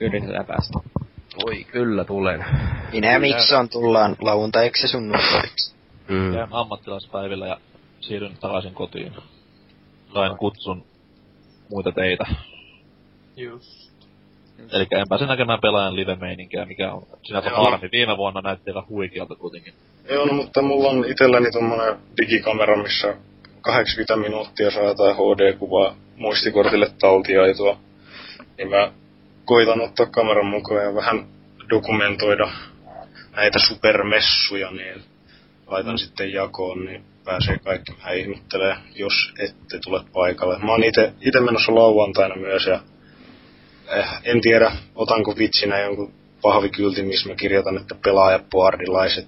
yritetään 0.00 0.46
päästä. 0.46 0.78
Voi, 1.44 1.64
kyllä 1.64 2.04
tulen. 2.04 2.44
Minä 2.92 3.12
ja 3.12 3.20
Mikson 3.20 3.68
tullaan 3.68 4.16
lauantaiksi 4.20 4.84
ja 4.84 4.88
sunnuntaiksi. 4.88 5.74
Mm. 6.08 6.34
Jään 6.34 6.48
ammattilaispäivillä 6.50 7.46
ja 7.46 7.60
siirryn 8.00 8.36
takaisin 8.40 8.74
kotiin. 8.74 9.12
Sain 10.14 10.36
kutsun 10.36 10.84
muita 11.70 11.92
teitä. 11.92 12.24
Just. 13.36 13.91
Eli 14.72 14.86
en 14.90 15.08
pääse 15.08 15.26
näkemään 15.26 15.60
pelaajan 15.62 15.96
live-meininkiä, 15.96 16.66
mikä 16.66 16.92
on 16.92 17.06
sinänsä 17.22 17.50
harmi. 17.50 17.88
Viime 17.92 18.16
vuonna 18.16 18.40
näytti 18.40 18.70
aika 18.70 18.86
huikealta 18.88 19.34
kuitenkin. 19.34 19.74
Joo, 20.10 20.26
no, 20.26 20.32
mutta 20.32 20.62
mulla 20.62 20.88
on 20.88 21.04
itselläni 21.08 21.50
tommonen 21.50 21.96
digikamera, 22.20 22.82
missä 22.82 23.16
80 23.60 24.16
minuuttia 24.16 24.70
saa 24.70 24.82
jotain 24.82 25.16
HD-kuvaa 25.16 25.94
muistikortille 26.16 26.90
taltioitua. 27.00 27.78
Niin 28.58 28.70
mä 28.70 28.92
koitan 29.44 29.80
ottaa 29.80 30.06
kameran 30.06 30.46
mukaan 30.46 30.84
ja 30.84 30.94
vähän 30.94 31.26
dokumentoida 31.70 32.50
näitä 33.36 33.58
supermessuja, 33.58 34.70
niin 34.70 35.02
laitan 35.66 35.98
sitten 35.98 36.32
jakoon, 36.32 36.84
niin 36.84 37.04
pääsee 37.24 37.58
kaikki 37.58 37.92
vähän 37.98 38.16
ihmettelee, 38.16 38.76
jos 38.94 39.32
ette 39.38 39.78
tule 39.84 40.00
paikalle. 40.12 40.58
Mä 40.58 40.72
oon 40.72 40.84
ite, 40.84 41.12
ite 41.20 41.40
menossa 41.40 41.74
lauantaina 41.74 42.36
myös 42.36 42.66
ja 42.66 42.80
en 44.24 44.40
tiedä, 44.40 44.72
otanko 44.94 45.34
vitsinä 45.38 45.78
jonkun 45.80 46.12
pahvikyltin, 46.42 47.06
missä 47.06 47.28
mä 47.28 47.34
kirjoitan, 47.34 47.76
että 47.76 47.94
pelaajapuardilaiset 48.04 49.26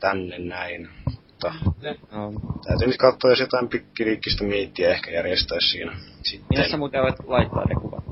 tänne 0.00 0.38
näin. 0.38 0.88
Mutta 1.04 1.54
No. 2.12 2.32
täytyy 2.68 2.86
nyt 2.88 2.96
katsoa, 2.96 3.30
jos 3.30 3.40
jotain 3.40 3.68
pikkiriikkistä 3.68 4.44
miittiä 4.44 4.90
ehkä 4.90 5.10
järjestäisi 5.10 5.68
siinä 5.68 5.92
sitten. 6.22 6.46
Minä 6.50 6.68
sä 6.68 6.76
muuten 6.76 7.02
voit 7.02 7.14
laittaa 7.26 7.64
ne 7.64 7.74
kuvat? 7.74 8.04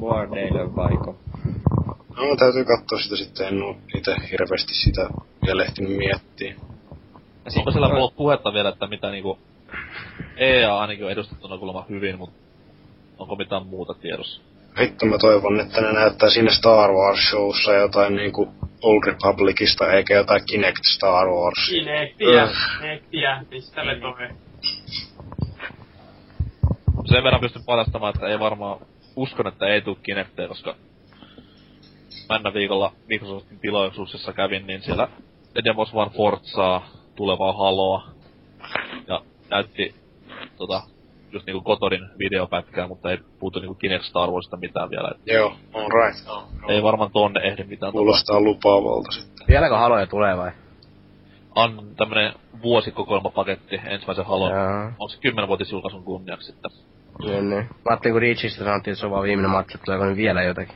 Wardeille 0.00 0.76
vaiko? 0.76 1.18
No 2.16 2.36
täytyy 2.38 2.64
katsoa 2.64 2.98
sitä 2.98 3.16
sitten, 3.16 3.46
en 3.48 3.62
oo 3.62 3.76
itse 3.96 4.14
hirveästi 4.30 4.74
sitä 4.74 5.08
vielä 5.46 5.64
ehtinyt 5.64 5.96
miettiä. 5.96 6.54
Ja 7.44 7.52
Onko 7.58 7.70
siellä 7.70 7.88
toi- 7.88 7.96
ollut 7.96 8.16
puhetta 8.16 8.52
vielä, 8.52 8.68
että 8.68 8.86
mitä 8.86 9.10
niinku... 9.10 9.38
EA 10.36 10.78
ainakin 10.78 11.04
on 11.04 11.10
edustettuna 11.12 11.58
kuulemma 11.58 11.86
hyvin, 11.88 12.18
mutta 12.18 12.36
onko 13.18 13.36
mitään 13.36 13.66
muuta 13.66 13.94
tiedossa? 13.94 14.42
Hitto 14.80 15.06
mä 15.06 15.18
toivon, 15.18 15.60
että 15.60 15.80
ne 15.80 15.92
näyttää 15.92 16.30
siinä 16.30 16.50
Star 16.50 16.90
Wars 16.92 17.30
showssa 17.30 17.72
jotain 17.74 18.16
niinku 18.16 18.54
Old 18.82 19.02
Republicista 19.06 19.92
eikä 19.92 20.14
jotain 20.14 20.42
Kinect 20.46 20.84
Star 20.84 21.28
Wars. 21.28 21.68
Kinectiä, 21.70 22.42
Öh. 22.42 22.50
Kinectiä, 22.80 23.44
mistä 23.50 23.82
vetoe. 23.86 24.30
Sen 27.04 27.24
verran 27.24 27.40
pystyn 27.40 27.64
paljastamaan, 27.66 28.14
että 28.14 28.26
ei 28.26 28.38
varmaan 28.38 28.78
uskon, 29.16 29.46
että 29.46 29.66
ei 29.66 29.80
tuu 29.82 29.98
Kinecteä, 30.02 30.48
koska 30.48 30.74
männä 32.28 32.54
viikolla 32.54 32.92
Microsoftin 33.08 33.58
tilaisuuksessa 33.60 34.32
kävin, 34.32 34.66
niin 34.66 34.82
siellä 34.82 35.08
ne 35.54 35.64
demos 35.64 35.94
vaan 35.94 36.10
Forzaa, 36.10 36.86
tulevaa 37.16 37.52
Haloa, 37.52 38.08
ja 39.08 39.22
näytti 39.50 39.94
tota, 40.56 40.82
just 41.32 41.46
niinku 41.46 41.60
Kotorin 41.62 42.08
videopätkää, 42.18 42.86
mutta 42.86 43.10
ei 43.10 43.18
puutu 43.38 43.60
niinku 43.60 43.74
Kinect 43.74 44.04
Star 44.04 44.30
Warsista 44.30 44.56
mitään 44.56 44.90
vielä. 44.90 45.10
Et 45.10 45.26
Joo, 45.26 45.54
on 45.74 45.90
right. 45.92 46.28
ei 46.68 46.82
varmaan 46.82 47.10
tonne 47.12 47.40
ehdi 47.40 47.64
mitään 47.64 47.92
Kuulostaa 47.92 48.40
lupaavalta 48.40 49.12
sitten. 49.12 49.46
Vieläkö 49.48 49.76
haloja 49.76 50.06
tulee 50.06 50.36
vai? 50.36 50.50
On 51.54 51.82
tämmönen 51.96 52.32
vuosikokoelmapaketti 52.62 53.80
ensimmäisen 53.86 54.26
Halon. 54.26 54.50
Joo. 54.50 54.84
Onko 54.84 55.08
se 55.08 55.18
kymmenvuotisjulkaisun 55.20 56.04
kunniaksi 56.04 56.46
sitten? 56.52 56.70
Niin, 57.24 57.50
niin. 57.50 57.62
Mä 57.62 57.90
ajattelin, 57.90 58.14
kun 58.14 58.22
Reachista 58.22 58.64
sanottiin, 58.64 58.92
että 58.92 59.00
se 59.00 59.06
on 59.06 59.12
vaan 59.12 59.22
viimeinen 59.22 59.50
matsi, 59.50 59.74
että 59.74 59.84
tuleeko 59.84 60.04
nyt 60.04 60.16
vielä 60.16 60.42
jotakin. 60.42 60.74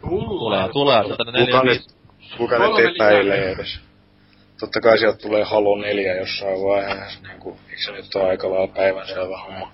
Tulee, 0.00 0.68
tulee. 0.72 1.02
Ne 1.02 1.08
Kuka 1.08 1.32
neljä 1.32 1.62
viisi. 1.62 1.96
kuka 2.36 2.58
nyt 2.58 2.94
epäilee 2.94 3.52
edes? 3.52 3.80
Totta 4.60 4.80
kai 4.80 4.98
sieltä 4.98 5.18
tulee 5.18 5.44
Halo 5.44 5.76
4 5.76 6.14
jossain 6.14 6.62
vaiheessa, 6.62 7.20
niinku, 7.28 7.56
eikö 7.70 7.82
se 7.82 7.92
nyt 7.92 8.14
ole 8.14 8.30
aika 8.30 8.50
lailla 8.50 8.74
päivänselvä 8.74 9.38
homma? 9.38 9.72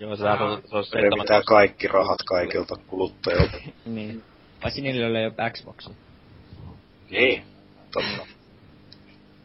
Joo, 0.00 0.16
sehän 0.16 0.42
on, 0.42 0.62
se 0.70 0.76
on 0.76 0.84
Revitään 0.92 1.42
17 1.42 1.42
kaikki 1.42 1.88
rahat 1.88 2.18
kaikilta 2.26 2.76
kuluttajilta. 2.86 3.56
Niin. 3.86 4.22
Paitsi 4.62 4.80
niillä 4.80 5.20
ei 5.20 5.26
ole 5.26 5.50
Xbox. 5.50 5.88
Niin, 7.10 7.42
totta. 7.92 8.26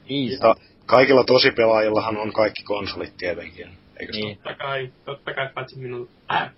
Viisi. 0.10 0.39
Ta- 0.39 0.56
kaikilla 0.86 1.24
tosipelaajillahan 1.24 2.18
on 2.18 2.34
kaikki 2.34 2.64
konsolit 2.64 3.18
tietenkin, 3.18 3.70
eikö 4.00 4.14
Niin. 4.14 4.38
Totta 4.38 4.56
kai, 4.56 4.93
totta 5.06 5.34
kai, 5.34 5.50
paitsi 5.54 5.80
minun. 5.80 6.10
Äh, 6.32 6.52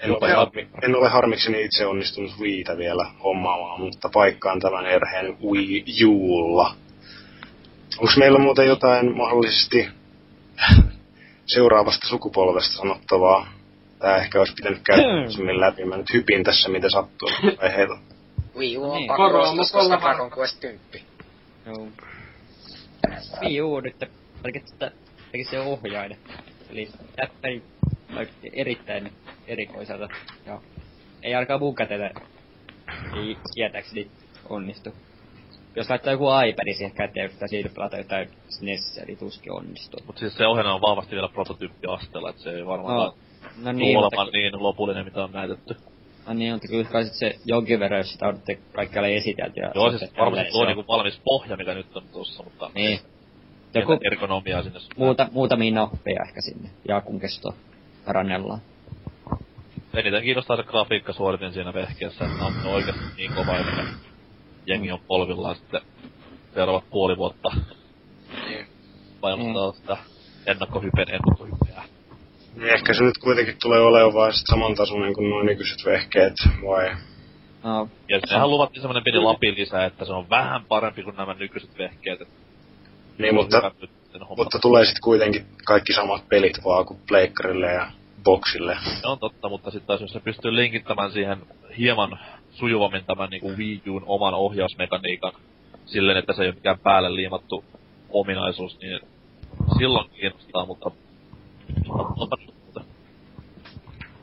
En 0.00 0.10
ole, 0.10 0.32
harmi, 0.34 0.68
en 0.82 0.96
ole 0.96 1.08
harmikseni 1.08 1.64
itse 1.64 1.86
onnistunut 1.86 2.30
Wiitä 2.40 2.76
vielä 2.76 3.10
hommaamaan, 3.24 3.80
mutta 3.80 4.08
paikkaan 4.12 4.60
tämän 4.60 4.86
erheen 4.86 5.36
Wii 5.42 5.84
Ulla. 6.06 6.74
Onko 7.98 8.12
meillä 8.18 8.38
muuten 8.38 8.66
jotain 8.66 9.16
mahdollisesti 9.16 9.88
seuraavasta 11.48 12.08
sukupolvesta 12.08 12.76
sanottavaa? 12.76 13.52
Tää 13.98 14.16
ehkä 14.16 14.38
olisi 14.38 14.54
pitänyt 14.54 14.80
käydä 14.86 15.30
semmin 15.30 15.60
läpi. 15.60 15.84
Mä 15.84 15.96
nyt 15.96 16.12
hypin 16.12 16.44
tässä, 16.44 16.68
mitä 16.68 16.90
sattuu 16.90 17.28
aiheita. 17.58 17.98
Wii 18.56 18.78
U 18.78 18.90
on 18.90 18.98
Niin. 18.98 19.08
Dragon 20.00 20.30
Quest 20.38 20.60
10. 20.60 20.80
Joo. 21.66 21.88
Wii 23.40 23.62
U 23.62 23.80
nyt 23.80 23.96
pelkästään 24.42 24.92
se 25.50 25.60
ohjainen. 25.60 26.18
Eli 26.70 26.88
näyttäi 27.16 27.62
vaikutti 28.14 28.50
erittäin 28.52 29.12
erikoiselta. 29.46 30.08
Ja 30.46 30.60
ei 31.22 31.34
ainakaan 31.34 31.60
mun 31.60 31.74
kätellä 31.74 32.10
ei 33.16 33.36
tietääkseni 33.54 34.10
onnistu. 34.48 34.94
Jos 35.78 35.90
laittaa 35.90 36.12
joku 36.12 36.24
iPad 36.48 36.74
siihen 36.74 36.92
käteen, 36.92 37.24
yrittää 37.24 37.48
siitä 37.48 37.68
pelata 37.74 37.96
jotain 37.96 38.28
SNES, 38.48 38.98
eli 38.98 39.16
tuskin 39.16 39.52
onnistuu. 39.52 40.00
Mut 40.06 40.18
siis 40.18 40.36
se 40.36 40.46
ohjelma 40.46 40.74
on 40.74 40.80
vahvasti 40.80 41.14
vielä 41.14 41.28
prototyyppiasteella, 41.28 42.30
et 42.30 42.38
se 42.38 42.50
ei 42.50 42.66
varmaan 42.66 42.94
No, 42.96 43.14
no, 43.62 43.72
niin, 43.72 43.76
niin, 43.76 43.98
mutta, 43.98 44.24
niin 44.32 44.62
lopullinen, 44.62 45.04
mitä 45.04 45.24
on 45.24 45.32
näytetty. 45.32 45.76
no 46.26 46.34
niin, 46.34 46.52
mutta 46.52 46.68
kyllä 46.68 46.84
kai 46.84 47.04
se 47.04 47.34
jonkin 47.44 47.80
verran, 47.80 47.98
jos 47.98 48.12
sitä 48.12 48.28
on 48.28 48.34
nyt 48.48 48.60
kaikkialle 48.72 49.16
esitelty. 49.16 49.60
Ja 49.60 49.72
Joo, 49.74 49.90
siis 49.90 50.16
varmasti 50.18 50.44
tuo 50.50 50.52
se 50.52 50.58
on. 50.62 50.66
niinku 50.66 50.92
valmis 50.92 51.20
pohja, 51.24 51.56
mikä 51.56 51.74
nyt 51.74 51.96
on 51.96 52.02
tossa, 52.12 52.42
mutta... 52.42 52.70
Niin. 52.74 53.00
Joku... 53.74 53.92
Joku 53.92 54.04
ergonomiaa 54.04 54.62
sinne. 54.62 54.80
muuta, 54.96 55.28
muutamia 55.32 55.74
nappeja 55.74 56.24
ehkä 56.28 56.40
sinne. 56.40 56.70
Jaakun 56.88 57.20
kesto 57.20 57.54
parannellaan. 58.06 58.60
Eniten 59.94 60.22
kiinnostaa 60.22 60.56
se 60.56 60.62
grafiikkasuoritin 60.62 61.52
siinä 61.52 61.74
vehkeessä, 61.74 62.24
että 62.24 62.44
on 62.44 62.52
oikeasti 62.66 63.04
niin 63.16 63.32
kova, 63.34 63.58
että 63.58 64.07
jengi 64.68 64.92
on 64.92 65.00
polvillaan 65.06 65.56
sitten 65.56 65.80
seuraavat 66.54 66.90
puoli 66.90 67.16
vuotta. 67.16 67.48
Painottaa 69.20 69.72
sitä 69.72 69.96
ennakkohypen 70.46 71.06
ennakkohypeä. 71.08 71.82
Niin 72.56 72.68
ehkä 72.68 72.94
se 72.94 73.04
nyt 73.04 73.18
kuitenkin 73.18 73.56
tulee 73.62 73.80
olemaan 73.80 74.14
vaan 74.14 74.32
sit 74.32 74.46
samantasoinen 74.50 75.14
kuin 75.14 75.30
nuo 75.30 75.42
nykyiset 75.42 75.84
vehkeet, 75.84 76.34
vai? 76.66 76.96
No, 77.64 77.88
Ja 78.08 78.20
sehän 78.28 78.50
luvattiin 78.50 78.82
semmonen 78.82 79.04
pieni 79.04 79.18
lapi 79.18 79.54
lisää, 79.54 79.84
että 79.84 80.04
se 80.04 80.12
on 80.12 80.30
vähän 80.30 80.64
parempi 80.64 81.02
kuin 81.02 81.16
nämä 81.16 81.34
nykyiset 81.34 81.78
vehkeet. 81.78 82.20
et 82.20 82.28
Niin, 83.18 83.34
mutta, 83.34 83.72
mutta 84.36 84.58
tulee 84.58 84.84
sitten 84.84 85.02
kuitenkin 85.02 85.46
kaikki 85.66 85.92
samat 85.92 86.28
pelit 86.28 86.64
vaan 86.64 86.86
kuin 86.86 87.00
Pleikkarille 87.08 87.66
ja 87.66 87.90
Boxille. 88.24 88.76
Se 89.00 89.06
on 89.06 89.18
totta, 89.18 89.48
mutta 89.48 89.70
sitten 89.70 89.86
taas 89.86 90.00
jos 90.00 90.10
se 90.10 90.20
pystyy 90.20 90.56
linkittämään 90.56 91.12
siihen 91.12 91.38
hieman 91.78 92.18
sujuvammin 92.58 93.04
tämän 93.04 93.30
niin 93.30 93.40
kuin 93.40 93.58
Wii 93.58 93.82
Uun 93.90 94.04
oman 94.06 94.34
ohjausmekaniikan 94.34 95.32
silleen, 95.86 96.18
että 96.18 96.32
se 96.32 96.42
ei 96.42 96.48
ole 96.48 96.54
mikään 96.54 96.78
päälle 96.78 97.14
liimattu 97.14 97.64
ominaisuus, 98.10 98.78
niin 98.80 99.00
silloin 99.78 100.10
kiinnostaa, 100.10 100.66
mutta 100.66 100.90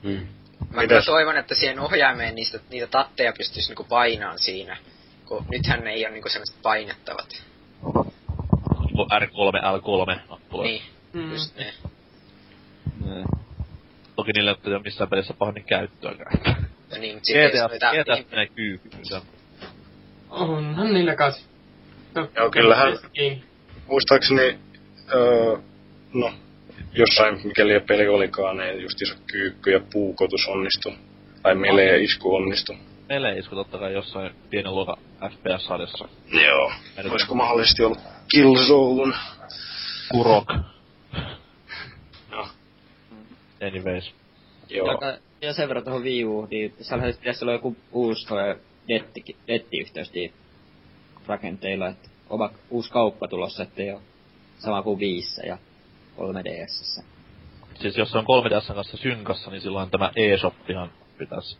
Hmm. 0.03 0.27
Mä 0.73 0.87
kyllä 0.87 1.01
toivon, 1.01 1.37
että 1.37 1.55
siihen 1.55 1.79
ohjaimeen 1.79 2.35
niistä, 2.35 2.59
niitä 2.69 2.87
tatteja 2.87 3.33
pystyisi 3.37 3.69
niinku 3.69 3.83
painaan 3.83 4.39
siinä. 4.39 4.77
Kun 5.25 5.45
nythän 5.51 5.83
ne 5.83 5.91
ei 5.91 6.05
ole 6.05 6.13
niinku 6.13 6.29
sellaiset 6.29 6.61
painettavat. 6.61 7.43
R3, 8.95 9.59
L3 9.61 10.37
Niin, 10.63 10.81
mm. 11.13 11.31
just 11.31 11.57
ne. 11.57 11.73
Mm. 13.05 13.23
Toki 14.15 14.31
niille 14.31 14.57
ei 14.65 14.73
ole 14.73 14.81
missään 14.83 15.09
pelissä 15.09 15.33
pahemmin 15.33 15.63
käyttöäkään. 15.63 16.64
No 16.95 17.01
niin, 17.01 17.15
mutta 17.15 17.31
GTA, 17.67 18.03
GTA 18.03 18.15
niin... 18.15 18.27
menee 18.31 18.47
kyykyyn. 18.47 18.93
Onhan 20.29 20.93
niillä 20.93 21.15
kas. 21.15 21.45
No, 22.15 22.29
Joo, 22.35 22.49
kyllähän. 22.49 22.97
Muistaakseni, 23.87 24.59
öö, 25.13 25.57
no, 26.13 26.33
jossain, 26.93 27.41
mikäli 27.43 27.79
peli 27.79 28.07
olikaan, 28.07 28.57
niin 28.57 28.81
just 28.81 29.01
iso 29.01 29.15
kyykky 29.31 29.71
ja 29.71 29.79
puukotus 29.93 30.47
onnistu. 30.47 30.93
Tai 31.41 31.55
melee 31.55 31.97
isku 31.97 32.35
onnistu. 32.35 32.75
Melee 33.09 33.37
isku 33.37 33.55
totta 33.55 33.77
kai 33.77 33.93
jossain 33.93 34.35
pienen 34.49 34.75
luokan 34.75 34.97
FPS-sarjassa. 35.29 36.07
Joo. 36.45 36.71
Olisiko 37.11 37.35
mahdollisesti 37.35 37.83
ollut 37.83 37.99
Killzone? 38.31 39.17
Kurok. 40.11 40.53
Joo. 42.31 42.47
Anyways. 43.67 44.11
Joo. 44.69 44.87
Ja, 45.01 45.17
ja 45.41 45.53
sen 45.53 45.67
verran 45.67 45.83
tuohon 45.83 46.03
Wii 46.03 46.25
U, 46.25 46.47
niin 46.51 46.73
siellähän 46.81 47.13
pitäisi 47.13 47.45
olla 47.45 47.53
joku 47.53 47.75
uusi 47.91 48.27
toi 48.27 48.55
netti, 48.89 49.35
nettiyhteys 49.47 50.13
niin 50.13 50.33
rakenteilla, 51.27 51.87
että 51.87 52.09
oma 52.29 52.49
uusi 52.69 52.91
kauppa 52.91 53.27
tulossa, 53.27 53.63
ettei 53.63 53.91
ole 53.91 54.01
sama 54.59 54.83
kuin 54.83 54.99
viissä 54.99 55.41
ja 55.45 55.57
3DSssä. 56.17 57.03
Siis 57.81 57.97
jos 57.97 58.11
se 58.11 58.17
on 58.17 58.25
3DS 58.25 58.73
kanssa 58.73 58.97
synkassa, 58.97 59.51
niin 59.51 59.61
silloin 59.61 59.89
tämä 59.89 60.11
eShopihan 60.15 60.91
pitäisi 61.17 61.57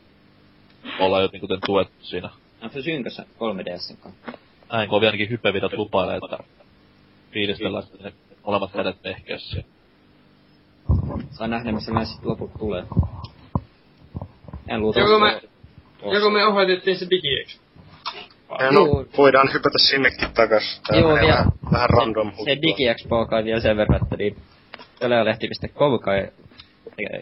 olla 0.99 1.21
jotenkin 1.21 1.41
kuten 1.41 1.59
tuettu 1.65 2.05
siinä. 2.05 2.29
On 2.61 2.69
se 2.69 2.81
synkassa 2.81 3.23
3DS 3.23 3.97
kanssa? 3.99 4.31
Näin, 4.71 4.89
kun 4.89 5.05
ainakin 5.05 5.29
hypevidat 5.29 5.73
lupailee, 5.73 6.17
että 6.17 6.43
fiilistellään 7.31 7.83
sitten 7.83 8.03
ne 8.03 8.13
olemat 8.43 8.71
kädet 8.71 9.01
pehkeässä. 9.01 9.63
Saa 11.31 11.47
nähdä, 11.47 11.71
missä 11.71 12.05
sitten 12.05 12.29
loput 12.29 12.51
tulee. 12.59 12.83
En 14.67 14.81
luulta. 14.81 14.99
Joko 14.99 15.19
me, 15.19 15.41
joko 16.13 16.29
me 16.29 16.45
ohjaitettiin 16.45 16.97
se 16.97 17.07
DigiEx? 17.09 17.59
No, 18.71 19.05
voidaan 19.17 19.53
hypätä 19.53 19.77
sinnekin 19.77 20.31
takas. 20.33 20.81
Tää 20.87 20.99
Joo, 20.99 21.15
vielä, 21.15 21.45
vähän 21.71 21.89
random 21.89 22.31
Se, 22.31 22.43
se 22.43 22.61
DigiExpo 22.61 23.25
kai 23.25 23.43
vielä 23.43 23.59
sen 23.59 23.77
verran, 23.77 24.03
että 24.03 24.15
niin 24.15 24.37
Pelaajalehti.com 24.99 25.99
kai 25.99 26.31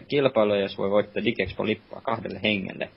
kilpailu, 0.08 0.54
jos 0.54 0.78
voi 0.78 0.90
voittaa 0.90 1.22
DigiExpo-lippua 1.24 2.00
kahdelle 2.02 2.40
hengelle. 2.42 2.90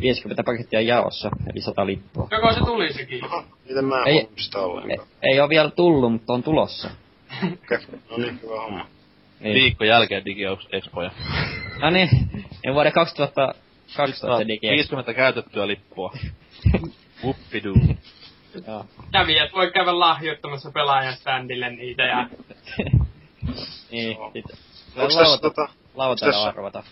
50 0.00 0.42
pakettia 0.42 0.80
jaossa, 0.80 1.30
eli 1.50 1.60
100 1.60 1.86
lippua. 1.86 2.28
Joko 2.30 2.52
se 2.52 2.60
tuli 2.60 2.92
sekin? 2.92 3.20
miten 3.68 3.84
mä 3.84 4.02
ei, 4.06 4.28
sitä 4.36 4.58
ei, 4.88 4.98
ei 5.32 5.40
ole 5.40 5.48
vielä 5.48 5.70
tullut, 5.70 6.12
mutta 6.12 6.32
on 6.32 6.42
tulossa. 6.42 6.90
Okei, 7.42 7.52
okay. 7.62 7.78
no 8.10 8.16
niin, 8.16 8.40
hyvä 8.42 8.62
homma. 8.62 8.86
Niin. 9.40 9.54
Viikko 9.54 9.84
jälkeen 9.84 10.24
DigiExpoja. 10.24 11.10
no 11.80 11.90
niin, 11.90 12.08
niin 12.64 12.74
vuoden 12.74 12.92
2012 12.92 14.48
DigiExpo. 14.48 14.70
50 14.70 15.14
käytettyä 15.14 15.66
lippua. 15.66 16.12
Whoopidoo. 17.22 17.74
Kävijät 19.12 19.52
voi 19.52 19.72
käydä 19.72 19.98
lahjoittamassa 19.98 20.70
pelaajan 20.70 21.16
standille 21.16 21.70
niitä 21.70 22.02
ja... 22.02 22.28
niin, 23.90 24.16
sit... 24.32 24.44
Onks 24.96 25.16
tässä 25.16 25.38
tota... 25.38 25.68
Arvata. 26.46 26.82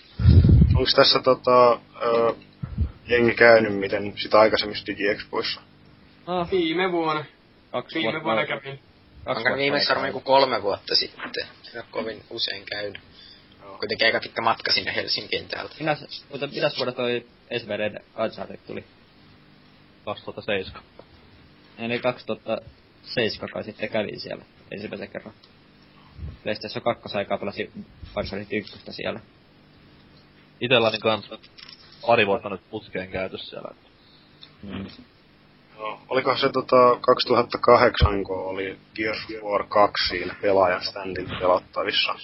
Onks 0.76 0.94
tässä 0.94 1.20
tota... 1.22 1.72
Ö, 2.02 2.34
jengi 3.08 3.34
käynyt 3.34 3.74
miten 3.74 4.12
sitä 4.16 4.40
aikaisemmissa 4.40 4.86
digiexpoissa? 4.86 5.60
Oh. 6.26 6.50
Viime 6.50 6.92
vuonna. 6.92 7.24
Kaksi 7.70 7.94
Viime 7.98 8.12
vuonna, 8.12 8.24
vuonna 8.24 8.46
kävin. 8.46 8.80
Onko 9.26 9.56
viimeksi 9.56 9.88
varmaan 9.88 10.08
joku 10.08 10.20
kolme 10.20 10.62
vuotta 10.62 10.96
sitten. 10.96 11.30
En 11.74 11.82
kovin 11.90 12.22
usein 12.30 12.64
käynyt. 12.70 13.00
Kuitenkin 13.80 14.06
aika 14.06 14.20
pitkä 14.20 14.42
matka 14.42 14.72
sinne 14.72 14.94
Helsinkiin 14.94 15.48
täältä. 15.48 15.74
Minä, 15.78 15.96
mutta 16.30 16.46
mitäs 16.46 16.76
vuonna 16.76 16.92
toi 16.92 17.26
SVD 17.58 18.02
Uncharted 18.24 18.58
tuli? 18.66 18.84
2007. 20.04 20.82
Eli 21.78 21.98
2007 21.98 23.50
kai 23.52 23.64
sitten 23.64 23.88
kävin 23.88 24.20
siellä 24.20 24.44
ensimmäisen 24.70 25.08
kerran. 25.08 25.34
PlayStation 26.42 26.82
2 26.82 27.18
aikaa 27.18 27.38
pelasi 27.38 27.70
Uncharted 28.16 28.46
1 28.50 28.78
siellä. 28.90 29.20
Itelläni 30.60 30.98
kans 30.98 31.30
pari 32.06 32.26
vuotta 32.26 32.48
nyt 32.48 32.70
putkeen 32.70 33.10
käytössä 33.10 33.50
siellä. 33.50 33.74
Mm. 34.62 34.86
No, 35.78 36.00
olikohan 36.08 36.38
se 36.38 36.48
tota 36.48 36.76
2008, 37.00 38.24
kun 38.24 38.46
oli 38.46 38.78
Gears 38.94 39.18
of 39.24 39.50
War 39.50 39.64
2 39.68 40.08
siinä 40.08 40.34
pelaajan 40.42 40.84
standin 40.84 41.30
pelattavissa? 41.40 42.14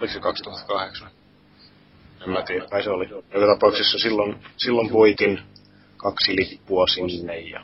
Oliko 0.00 0.14
se 0.14 0.20
2008? 0.20 1.10
En 2.24 2.30
mä 2.30 2.42
tiedä, 2.42 2.66
kai 2.70 2.82
se 2.82 2.90
oli. 2.90 3.08
Joka 3.08 3.46
tapauksessa 3.46 3.98
silloin, 3.98 4.36
silloin 4.56 4.92
voitin 4.92 5.40
kaksi 5.96 6.36
lippua 6.36 6.86
sinne 6.86 7.38
ja 7.38 7.60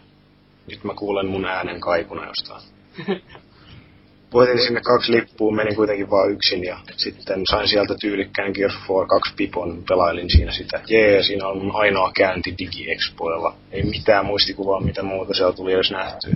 nyt 0.71 0.85
mä 0.85 0.95
kuulen 0.95 1.27
mun 1.27 1.45
äänen 1.45 1.81
kaikuna 1.81 2.27
jostain. 2.27 2.63
Voitin 4.33 4.63
sinne 4.63 4.81
kaksi 4.81 5.13
lippua, 5.13 5.53
menin 5.53 5.77
kuitenkin 5.77 6.11
vaan 6.11 6.31
yksin 6.31 6.65
ja 6.65 6.79
sitten 6.97 7.43
sain 7.51 7.69
sieltä 7.69 7.95
tyylikkään 8.01 8.53
Gears 8.55 8.75
of 8.75 8.91
War 8.91 9.07
2 9.07 9.35
pipon, 9.37 9.83
pelailin 9.89 10.31
siinä 10.31 10.53
sitä. 10.53 10.81
Jee, 10.87 11.23
siinä 11.23 11.49
on 11.49 11.59
mun 11.59 11.77
ainoa 11.77 12.13
käynti 12.17 12.55
DigiExpoilla. 12.59 13.55
Ei 13.73 13.83
mitään 13.83 14.27
muistikuvaa, 14.27 14.81
mitä 14.81 15.03
muuta 15.03 15.35
siellä 15.35 15.53
tuli 15.53 15.73
edes 15.73 15.91
nähtyä. 15.91 16.31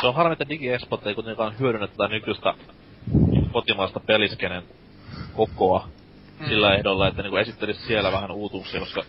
Se 0.00 0.06
on 0.06 0.14
harmi, 0.14 0.32
että 0.32 0.48
DigiExpot 0.48 1.06
ei 1.06 1.14
kuitenkaan 1.14 1.58
hyödynnetä 1.58 1.92
tätä 1.92 2.08
nykyistä 2.08 2.54
kotimaista 3.52 4.00
peliskenen 4.00 4.62
kokoa 5.30 5.88
mm. 6.40 6.46
sillä 6.48 6.74
ehdolla, 6.74 7.08
että 7.08 7.22
niinku 7.22 7.36
esittelisi 7.36 7.86
siellä 7.86 8.12
vähän 8.12 8.30
uutuuksia, 8.30 8.80
koska 8.80 9.04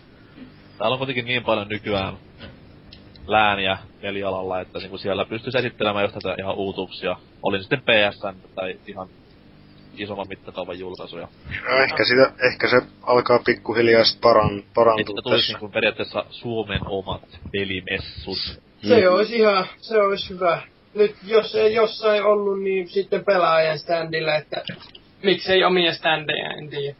täällä 0.78 0.94
on 0.94 0.98
kuitenkin 0.98 1.24
niin 1.24 1.44
paljon 1.44 1.68
nykyään 1.68 2.14
lääniä 3.26 3.78
pelialalla, 4.00 4.60
että 4.60 4.78
niinku 4.78 4.98
siellä 4.98 5.24
pystyisi 5.24 5.58
esittelemään 5.58 6.04
just 6.04 6.14
tätä 6.14 6.34
ihan 6.38 6.54
uutuuksia. 6.54 7.16
Oli 7.42 7.60
sitten 7.60 7.82
PSN 7.82 8.36
tai 8.54 8.78
ihan 8.86 9.08
isomman 9.96 10.28
mittakaavan 10.28 10.78
julkaisuja. 10.78 11.28
No, 11.70 11.76
ehkä, 11.76 12.04
sitä, 12.04 12.32
ehkä 12.52 12.68
se 12.68 12.76
alkaa 13.02 13.38
pikkuhiljaa 13.46 14.04
sit 14.04 14.20
paran, 14.20 14.62
parantua 14.74 15.00
Että 15.00 15.22
tulisi 15.22 15.52
niinku 15.52 15.68
periaatteessa 15.68 16.24
Suomen 16.30 16.80
omat 16.86 17.40
pelimessut. 17.52 18.38
Se 18.82 19.00
mm. 19.00 19.12
olisi 19.12 19.36
ihan, 19.36 19.66
se 19.76 19.98
olisi 19.98 20.30
hyvä. 20.30 20.62
Nyt 20.94 21.16
jos 21.26 21.54
ei 21.54 21.74
jossain 21.74 22.24
ollut, 22.24 22.62
niin 22.62 22.88
sitten 22.88 23.24
pelaajan 23.24 23.78
standilla, 23.78 24.34
että 24.34 24.62
miksei 25.22 25.64
omia 25.64 25.92
standeja, 25.92 26.50
en 26.50 26.70
tiedä. 26.70 26.96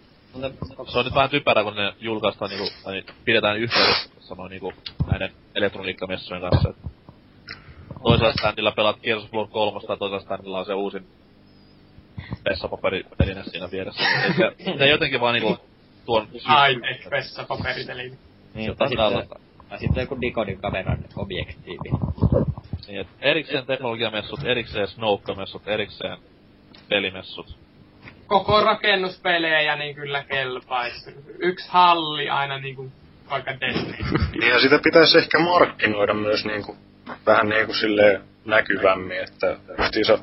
Se 0.92 0.98
on 0.98 1.04
nyt 1.04 1.14
vähän 1.14 1.30
typerää, 1.30 1.64
kun 1.64 1.76
ne 1.76 1.92
julkaistaan 2.00 2.50
niinku, 2.50 2.68
tai 2.84 3.02
pidetään 3.24 3.58
yhteydessä 3.58 4.10
sanoi 4.20 4.48
niinku 4.48 4.72
näiden 5.10 5.32
elektroniikkamessujen 5.54 6.42
kanssa, 6.42 6.70
että 6.70 6.88
toisella 8.02 8.32
standilla 8.32 8.72
pelaat 8.72 9.00
Gears 9.00 9.24
of 9.24 9.32
War 9.32 9.46
3 9.46 9.80
tai 9.86 9.96
toisella 9.96 10.22
standilla 10.22 10.58
on 10.58 10.66
se 10.66 10.74
uusin 10.74 11.06
vessapaperipeline 12.44 13.44
siinä 13.44 13.70
vieressä. 13.70 14.02
Se, 14.78 14.88
jotenkin 14.88 15.20
vaan 15.20 15.34
niinku 15.34 15.58
tuon... 16.06 16.28
Aine, 16.44 17.00
vessapaperiteline. 17.10 18.16
Niin, 18.54 18.76
tai 18.76 18.88
sitten, 18.88 19.28
tai 19.68 19.78
sitten 19.78 20.00
joku 20.00 20.14
Nikonin 20.14 20.60
kameran 20.60 21.04
objektiivi. 21.16 21.90
Niin, 22.86 23.00
et 23.00 23.08
erikseen 23.20 23.66
teknologiamessut, 23.66 24.44
erikseen 24.44 24.88
snoukkamessut, 24.88 25.68
erikseen 25.68 26.18
pelimessut 26.88 27.61
koko 28.26 28.60
rakennuspelejä 28.60 29.76
niin 29.76 29.94
kyllä 29.94 30.24
kelpaisi. 30.24 31.14
Yksi 31.38 31.68
halli 31.70 32.28
aina 32.30 32.58
niinku 32.58 32.92
vaikka 33.30 33.60
Destiny. 33.60 34.18
Niin 34.32 34.50
ja 34.50 34.60
sitä 34.60 34.78
pitäisi 34.84 35.18
ehkä 35.18 35.38
markkinoida 35.38 36.14
myös 36.14 36.44
niinku 36.44 36.76
vähän 37.26 37.48
niinku 37.48 37.74
silleen 37.74 38.22
näkyvämmin, 38.44 39.20
että 39.22 39.56
justiinsa 39.78 40.18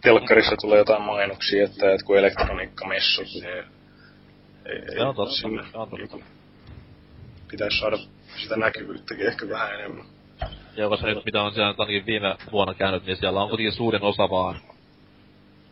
telkkarissa 0.00 0.56
tulee 0.56 0.78
jotain 0.78 1.02
mainoksia, 1.02 1.64
että, 1.64 1.92
että 1.92 2.06
kun 2.06 2.18
elektroniikkamessut, 2.18 3.26
niin 3.34 3.64
ei, 4.66 4.82
ei, 4.92 5.00
on 5.00 5.14
totta, 5.14 5.34
sinne, 5.34 5.62
on 5.62 5.70
totta. 5.72 5.96
Niinku, 5.96 6.22
pitäisi 7.50 7.78
saada 7.78 7.96
sitä 8.36 8.56
näkyvyyttäkin 8.56 9.26
ehkä 9.26 9.48
vähän 9.48 9.74
enemmän. 9.74 10.04
Joo, 10.76 10.90
koska 10.90 11.06
nyt 11.06 11.24
mitä 11.24 11.42
on 11.42 11.54
siellä 11.54 11.74
ainakin 11.78 12.06
viime 12.06 12.36
vuonna 12.52 12.74
käynyt, 12.74 13.06
niin 13.06 13.16
siellä 13.16 13.42
on 13.42 13.48
kuitenkin 13.48 13.72
suurin 13.72 14.02
osa 14.02 14.30
vaan 14.30 14.56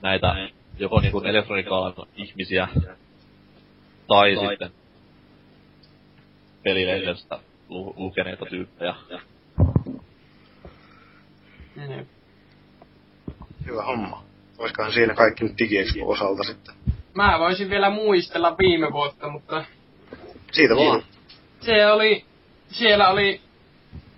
näitä 0.02 0.48
joko 0.78 1.00
niinku 1.00 1.20
elektroniikan 1.20 1.94
ihmisiä 2.16 2.68
tai 4.08 4.36
sitten 4.36 4.70
pelilehdestä 6.62 7.38
lu- 7.68 7.94
lukeneita 7.96 8.46
tyyppejä. 8.46 8.94
Jep. 9.10 9.20
Hyvä 13.66 13.82
homma. 13.82 14.24
Olisikohan 14.58 14.92
siinä 14.92 15.14
kaikki 15.14 15.44
nyt 15.44 15.58
DigiExpo 15.58 16.08
osalta 16.10 16.42
sitten. 16.44 16.74
Mä 17.14 17.38
voisin 17.38 17.70
vielä 17.70 17.90
muistella 17.90 18.58
viime 18.58 18.92
vuotta, 18.92 19.28
mutta 19.28 19.64
Siitä 20.52 20.76
vaan. 20.76 21.02
se 21.60 21.86
oli, 21.86 22.24
siellä 22.68 23.08
oli, 23.10 23.40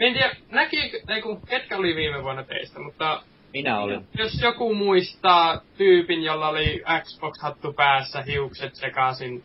en 0.01 0.13
tiedä, 0.13 0.37
näki, 0.51 0.77
ei 1.09 1.23
kun, 1.23 1.41
ketkä 1.49 1.77
oli 1.77 1.97
viime 1.97 2.23
vuonna 2.23 2.43
teistä, 2.45 2.81
mutta 2.81 3.23
Minä 3.55 3.81
olin. 3.81 4.07
jos 4.19 4.43
joku 4.43 4.75
muistaa 4.75 5.61
tyypin, 5.79 6.23
jolla 6.23 6.49
oli 6.49 6.83
Xbox-hattu 7.03 7.73
päässä, 7.73 8.23
hiukset 8.23 8.75
sekaisin, 8.75 9.45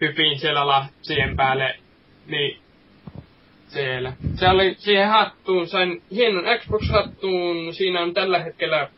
hypin 0.00 0.38
siellä 0.38 0.66
lapsien 0.66 1.36
päälle, 1.36 1.78
niin 2.26 2.60
siellä. 3.68 4.12
Se 4.34 4.48
oli 4.48 4.74
siihen 4.78 5.08
hattuun, 5.08 5.68
sain 5.68 6.02
hienon 6.10 6.44
Xbox-hattuun, 6.58 7.74
siinä 7.74 8.00
on 8.00 8.14
tällä 8.14 8.38
hetkellä 8.38 8.88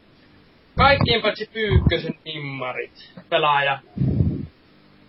kaikkien 0.76 1.22
paitsi 1.22 1.50
Pyykkösen 1.52 2.14
nimmarit, 2.24 3.12
pelaaja, 3.28 3.78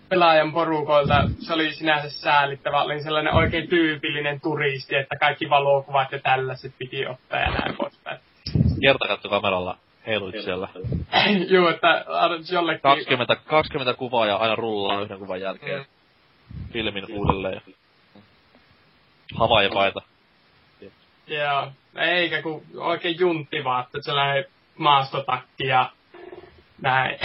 pelaajan 0.08 0.52
porukoilta. 0.52 1.30
Se 1.38 1.52
oli 1.52 1.72
sinänsä 1.72 2.10
säälittävä, 2.10 2.82
oli 2.82 3.02
sellainen 3.02 3.34
oikein 3.34 3.68
tyypillinen 3.68 4.40
turisti, 4.40 4.94
että 4.94 5.16
kaikki 5.20 5.50
valokuvat 5.50 6.12
ja 6.12 6.18
tällaiset 6.18 6.72
piti 6.78 7.06
ottaa 7.06 7.40
ja 7.40 7.50
näin 7.50 7.76
poispäin. 7.76 7.93
Kertakattokameralla 8.80 9.78
heiluit 10.06 10.44
siellä. 10.44 10.68
Joo, 11.48 11.68
että 11.68 12.04
jollekin... 12.52 12.80
20, 12.82 13.36
20 13.36 13.94
kuvaa 13.94 14.26
ja 14.26 14.36
aina 14.36 14.56
rullaa 14.56 15.00
yhden 15.00 15.18
kuvan 15.18 15.40
jälkeen. 15.40 15.78
Mm. 15.78 16.72
Filmin 16.72 17.06
uudelleen. 17.12 17.62
Havaipaita. 19.34 20.02
Joo, 21.26 21.72
eikä 21.96 22.42
kun 22.42 22.62
oikein 22.76 23.16
juntti 23.20 23.64
vaatteet, 23.64 24.04
sellainen 24.04 24.44
maastotakki 24.78 25.66
ja 25.66 25.90
näin. 26.82 27.18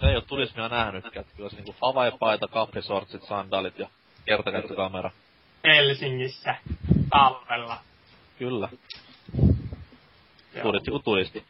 Se 0.00 0.06
ei 0.08 0.14
oo 0.14 0.20
turismia 0.20 0.68
nähnytkään. 0.68 1.20
että 1.24 1.36
Kyllä 1.36 1.48
se 1.48 1.56
niinku 1.56 1.74
havaipaita, 1.82 2.48
kaprisortsit, 2.48 3.22
sandaalit 3.22 3.78
ja 3.78 3.88
kertakäyttökamera. 4.24 5.10
Helsingissä 5.64 6.54
talvella. 7.10 7.78
Kyllä. 8.38 8.68
Turisti 10.62 10.90
kuin 10.90 11.02
turisti. 11.02 11.44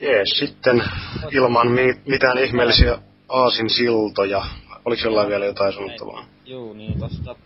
Jees, 0.00 0.38
sitten 0.38 0.82
ilman 1.30 1.70
mi- 1.70 2.00
mitään 2.06 2.38
ihmeellisiä 2.38 2.98
aasinsiltoja. 3.28 4.44
Oliko 4.84 5.02
jollain 5.04 5.28
vielä 5.28 5.46
jotain 5.46 5.72
sanottavaa? 5.72 6.24
Juu, 6.44 6.72
niin 6.72 6.98
tosta... 7.00 7.36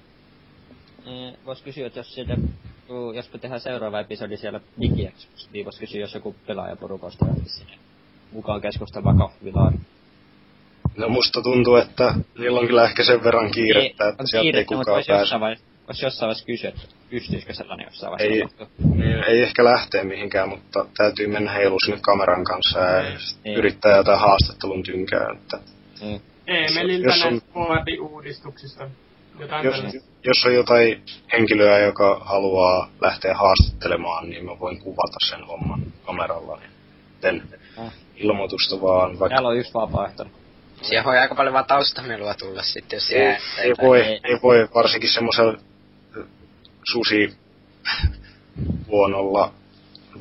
Eh, 1.06 1.34
vois 1.46 1.62
kysyä, 1.62 1.86
että 1.86 1.98
jos 1.98 2.14
sieltä... 2.14 2.36
Jos 3.14 3.32
me 3.32 3.38
tehdään 3.38 3.60
seuraava 3.60 4.00
episodi 4.00 4.36
siellä 4.36 4.60
DigiExpossa, 4.80 5.48
niin 5.52 5.64
vois 5.64 5.78
kysyä, 5.78 6.00
jos 6.00 6.14
joku 6.14 6.36
pelaajaporukoista 6.46 7.26
lähtisi 7.26 7.56
sinne 7.56 7.78
mukaan 8.32 8.60
keskustelemaan 8.60 9.18
kahvilaan. 9.18 9.80
No 10.96 11.08
musta 11.08 11.42
tuntuu, 11.42 11.76
että 11.76 12.14
niillä 12.38 12.60
on 12.60 12.66
kyllä 12.66 12.84
ehkä 12.84 13.04
sen 13.04 13.24
verran 13.24 13.50
kiirettä, 13.50 14.08
että 14.08 14.22
on 14.22 14.28
sieltä 14.28 14.58
ei 14.58 14.64
kukaan 14.64 14.84
pääse. 15.06 15.12
jossain 15.12 15.40
vaiheessa, 15.40 15.66
vois 15.88 16.02
jossain 16.02 16.28
vaiheessa 16.28 16.46
kysyä, 16.46 16.68
että 16.68 16.82
pystyisikö 17.10 17.54
sellainen 17.54 17.84
jossain 17.84 18.10
vaiheessa. 18.12 18.56
Ei, 18.60 18.66
niin, 18.94 19.24
ei 19.24 19.42
ehkä 19.42 19.64
lähteä 19.64 20.04
mihinkään, 20.04 20.48
mutta 20.48 20.86
täytyy 20.96 21.26
mennä 21.26 21.52
heilu 21.52 21.80
sinne 21.84 21.98
kameran 22.02 22.44
kanssa 22.44 22.78
ja 22.78 23.02
Ei. 23.44 23.54
yrittää 23.54 23.96
jotain 23.96 24.18
haastattelun 24.20 24.82
tynkää. 24.82 25.26
Että 25.32 25.58
Niin. 26.00 26.22
Eemeliltä 26.46 27.08
Jos 27.08 27.22
on-. 27.24 27.40
Jotain 29.40 29.64
jos, 29.64 29.74
tällaista. 29.76 30.00
jos 30.24 30.44
on 30.46 30.54
jotain 30.54 31.02
henkilöä, 31.32 31.78
joka 31.78 32.20
haluaa 32.24 32.88
lähteä 33.00 33.34
haastattelemaan, 33.34 34.30
niin 34.30 34.44
mä 34.44 34.58
voin 34.60 34.80
kuvata 34.80 35.16
sen 35.30 35.44
homman 35.44 35.82
kameralla. 36.06 36.60
Joten 37.14 37.42
Ah. 37.76 37.92
ilmoitusta 38.16 38.80
vaan 38.80 39.18
vaikka 39.18 39.28
Täällä 39.34 39.48
on 39.48 39.56
yksi 39.56 39.74
vapaaehtoinen. 39.74 40.34
Siellä 40.82 41.04
voi 41.04 41.18
aika 41.18 41.34
paljon 41.34 41.52
vaan 41.52 41.64
taustamelua 41.64 42.34
tulla 42.34 42.62
sitten, 42.62 42.96
jos 42.96 43.10
ei, 43.10 43.22
jää. 43.22 43.36
ei, 43.58 43.72
voi, 43.82 44.00
ei. 44.00 44.20
ei 44.24 44.38
voi 44.42 44.68
varsinkin 44.74 45.10
semmoisella 45.10 45.58
susi 46.92 47.36
huonolla 48.86 49.52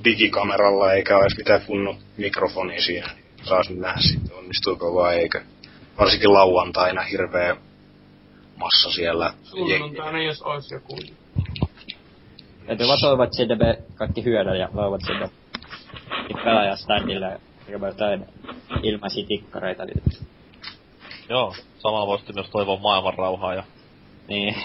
digikameralla 0.03 0.93
eikä 0.93 1.18
olisi 1.18 1.38
mitään 1.38 1.61
kunnon 1.68 1.97
mikrofonia 2.18 2.82
siihen. 2.82 3.09
Saas 3.43 3.70
nyt 3.70 3.80
nähdä 3.80 4.01
sitten 4.01 4.38
onnistuuko 4.38 4.95
vai 4.95 5.16
eikö. 5.16 5.41
Varsinkin 5.99 6.34
lauantaina 6.34 7.01
hirveä 7.01 7.55
massa 8.55 8.91
siellä. 8.91 9.34
Sunnuntaina, 9.43 10.24
jos 10.24 10.41
olisi 10.41 10.74
joku. 10.74 10.97
Täytyy 12.68 12.88
vaan 12.88 12.99
toivoa, 13.01 13.26
että 13.26 13.66
me 13.66 13.78
kaikki 13.95 14.24
hyödä 14.24 14.55
ja 14.55 14.70
lauvat 14.74 15.01
pelaajastandilla 16.43 17.26
ja 17.26 17.39
jotain 17.68 18.26
ilmaisia 18.84 19.28
tikkareita. 19.28 19.84
Joo, 21.30 21.55
samalla 21.78 22.07
voisi 22.07 22.34
myös 22.34 22.49
toivoa 22.49 22.78
maailman 22.78 23.14
rauhaa 23.14 23.53
ja 23.53 23.64
niin. 24.28 24.55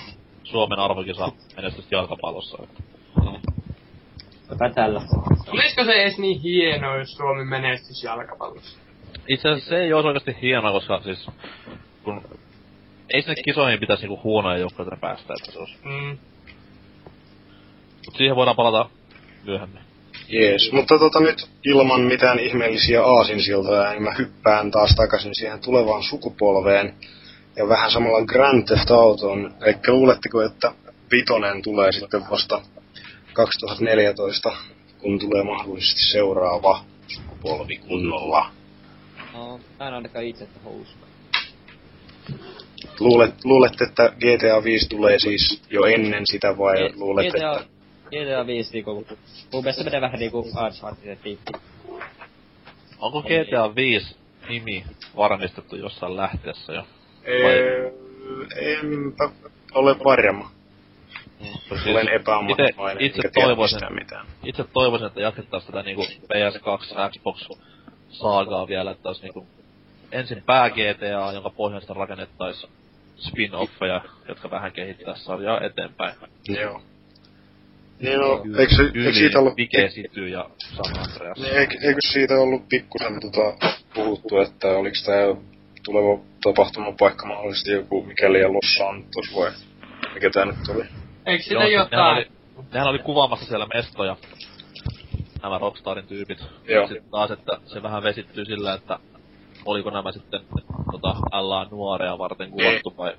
Suomen 0.44 0.78
arvokisa 0.78 1.32
menestystä 1.58 1.94
jalkapallossa. 1.94 2.58
Jotain 4.50 4.74
tällä. 4.74 5.00
Olisiko 5.48 5.84
se 5.84 5.92
edes 5.92 6.18
niin 6.18 6.40
hienoa, 6.40 6.96
jos 6.96 7.12
Suomi 7.12 7.44
menestyisi 7.44 8.06
jalkapallossa? 8.06 8.78
Itse 9.28 9.48
asiassa 9.48 9.68
se 9.68 9.76
ei 9.76 9.92
olisi 9.92 10.06
oikeasti 10.06 10.36
hienoa, 10.42 10.72
koska 10.72 11.00
siis 11.00 11.26
kun 12.04 12.22
ei 13.14 13.22
sinne 13.22 13.34
kisoihin 13.44 13.80
pitäisi 13.80 14.02
niinku 14.02 14.20
huonoja 14.24 14.58
joukkoja 14.58 14.96
päästä, 15.00 15.34
että 15.38 15.52
se 15.52 15.58
olisi. 15.58 15.76
Mm. 15.84 16.18
Mut 18.06 18.16
siihen 18.16 18.36
voidaan 18.36 18.56
palata 18.56 18.90
myöhemmin. 19.44 19.80
Jees, 20.28 20.72
mutta 20.72 20.98
tota 20.98 21.20
nyt 21.20 21.50
ilman 21.64 22.00
mitään 22.00 22.38
ihmeellisiä 22.38 23.04
aasinsiltoja, 23.04 23.90
niin 23.90 24.02
mä 24.02 24.14
hyppään 24.18 24.70
taas 24.70 24.94
takaisin 24.96 25.34
siihen 25.34 25.60
tulevaan 25.60 26.02
sukupolveen. 26.02 26.94
Ja 27.56 27.68
vähän 27.68 27.90
samalla 27.90 28.26
Grand 28.26 28.66
Theft 28.66 28.90
Autoon. 28.90 29.54
Eli 29.62 29.74
luuletteko, 29.88 30.42
että 30.42 30.72
vitonen 31.10 31.62
tulee 31.62 31.92
sitten 31.92 32.30
vasta 32.30 32.62
2014, 33.32 34.52
kun 34.98 35.18
tulee 35.18 35.42
mahdollisesti 35.42 36.02
seuraava 36.02 36.84
sukupolvi 37.06 37.76
kunnolla? 37.76 38.50
No, 39.32 39.60
mä 39.78 39.88
en 39.88 39.94
ainakaan 39.94 40.24
itse 40.24 40.46
tohon 40.46 40.80
usko. 40.80 41.06
Luulet, 43.00 43.44
luulette, 43.44 43.84
että 43.84 44.08
GTA 44.08 44.64
5 44.64 44.88
tulee 44.88 45.18
siis 45.18 45.62
jo 45.70 45.84
ennen 45.84 46.26
sitä 46.26 46.58
vai 46.58 46.92
luulette, 46.94 47.38
GTA, 47.38 47.52
että... 47.52 47.64
GTA 48.10 48.46
5 48.46 48.72
niinku, 48.72 48.94
mun 49.52 49.62
mielestä 49.62 49.84
menee 49.84 50.00
vähän 50.00 50.18
niinku 50.18 50.38
Uncharted 50.38 51.16
tyyppi. 51.16 51.38
Onko 52.98 53.22
GTA 53.22 53.74
5 53.74 54.16
nimi 54.48 54.84
varmistettu 55.16 55.76
jossain 55.76 56.16
lähteessä 56.16 56.72
jo? 56.72 56.84
Ee, 57.24 57.92
enpä 58.56 59.30
ole 59.74 59.96
varma. 60.04 60.57
Olen 61.90 62.08
epävarmainen, 62.08 63.04
itse 63.04 63.18
enkä 63.18 63.30
tiedä 63.34 63.46
toivoisin, 63.46 63.94
mitään. 63.94 64.26
itse 64.44 64.64
toivoisin, 64.64 65.06
että 65.06 65.20
jatkettaisiin 65.20 65.72
tätä 65.72 65.82
niinku 65.82 66.02
PS2 66.02 67.10
Xbox 67.10 67.48
saagaa 68.10 68.68
vielä, 68.68 68.90
että 68.90 69.08
olisi 69.08 69.22
niinku 69.22 69.46
ensin 70.12 70.42
pää 70.46 70.70
GTA, 70.70 71.32
jonka 71.34 71.50
pohjasta 71.50 71.94
rakennettaisiin 71.94 72.72
spin-offeja, 73.18 74.00
jotka 74.28 74.50
vähän 74.50 74.72
kehittäisi 74.72 75.24
sarjaa 75.24 75.60
eteenpäin. 75.60 76.14
Joo. 76.48 76.82
Niin 78.00 78.18
no, 78.18 78.44
eikö, 78.58 78.74
se, 78.76 78.82
eikö 78.82 79.12
siitä 79.12 79.38
ollut... 79.38 79.56
Vike 79.56 79.88
City 79.88 80.28
ja 80.28 80.50
San 80.58 80.98
Andreas. 80.98 81.38
Niin, 81.38 81.54
eikö, 81.54 81.74
eikö 81.82 82.00
siitä 82.12 82.34
ollut 82.34 82.68
pikkusen 82.68 83.20
tota, 83.20 83.74
puhuttu, 83.94 84.38
että 84.38 84.68
oliko 84.68 84.96
tämä 85.06 85.48
tuleva 85.84 86.24
tapahtumapaikka 86.42 87.26
mahdollisesti 87.26 87.70
joku 87.70 88.02
mikäli 88.02 88.40
ja 88.40 88.52
Los 88.52 88.74
Santos 88.74 89.36
vai 89.36 89.50
mikä 90.14 90.30
tää 90.30 90.44
nyt 90.44 90.68
oli? 90.68 90.97
Eikö 91.28 91.44
sitä 91.44 91.54
Joo, 91.54 91.62
siis 91.62 91.72
jotain? 91.74 91.90
nehän 91.90 92.16
oli, 92.16 92.26
nehän 92.72 92.88
oli 92.88 92.98
kuvaamassa 92.98 93.46
siellä 93.46 93.66
mestoja, 93.74 94.16
nämä 95.42 95.58
Rockstarin 95.58 96.06
tyypit. 96.06 96.38
Joo. 96.68 96.86
Sitten 96.86 97.10
taas, 97.10 97.30
että 97.30 97.58
se 97.66 97.82
vähän 97.82 98.02
vesittyy 98.02 98.44
sillä, 98.44 98.74
että 98.74 98.98
oliko 99.64 99.90
nämä 99.90 100.12
sitten 100.12 100.40
tota, 100.92 101.14
LA 101.32 101.64
nuorea 101.70 102.18
varten 102.18 102.50
kuvattu 102.50 102.94
vai, 102.96 103.14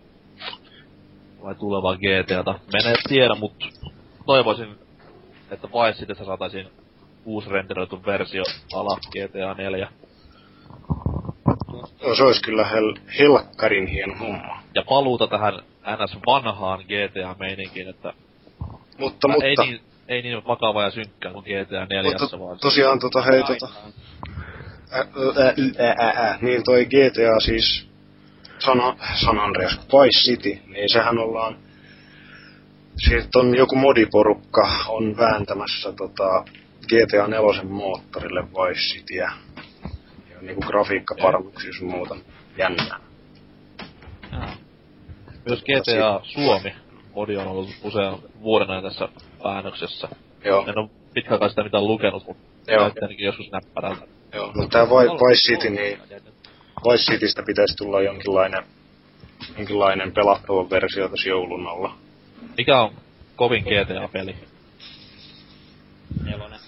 vai 1.43 1.55
tulevaa 1.55 1.95
GTAta. 1.95 2.59
Menee 2.73 2.95
tiedä, 3.07 3.35
mutta 3.35 3.65
toivoisin, 4.25 4.75
että 5.51 5.67
Vice 5.67 5.99
Cityssä 5.99 6.25
saataisiin 6.25 6.67
uusi 7.25 7.49
renderoitu 7.49 8.05
versio 8.05 8.43
ala 8.73 8.97
GTA 9.11 9.53
4. 9.53 9.87
No, 12.01 12.15
se 12.15 12.23
olisi 12.23 12.41
kyllä 12.41 12.65
hel, 12.65 12.93
helkkarin 13.19 13.87
hieno 13.87 14.15
homma. 14.19 14.59
Ja 14.75 14.83
paluuta 14.89 15.27
tähän 15.27 15.53
NS 15.95 16.17
vanhaan 16.25 16.79
GTA-meininkiin, 16.79 17.89
että 17.89 18.13
Mutta, 18.59 18.87
Mutta, 18.97 19.27
mutta, 19.27 19.45
ei, 19.45 19.55
niin, 19.55 19.81
ei 20.07 20.21
niin 20.21 20.47
vakava 20.47 20.83
ja 20.83 20.91
synkkää 20.91 21.33
kuin 21.33 21.43
GTA 21.45 21.85
4, 21.85 22.11
mutta 22.19 22.39
vaan 22.39 22.59
tosiaan 22.59 22.99
tota, 22.99 23.21
hei 23.21 23.43
tota, 23.43 23.69
ä, 24.93 24.99
ä, 24.99 25.05
ä, 25.87 26.07
ä, 26.07 26.29
ä, 26.29 26.37
niin 26.41 26.63
toi 26.63 26.85
GTA 26.85 27.39
siis, 27.39 27.89
San, 28.59 28.77
San 29.25 29.39
Andreas, 29.39 29.79
Vice 29.79 30.19
City, 30.19 30.59
niin 30.67 30.89
sehän 30.89 31.17
ollaan, 31.17 31.57
siitä 33.07 33.39
on 33.39 33.57
joku 33.57 33.75
modiporukka 33.75 34.67
on 34.87 35.17
vääntämässä 35.17 35.91
tota, 35.91 36.45
GTA 36.87 37.27
4 37.27 37.63
moottorille 37.63 38.43
Vice 38.43 38.79
Cityä. 38.79 39.31
Ja 40.29 40.41
niinku 40.41 40.61
grafiikkaparannuksia 40.61 41.73
sun 41.73 41.89
muuta. 41.89 42.15
Jännää. 42.57 43.08
Myös 45.49 45.63
GTA 45.63 46.19
Suomi 46.23 46.73
modi 47.15 47.37
on 47.37 47.47
ollut 47.47 47.69
usean 47.83 48.19
vuoden 48.41 48.69
ajan 48.69 48.83
tässä 48.83 49.07
päännöksessä. 49.43 50.07
Joo, 50.45 50.65
En 50.67 50.77
ole 50.77 50.89
pitkäaikaa 51.13 51.49
sitä 51.49 51.63
mitään 51.63 51.87
lukenut, 51.87 52.27
mutta 52.27 52.43
joo, 52.71 52.81
näytti 52.81 52.99
ainakin 53.01 53.25
joskus 53.25 53.51
näppärältä. 53.51 54.07
joo. 54.33 54.51
No 54.55 54.67
tää 54.67 54.85
Vi- 54.85 54.91
Vice 55.29 55.41
City, 55.53 55.69
niin 55.69 55.99
Vice 56.91 57.11
Citystä 57.11 57.43
pitäisi 57.45 57.75
tulla 57.77 58.01
jonkinlainen, 58.01 58.63
jonkinlainen 59.57 60.11
pelattava 60.11 60.69
versio 60.69 61.09
tässä 61.09 61.29
joulun 61.29 61.67
alla. 61.67 61.95
Mikä 62.57 62.81
on 62.81 62.93
kovin 63.35 63.63
GTA-peli? 63.63 64.35
Nelonen. 66.23 66.59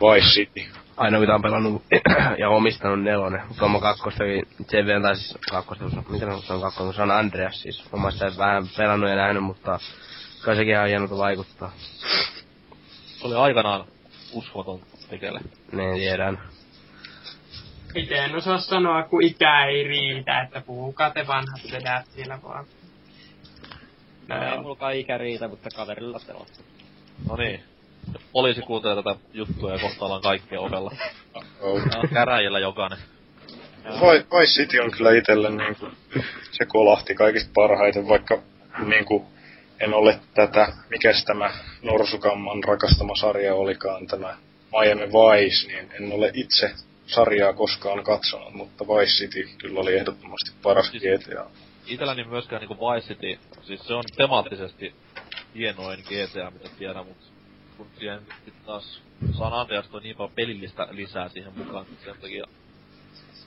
Vice 0.00 0.26
City. 0.26 0.66
Aina 0.96 1.20
mitä 1.20 1.34
on 1.34 1.42
pelannut 1.42 1.82
ja 2.38 2.48
omistanut 2.48 3.02
nelonen. 3.02 3.42
Kommo 3.58 3.80
kakkostakin, 3.80 4.48
sen 4.68 4.86
verran 4.86 5.02
tai 5.02 5.16
siis 5.16 5.38
kakkosta, 5.50 5.84
mitä 6.08 6.26
se 6.46 6.52
on 6.52 6.60
kakkosta, 6.60 6.92
se 6.92 7.02
on 7.02 7.10
Andreas 7.10 7.62
siis. 7.62 7.84
Oma 7.92 8.10
sitä 8.10 8.32
vähän 8.38 8.62
pelannut 8.76 9.10
ja 9.10 9.16
nähnyt, 9.16 9.42
mutta 9.42 9.78
kai 10.44 10.56
sekin 10.56 10.74
ihan 10.74 10.88
hienolta 10.88 11.16
vaikuttaa. 11.16 11.72
Se 13.18 13.26
oli 13.26 13.34
aikanaan 13.34 13.84
uskomaton 14.32 14.80
tekele. 15.10 15.40
Niin 15.72 15.94
tiedän. 15.94 16.38
Itse 17.94 18.14
en 18.14 18.36
osaa 18.36 18.58
sanoa, 18.58 19.02
kun 19.02 19.22
ikä 19.22 19.66
ei 19.66 19.84
riitä, 19.84 20.40
että 20.40 20.60
puhukaa 20.60 21.10
te 21.10 21.26
vanhat 21.26 21.60
sedät 21.62 22.06
siellä 22.06 22.38
vaan. 22.42 22.66
No 24.28 24.52
ei 24.52 24.58
mulkaan 24.58 24.94
ikä 24.94 25.18
riitä, 25.18 25.48
mutta 25.48 25.68
kaverilla 25.76 26.20
pelattu. 26.26 26.60
No 27.28 27.36
niin. 27.36 27.75
Poliisi 28.32 28.60
kuuntelee 28.60 28.96
tätä 29.02 29.16
juttua 29.32 29.72
ja 29.72 29.78
kohta 29.78 30.04
ollaan 30.04 30.22
kaikkea 30.22 30.60
ovella. 30.60 30.90
Oh. 31.60 31.80
Käräjillä 32.12 32.58
jokainen. 32.58 32.98
Vi- 33.84 34.38
Vice 34.38 34.52
City 34.62 34.78
on 34.78 34.90
kyllä 34.90 35.12
itselle 35.14 35.50
niinku, 35.50 35.88
se 36.52 36.64
kolahti 36.64 37.14
kaikista 37.14 37.50
parhaiten, 37.54 38.08
vaikka 38.08 38.42
niinku, 38.86 39.26
en 39.80 39.94
ole 39.94 40.20
tätä, 40.34 40.72
mikäs 40.90 41.24
tämä 41.24 41.50
Norsukamman 41.82 42.64
rakastama 42.64 43.16
sarja 43.16 43.54
olikaan, 43.54 44.06
tämä 44.06 44.36
Miami 44.72 45.06
Vice, 45.06 45.66
niin 45.68 45.90
en 45.92 46.12
ole 46.12 46.30
itse 46.34 46.70
sarjaa 47.06 47.52
koskaan 47.52 48.04
katsonut, 48.04 48.52
mutta 48.54 48.84
Vice 48.86 49.12
City 49.12 49.48
kyllä 49.58 49.80
oli 49.80 49.94
ehdottomasti 49.96 50.50
paras 50.62 50.90
Siis- 50.90 51.02
GTA. 51.02 51.46
Itelläni 51.86 52.24
myöskään 52.24 52.60
niinku 52.60 52.86
Vice 52.86 53.14
City, 53.14 53.38
siis 53.62 53.86
se 53.86 53.94
on 53.94 54.04
temaattisesti 54.16 54.94
hienoin 55.54 56.00
GTA, 56.00 56.50
mitä 56.50 56.68
tiedän, 56.78 57.06
mutta 57.06 57.26
kun 57.76 57.86
siihen 57.98 58.20
sit 58.44 58.54
taas 58.66 59.02
San 59.38 59.52
Andreas 59.52 59.88
toi 59.88 60.00
niin 60.00 60.16
paljon 60.16 60.34
pelillistä 60.34 60.88
lisää 60.90 61.28
siihen 61.28 61.52
mukaan, 61.56 61.86
niin 61.86 61.98
sen 62.04 62.14
takia 62.20 62.44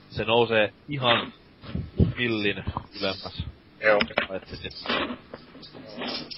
se 0.10 0.24
nousee 0.24 0.74
ihan 0.88 1.34
millin 2.18 2.64
ylemmäs. 3.00 3.44
Joo. 3.82 4.00
City. 4.46 4.70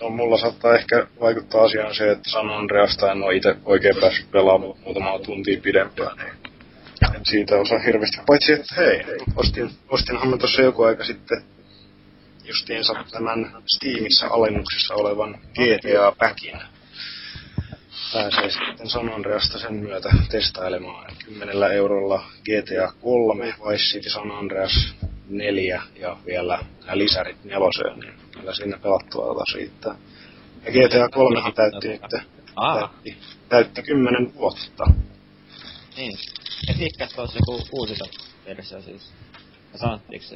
No, 0.02 0.10
mulla 0.10 0.38
saattaa 0.38 0.76
ehkä 0.76 1.08
vaikuttaa 1.22 1.64
asiaan 1.64 1.96
se, 1.96 2.12
että 2.12 2.30
San 2.30 2.50
Andreasta 2.50 3.12
en 3.12 3.24
ole 3.24 3.36
itse 3.36 3.56
oikein 3.66 3.96
päässyt 4.02 4.32
pelaamaan 4.32 4.80
muutamaa 4.80 5.20
tuntia 5.20 5.62
pidempään, 5.64 6.18
niin 6.18 6.34
en 7.16 7.26
siitä 7.26 7.56
osaa 7.56 7.80
hirveästi. 7.80 8.18
Paitsi, 8.28 8.54
että 8.54 8.76
hei, 8.78 9.04
ostin, 9.36 9.70
ostinhan 9.90 10.30
mä 10.30 10.38
tuossa 10.38 10.62
joku 10.62 10.84
aika 10.84 11.04
sitten 11.04 11.44
justiinsa 12.44 12.94
tämän 13.12 13.64
Steamissa 13.66 14.28
alennuksessa 14.28 14.94
olevan 14.94 15.40
GTA 15.54 16.16
Packin. 16.20 16.60
Pääsee 18.14 18.50
sitten 18.50 18.90
San 18.90 19.14
Andreasta 19.14 19.60
sen 19.60 19.74
myötä 19.74 20.10
testailemaan 20.32 21.16
10 21.26 21.72
eurolla 21.72 22.24
GTA 22.44 22.94
3, 23.02 23.46
Vice 23.46 23.84
City 23.84 24.10
San 24.10 24.32
Andreas 24.32 24.96
4 25.30 25.82
ja 25.96 26.18
vielä 26.26 26.60
nämä 26.80 26.98
lisärit 26.98 27.44
neloseen, 27.44 28.00
niin 28.00 28.14
kyllä 28.32 28.54
siinä 28.54 28.78
pelattua 28.78 29.36
taas 29.36 29.56
riittää. 29.56 29.96
Ja 30.66 30.72
GTA 30.72 31.10
3 31.10 31.52
täytti 31.56 31.88
nyt 31.88 32.02
täytti, 32.02 33.18
täytti 33.50 33.84
10 33.84 34.34
vuotta. 34.36 34.84
Niin. 35.98 36.18
Et 36.70 36.78
hikkäs 36.78 37.20
olisi 37.20 37.38
joku 37.38 37.68
uusi 37.72 37.96
versio 38.46 38.82
siis. 38.82 39.14
Ja 39.74 39.80
sanottiinko 39.80 40.28
se? 40.28 40.36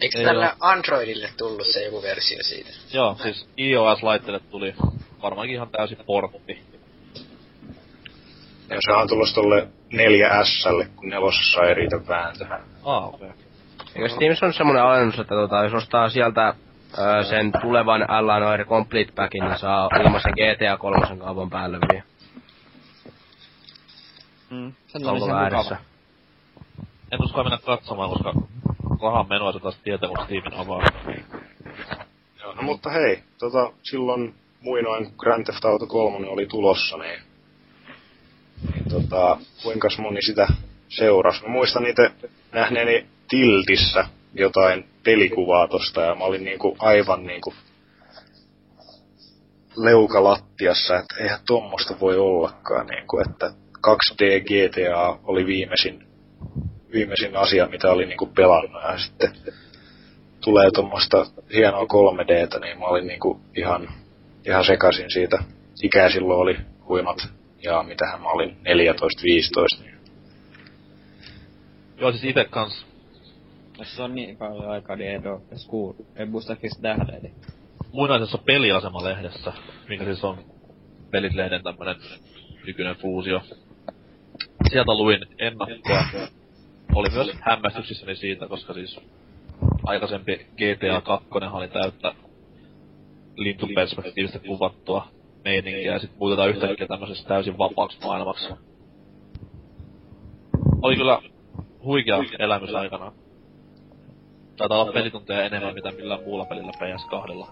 Eikö 0.00 0.18
Ei 0.18 0.24
tällä 0.24 0.56
Androidille 0.60 1.30
tullut 1.38 1.66
se 1.66 1.84
joku 1.84 2.02
versio 2.02 2.38
siitä? 2.42 2.70
joo, 2.92 3.16
siis 3.22 3.46
iOS-laitteelle 3.58 4.40
tuli 4.50 4.74
varmaankin 5.24 5.54
ihan 5.54 5.68
täysin 5.68 5.98
portti. 6.06 6.62
Ja 8.70 8.76
se 8.80 8.92
on 8.92 9.08
tulossa 9.08 9.34
tolle 9.34 9.68
4Slle, 9.92 10.86
kun 10.96 11.08
nelosessa 11.08 11.62
ei 11.62 11.74
riitä 11.74 11.96
vääntö. 12.08 12.46
Ah, 12.84 13.04
okei. 13.08 13.28
Okay. 13.28 13.44
Eikö 13.94 14.08
Steamissa 14.08 14.46
on 14.46 14.52
semmonen 14.52 14.82
alennus, 14.82 15.18
että 15.18 15.34
tota, 15.34 15.64
jos 15.64 15.74
ostaa 15.74 16.08
sieltä 16.08 16.54
öö, 16.98 17.24
sen 17.24 17.52
tulevan 17.60 18.10
Alanoir 18.10 18.64
Complete 18.64 19.12
Packin, 19.12 19.44
niin 19.44 19.58
saa 19.58 19.88
ilmaisen 20.00 20.32
GTA 20.32 20.76
3 20.76 21.16
kaupan 21.16 21.50
päälle 21.50 21.78
vielä. 21.92 22.04
Mm. 24.50 24.72
Sen 24.86 25.06
Onko 25.06 25.10
oli 25.10 25.20
se 25.20 25.36
väärässä? 25.36 25.74
mukava. 25.74 25.94
En 27.12 27.24
uskalla 27.24 27.50
mennä 27.50 27.58
katsomaan, 27.66 28.10
koska 28.10 28.32
rahan 29.02 29.28
menoa 29.28 29.52
se 29.52 29.60
taas 29.60 29.78
tietää, 29.84 30.08
kun 30.08 30.24
Steamin 30.24 30.54
avaa. 30.54 30.82
Joo, 32.42 32.54
no 32.54 32.62
mutta 32.62 32.90
hei, 32.90 33.22
tota, 33.38 33.72
silloin 33.82 34.34
muinoin 34.64 35.12
Grand 35.16 35.44
Theft 35.44 35.64
Auto 35.64 35.86
3 35.86 36.28
oli 36.28 36.46
tulossa, 36.46 36.96
niin, 36.96 37.20
niin 38.72 38.88
tota, 38.90 39.38
kuinka 39.62 39.88
moni 39.98 40.22
sitä 40.22 40.48
seurasi? 40.88 41.42
Mä 41.42 41.48
muistan 41.48 41.86
itse 41.86 42.10
nähneeni 42.52 43.06
Tiltissä 43.28 44.06
jotain 44.34 44.88
pelikuvaa 45.04 45.68
tosta 45.68 46.00
ja 46.00 46.14
mä 46.14 46.24
olin 46.24 46.44
niinku 46.44 46.76
aivan 46.78 47.26
niinku 47.26 47.54
leukalattiassa, 49.76 50.98
että 50.98 51.14
eihän 51.20 51.40
tommosta 51.46 52.00
voi 52.00 52.18
ollakaan, 52.18 52.86
niinku, 52.86 53.20
että 53.20 53.50
2D 53.86 54.40
GTA 54.40 55.18
oli 55.24 55.46
viimeisin, 55.46 56.06
viimeisin 56.92 57.36
asia, 57.36 57.66
mitä 57.66 57.90
oli 57.90 58.06
niinku 58.06 58.26
pelannut 58.26 58.82
ja 58.82 58.98
sitten 58.98 59.32
tulee 60.40 60.70
tuommoista 60.70 61.26
hienoa 61.52 61.84
3Dtä, 61.84 62.60
niin 62.60 62.78
mä 62.78 62.84
olin 62.84 63.06
niinku 63.06 63.40
ihan, 63.56 63.88
ihan 64.46 64.64
sekaisin 64.64 65.10
siitä. 65.10 65.38
Ikä 65.82 66.10
silloin 66.10 66.40
oli 66.40 66.56
huimat, 66.88 67.28
ja 67.62 67.82
mitähän 67.82 68.20
mä 68.20 68.28
olin, 68.28 68.50
14-15. 68.50 69.82
Niin. 69.82 69.94
Joo, 71.96 72.10
siis 72.12 72.24
ite 72.24 72.44
kans 72.44 72.86
se 73.82 74.02
on 74.02 74.14
niin 74.14 74.36
paljon 74.36 74.70
aikaa, 74.70 74.96
niin 74.96 75.10
en 75.10 75.26
oo 75.26 75.42
edes 75.48 75.66
kuullut. 75.66 76.06
En 76.16 76.30
muista 76.30 76.56
kes 76.56 76.80
nähdä, 76.80 77.12
eli. 77.12 77.32
muinaisessa 77.92 78.38
peliasemalehdessä, 78.38 79.52
mikä 79.88 80.04
siis 80.04 80.24
on 80.24 80.44
Pelit-lehden 81.10 81.62
tämmönen 81.62 81.96
nykyinen 82.66 82.96
fuusio. 82.96 83.40
Sieltä 84.70 84.94
luin 84.94 85.20
ennakkoa. 85.38 86.28
Oli 86.94 87.08
myös 87.10 87.36
hämmästyksissäni 87.40 88.16
siitä, 88.16 88.48
koska 88.48 88.74
siis 88.74 89.00
aikaisempi 89.84 90.36
GTA 90.36 91.00
2 91.00 91.28
oli 91.52 91.68
täyttä 91.68 92.14
lintuperspektiivistä 93.36 94.38
kuvattua 94.38 95.06
meininkiä 95.44 95.92
ja 95.92 95.98
sit 95.98 96.10
muutetaan 96.18 96.50
yhtäkkiä 96.50 96.86
tämmöisessä 96.86 97.28
täysin 97.28 97.58
vapaaksi 97.58 97.98
maailmaksi. 98.04 98.48
Oli 100.82 100.96
kyllä 100.96 101.22
huikea 101.84 102.18
elämys 102.38 102.74
aikanaan. 102.74 103.12
Taitaa 104.56 104.82
olla 104.82 104.92
pelitunteja 104.92 105.44
enemmän 105.44 105.74
mitä 105.74 105.90
millään 105.90 106.22
muulla 106.24 106.44
pelillä 106.44 106.72
PS2 106.72 107.46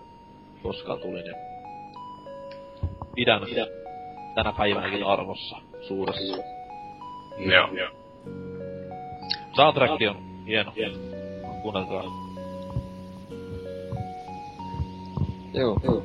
koskaan 0.62 0.98
tuli, 0.98 1.22
niin 1.22 1.36
pidän 3.14 3.42
tänä 4.34 4.52
päivänäkin 4.52 5.04
arvossa 5.04 5.56
suuressa. 5.88 6.42
Joo, 7.38 7.68
joo. 7.72 7.90
Soundtrack 9.56 9.92
on 9.92 10.44
hieno. 10.46 10.72
Kuunnelkaa. 11.62 12.31
Joo, 15.54 15.76
joo. 15.84 16.02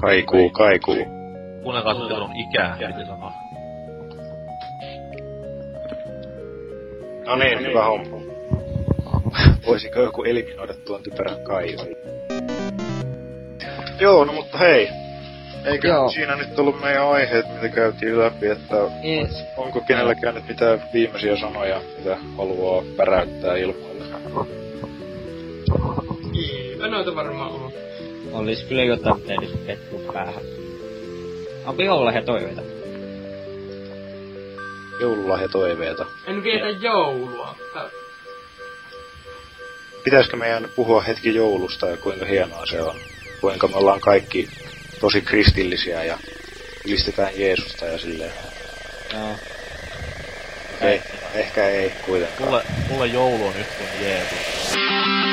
Kaikuu, 0.00 0.50
kaikuu. 0.50 0.96
Kuunnelkaa 1.62 1.94
sitten 1.94 2.16
minun 2.16 2.36
ikää, 2.36 2.76
piti 2.78 3.06
sanoa. 3.06 3.32
No 7.26 7.36
niin, 7.36 7.60
hyvä 7.60 7.84
homma. 7.84 8.16
Voisiko 9.66 10.00
joku 10.00 10.22
eliminoida 10.22 10.74
tuon 10.74 11.02
typerän 11.02 11.44
kaivon? 11.44 11.86
Joo, 14.00 14.24
no 14.24 14.32
mutta 14.32 14.58
hei. 14.58 14.88
Eikö 15.64 15.88
Joo. 15.88 16.10
siinä 16.10 16.36
nyt 16.36 16.58
ollut 16.58 16.80
meidän 16.80 17.08
aiheet, 17.08 17.46
mitä 17.54 17.68
käytiin 17.68 18.18
läpi, 18.18 18.46
että 18.46 18.76
Niin, 19.02 19.28
onko 19.56 19.80
kenelläkään 19.80 20.34
nyt 20.34 20.48
mitään 20.48 20.82
viimeisiä 20.92 21.36
sanoja, 21.36 21.80
mitä 21.98 22.16
haluaa 22.36 22.82
päräyttää 22.96 23.56
ilmoille? 23.56 24.04
Eipä 26.86 26.96
noita 26.96 27.14
varmaan 27.14 27.50
on. 27.52 27.72
Olis 28.36 28.64
kyllä 28.64 28.84
jotain 28.84 29.22
teille 29.22 29.56
pettu 29.66 30.12
päähän. 30.12 30.42
Onko 31.66 31.82
jollain 31.82 32.14
he 32.14 32.22
toiveita? 32.22 32.62
Joululahja 35.00 35.48
toiveita. 35.48 36.06
En 36.26 36.42
vietä 36.42 36.68
joulua. 36.68 37.56
Pitäisikö 40.04 40.36
meidän 40.36 40.68
puhua 40.76 41.00
hetki 41.00 41.34
joulusta 41.34 41.86
ja 41.86 41.96
kuinka 41.96 42.26
hienoa 42.26 42.66
se 42.66 42.82
on? 42.82 42.96
Kuinka 43.40 43.68
me 43.68 43.76
ollaan 43.76 44.00
kaikki 44.00 44.48
tosi 45.00 45.20
kristillisiä 45.20 46.04
ja 46.04 46.18
ylistetään 46.86 47.32
Jeesusta 47.36 47.84
ja 47.84 47.98
silleen. 47.98 48.32
Joo. 49.12 49.36
Ei, 50.80 51.02
ehkä 51.34 51.68
ei 51.68 51.92
kuitenkaan. 52.06 52.50
Mulle, 52.50 52.64
mulle 52.88 53.06
joulu 53.06 53.46
on 53.46 53.54
yhtä 53.56 53.74
kuin 53.78 54.08
Jeesus. 54.08 55.25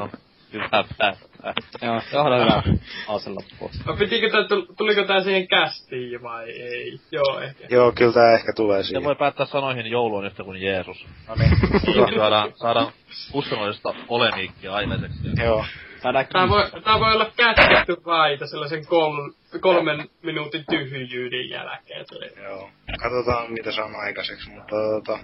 Tähän 0.00 0.10
on 0.12 0.18
hyvä 0.52 0.68
päättää. 0.98 1.14
Joo, 1.82 2.00
johda 2.12 2.38
hyvä 2.44 2.62
ase 3.08 3.30
loppuun. 3.30 3.70
No 3.86 3.96
pitikö 3.96 4.30
tää, 4.30 4.40
tul- 4.42 4.74
tuliko 4.76 5.04
tää 5.04 5.20
siihen 5.20 5.48
kästiin 5.48 6.22
vai 6.22 6.50
ei? 6.50 7.00
Joo, 7.12 7.40
ehkä. 7.40 7.66
Joo, 7.70 7.92
kyllä 7.92 8.12
tää 8.12 8.34
ehkä 8.34 8.52
tulee 8.56 8.82
Se 8.82 8.86
siihen. 8.86 9.04
voi 9.04 9.16
päättää 9.16 9.46
sanoihin 9.46 9.86
joulu 9.86 10.16
on 10.16 10.26
yhtä 10.26 10.44
kuin 10.44 10.62
Jeesus. 10.62 11.06
No 11.28 11.34
niin. 11.34 11.50
Niin 11.86 12.18
saadaan, 12.18 12.52
saadaan 12.56 12.92
uskonnollista 13.32 13.94
polemiikkia 14.06 14.74
aikaiseksi. 14.74 15.18
Joo. 15.44 15.64
Saadaan 16.02 16.26
Tää 16.32 16.48
voi, 16.48 16.70
tää 16.84 17.00
voi 17.00 17.12
olla 17.12 17.30
kätketty 17.36 17.96
vaita 18.06 18.46
sellaisen 18.46 18.86
kol, 18.86 19.30
kolmen 19.60 20.08
minuutin 20.22 20.64
tyhjyyden 20.70 21.50
jälkeen. 21.50 22.04
Joo. 22.42 22.70
Katsotaan 23.02 23.52
mitä 23.52 23.72
saan 23.72 23.96
aikaiseksi, 23.96 24.50
mutta 24.50 24.76
tota... 25.04 25.18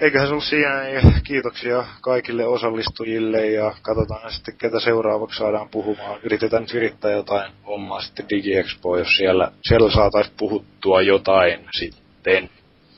Eiköhän 0.00 0.30
ollut 0.30 0.44
siinä 0.44 0.88
ja 0.88 1.00
kiitoksia 1.24 1.84
kaikille 2.00 2.46
osallistujille 2.46 3.46
ja 3.46 3.74
katsotaan 3.82 4.32
sitten 4.32 4.56
ketä 4.58 4.80
seuraavaksi 4.80 5.38
saadaan 5.38 5.68
puhumaan. 5.68 6.20
Yritetään 6.22 6.62
nyt 6.62 6.74
virittää 6.74 7.10
jotain 7.10 7.52
hommaa 7.66 8.00
sitten 8.00 8.28
DigiExpo, 8.28 8.98
jos 8.98 9.16
siellä, 9.16 9.52
siellä 9.62 9.90
saataisiin 9.90 10.36
puhuttua 10.38 11.02
jotain 11.02 11.68
sitten. 11.78 12.50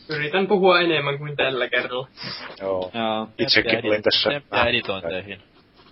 Yritän 0.09 0.47
puhua 0.47 0.81
enemmän 0.81 1.19
kuin 1.19 1.37
tällä 1.37 1.69
kerralla. 1.69 2.09
Joo. 2.61 2.91
Joo. 2.95 3.29
Itsekin 3.39 3.87
olin 3.87 4.03
tässä. 4.03 4.31
Editointeihin. 4.69 5.41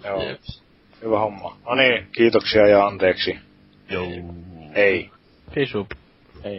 Joo. 0.04 0.22
Jeps. 0.22 0.62
Hyvä 1.02 1.18
homma. 1.18 1.56
No 1.66 1.74
niin, 1.74 2.06
kiitoksia 2.12 2.66
ja 2.66 2.86
anteeksi. 2.86 3.38
Joo. 3.90 4.06
Ei. 4.74 5.11
Fisu. 5.54 5.88
Ei. 6.44 6.58